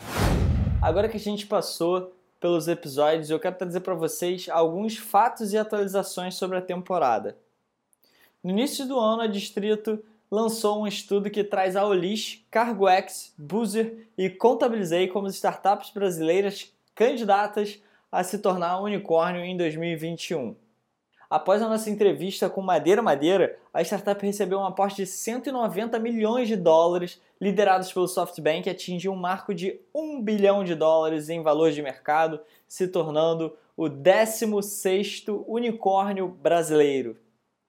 Agora 0.81 1.09
que 1.09 1.17
a 1.17 1.19
gente 1.19 1.47
passou 1.47 2.16
pelos 2.39 2.67
episódios, 2.67 3.29
eu 3.29 3.39
quero 3.39 3.57
trazer 3.57 3.79
para 3.79 3.93
vocês 3.93 4.47
alguns 4.49 4.97
fatos 4.97 5.53
e 5.53 5.57
atualizações 5.57 6.35
sobre 6.35 6.57
a 6.57 6.61
temporada. 6.61 7.37
No 8.43 8.51
início 8.51 8.87
do 8.87 8.99
ano, 8.99 9.23
a 9.23 9.27
Distrito 9.27 10.03
lançou 10.29 10.81
um 10.81 10.87
estudo 10.87 11.29
que 11.29 11.43
traz 11.43 11.75
a 11.75 11.85
Olish, 11.85 12.45
CargoX, 12.51 13.33
Boozer 13.37 14.07
e 14.17 14.29
Contabilizei 14.29 15.07
como 15.07 15.27
startups 15.27 15.89
brasileiras 15.89 16.71
candidatas 16.93 17.81
a 18.11 18.23
se 18.23 18.39
tornar 18.39 18.79
unicórnio 18.81 19.41
em 19.41 19.57
2021. 19.57 20.55
Após 21.29 21.61
a 21.61 21.67
nossa 21.67 21.89
entrevista 21.89 22.49
com 22.49 22.61
Madeira 22.61 23.01
Madeira, 23.01 23.57
a 23.73 23.81
startup 23.81 24.25
recebeu 24.25 24.59
um 24.59 24.65
aporte 24.65 24.97
de 24.97 25.05
190 25.05 25.99
milhões 25.99 26.47
de 26.47 26.55
dólares, 26.55 27.21
liderados 27.39 27.91
pelo 27.91 28.07
SoftBank, 28.07 28.69
atingiu 28.69 29.11
um 29.11 29.15
marco 29.15 29.53
de 29.53 29.79
1 29.93 30.21
bilhão 30.21 30.63
de 30.63 30.75
dólares 30.75 31.29
em 31.29 31.41
valor 31.41 31.71
de 31.71 31.81
mercado, 31.81 32.39
se 32.67 32.87
tornando 32.87 33.55
o 33.75 33.85
16º 33.85 35.43
unicórnio 35.47 36.27
brasileiro. 36.27 37.17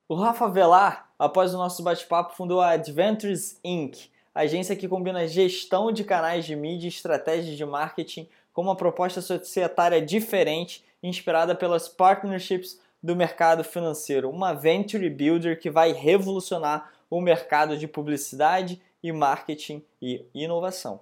O 0.09 0.15
Rafa 0.15 0.49
Velar, 0.49 1.11
após 1.19 1.55
o 1.55 1.59
nosso 1.59 1.83
bate-papo, 1.83 2.35
fundou 2.35 2.61
a 2.61 2.71
Adventures 2.71 3.61
Inc., 3.63 4.09
agência 4.35 4.77
que 4.77 4.89
combina 4.89 5.29
gestão 5.29 5.93
de 5.93 6.05
canais 6.05 6.47
de 6.47 6.57
mídia 6.57 6.87
e 6.87 6.89
estratégias 6.89 7.57
de 7.57 7.67
marketing 7.67 8.29
com 8.53 8.63
uma 8.63 8.77
proposta 8.77 9.21
societária 9.21 10.01
diferente, 10.01 10.85
inspirada 11.03 11.55
pelas 11.55 11.89
partnerships 11.89 12.81
do 13.03 13.15
mercado 13.15 13.63
financeiro, 13.63 14.31
uma 14.31 14.53
venture 14.53 15.09
builder 15.11 15.61
que 15.61 15.71
vai 15.71 15.93
revolucionar 15.93 16.91
o 17.11 17.21
mercado 17.21 17.77
de 17.77 17.87
publicidade 17.87 18.81
e 19.03 19.13
marketing 19.13 19.83
e 20.01 20.25
inovação. 20.35 21.01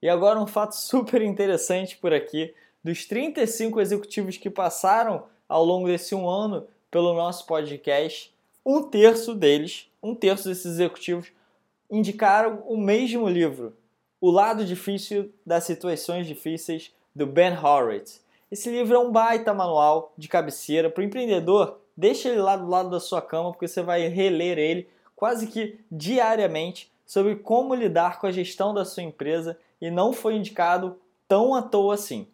E 0.00 0.08
agora 0.08 0.40
um 0.40 0.46
fato 0.46 0.72
super 0.76 1.22
interessante 1.22 1.96
por 1.96 2.12
aqui, 2.12 2.54
dos 2.82 3.06
35 3.06 3.80
executivos 3.80 4.36
que 4.36 4.50
passaram 4.50 5.24
ao 5.48 5.64
longo 5.64 5.86
desse 5.86 6.14
um 6.14 6.28
ano 6.28 6.66
pelo 6.90 7.14
nosso 7.14 7.46
podcast, 7.46 8.34
um 8.64 8.82
terço 8.82 9.34
deles, 9.34 9.88
um 10.02 10.14
terço 10.14 10.48
desses 10.48 10.66
executivos, 10.66 11.32
indicaram 11.90 12.62
o 12.66 12.76
mesmo 12.76 13.28
livro, 13.28 13.76
O 14.20 14.30
Lado 14.30 14.64
Difícil 14.64 15.32
das 15.44 15.64
Situações 15.64 16.26
Difíceis, 16.26 16.92
do 17.14 17.26
Ben 17.26 17.52
Horowitz. 17.52 18.22
Esse 18.50 18.70
livro 18.70 18.94
é 18.94 18.98
um 18.98 19.10
baita 19.10 19.54
manual 19.54 20.12
de 20.16 20.28
cabeceira 20.28 20.90
para 20.90 21.00
o 21.00 21.04
empreendedor. 21.04 21.78
Deixa 21.96 22.28
ele 22.28 22.42
lá 22.42 22.54
do 22.54 22.68
lado 22.68 22.90
da 22.90 23.00
sua 23.00 23.22
cama, 23.22 23.50
porque 23.50 23.66
você 23.66 23.82
vai 23.82 24.06
reler 24.08 24.58
ele 24.58 24.88
quase 25.16 25.46
que 25.46 25.80
diariamente 25.90 26.91
sobre 27.12 27.36
como 27.36 27.74
lidar 27.74 28.18
com 28.18 28.26
a 28.26 28.30
gestão 28.30 28.72
da 28.72 28.86
sua 28.86 29.02
empresa 29.02 29.58
e 29.78 29.90
não 29.90 30.14
foi 30.14 30.34
indicado 30.34 30.96
tão 31.28 31.54
à 31.54 31.60
toa 31.60 31.92
assim. 31.92 32.26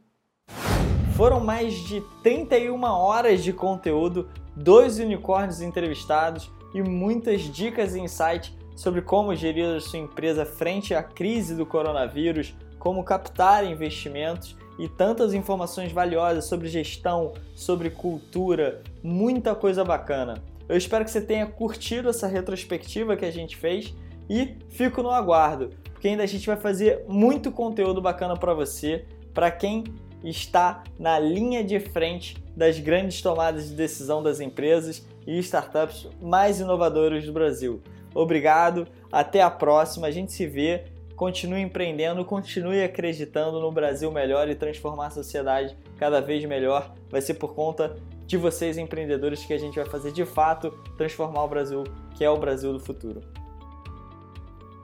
Foram 1.16 1.40
mais 1.40 1.74
de 1.88 2.00
31 2.22 2.80
horas 2.84 3.42
de 3.42 3.52
conteúdo, 3.52 4.30
dois 4.54 5.00
unicórnios 5.00 5.60
entrevistados 5.60 6.48
e 6.72 6.80
muitas 6.80 7.40
dicas 7.52 7.96
e 7.96 8.00
insights 8.00 8.56
sobre 8.76 9.02
como 9.02 9.34
gerir 9.34 9.66
a 9.66 9.80
sua 9.80 9.98
empresa 9.98 10.46
frente 10.46 10.94
à 10.94 11.02
crise 11.02 11.56
do 11.56 11.66
coronavírus, 11.66 12.54
como 12.78 13.02
captar 13.02 13.66
investimentos 13.66 14.56
e 14.78 14.88
tantas 14.88 15.34
informações 15.34 15.90
valiosas 15.90 16.44
sobre 16.44 16.68
gestão, 16.68 17.32
sobre 17.56 17.90
cultura, 17.90 18.80
muita 19.02 19.56
coisa 19.56 19.84
bacana. 19.84 20.40
Eu 20.68 20.76
espero 20.76 21.04
que 21.04 21.10
você 21.10 21.20
tenha 21.20 21.48
curtido 21.48 22.10
essa 22.10 22.28
retrospectiva 22.28 23.16
que 23.16 23.24
a 23.24 23.32
gente 23.32 23.56
fez 23.56 23.92
e 24.28 24.56
fico 24.68 25.02
no 25.02 25.10
aguardo, 25.10 25.70
porque 25.92 26.08
ainda 26.08 26.22
a 26.22 26.26
gente 26.26 26.46
vai 26.46 26.56
fazer 26.56 27.04
muito 27.08 27.50
conteúdo 27.50 28.00
bacana 28.00 28.36
para 28.36 28.54
você, 28.54 29.04
para 29.32 29.50
quem 29.50 29.84
está 30.22 30.82
na 30.98 31.18
linha 31.18 31.62
de 31.62 31.78
frente 31.78 32.36
das 32.56 32.78
grandes 32.78 33.22
tomadas 33.22 33.68
de 33.68 33.74
decisão 33.74 34.22
das 34.22 34.40
empresas 34.40 35.06
e 35.26 35.38
startups 35.38 36.08
mais 36.20 36.60
inovadoras 36.60 37.24
do 37.24 37.32
Brasil. 37.32 37.80
Obrigado, 38.14 38.86
até 39.12 39.42
a 39.42 39.50
próxima, 39.50 40.06
a 40.06 40.10
gente 40.10 40.32
se 40.32 40.46
vê 40.46 40.84
continue 41.18 41.60
empreendendo, 41.60 42.24
continue 42.24 42.80
acreditando 42.80 43.60
no 43.60 43.72
Brasil 43.72 44.10
melhor 44.12 44.48
e 44.48 44.54
transformar 44.54 45.08
a 45.08 45.10
sociedade 45.10 45.76
cada 45.98 46.20
vez 46.20 46.44
melhor. 46.44 46.94
Vai 47.10 47.20
ser 47.20 47.34
por 47.34 47.54
conta 47.54 47.96
de 48.24 48.36
vocês, 48.36 48.78
empreendedores, 48.78 49.44
que 49.44 49.52
a 49.52 49.58
gente 49.58 49.74
vai 49.74 49.86
fazer 49.86 50.12
de 50.12 50.24
fato 50.24 50.70
transformar 50.96 51.42
o 51.42 51.48
Brasil, 51.48 51.82
que 52.14 52.24
é 52.24 52.30
o 52.30 52.36
Brasil 52.36 52.72
do 52.72 52.78
futuro. 52.78 53.20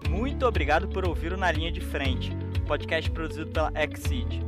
Muito 0.09 0.46
obrigado 0.46 0.88
por 0.88 1.07
ouvir 1.07 1.32
o 1.32 1.36
Na 1.36 1.50
Linha 1.50 1.72
de 1.72 1.80
Frente, 1.80 2.30
podcast 2.66 3.11
produzido 3.11 3.50
pela 3.50 3.72
Exceed. 3.74 4.42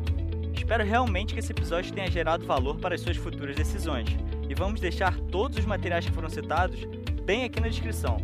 Espero 0.54 0.84
realmente 0.84 1.34
que 1.34 1.40
esse 1.40 1.52
episódio 1.52 1.92
tenha 1.92 2.10
gerado 2.10 2.46
valor 2.46 2.76
para 2.78 2.94
as 2.94 3.00
suas 3.00 3.16
futuras 3.16 3.54
decisões. 3.56 4.08
E 4.48 4.54
vamos 4.54 4.80
deixar 4.80 5.18
todos 5.30 5.58
os 5.58 5.64
materiais 5.64 6.06
que 6.06 6.12
foram 6.12 6.28
citados 6.28 6.84
bem 7.24 7.44
aqui 7.44 7.60
na 7.60 7.68
descrição. 7.68 8.18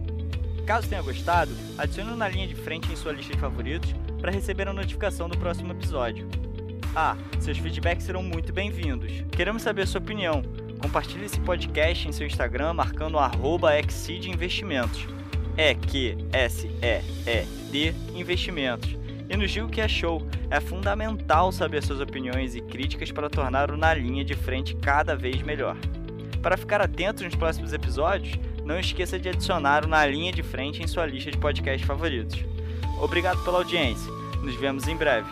Caso 0.67 0.89
tenha 0.89 1.03
gostado, 1.03 1.51
adicione 1.77 2.17
na 2.17 2.29
linha 2.29 2.47
de 2.47 2.55
frente 2.55 2.91
em 2.93 2.97
sua 2.97 3.13
lista 3.13 3.35
de 3.35 3.41
favoritos 3.41 3.95
para 4.21 4.31
receber 4.31 4.69
a 4.69 4.73
notificação 4.73 5.29
do 5.29 5.37
próximo 5.37 5.73
episódio. 5.73 6.29
Ah, 6.95 7.17
seus 7.41 7.59
feedbacks 7.59 8.05
serão 8.05 8.23
muito 8.23 8.53
bem-vindos. 8.53 9.25
Queremos 9.33 9.63
saber 9.63 9.83
a 9.83 9.87
sua 9.87 10.01
opinião. 10.01 10.43
Compartilhe 10.81 11.25
esse 11.25 11.41
podcast 11.41 12.07
em 12.09 12.13
seu 12.13 12.27
Instagram 12.27 12.75
marcando 12.75 13.19
Exceed 13.79 14.29
Investimentos. 14.29 15.07
É 15.57 15.75
que 15.75 16.17
S 16.33 16.67
E 16.81 17.03
E 17.27 17.45
D 17.71 17.95
Investimentos. 18.15 18.97
E 19.29 19.37
nos 19.37 19.51
diga 19.51 19.67
o 19.67 19.69
que 19.69 19.81
achou. 19.81 20.27
É 20.51 20.61
fundamental 20.61 21.51
saber 21.53 21.83
suas 21.83 22.01
opiniões 22.01 22.55
e 22.55 22.61
críticas 22.61 23.11
para 23.11 23.31
tornar 23.31 23.71
o 23.71 23.77
Na 23.77 23.95
Linha 23.95 24.25
de 24.25 24.35
Frente 24.35 24.75
cada 24.77 25.17
vez 25.17 25.41
melhor. 25.43 25.77
Para 26.43 26.57
ficar 26.57 26.81
atento 26.81 27.25
nos 27.25 27.35
próximos 27.35 27.73
episódios, 27.73 28.39
não 28.65 28.79
esqueça 28.79 29.19
de 29.19 29.29
adicionar 29.29 29.85
o 29.85 29.89
Na 29.89 30.05
Linha 30.07 30.33
de 30.33 30.43
Frente 30.43 30.83
em 30.83 30.87
sua 30.87 31.07
lista 31.07 31.31
de 31.31 31.39
podcasts 31.39 31.87
favoritos. 31.87 32.45
Obrigado 33.01 33.43
pela 33.45 33.59
audiência. 33.59 34.11
Nos 34.43 34.55
vemos 34.57 34.87
em 34.89 34.97
breve. 34.97 35.29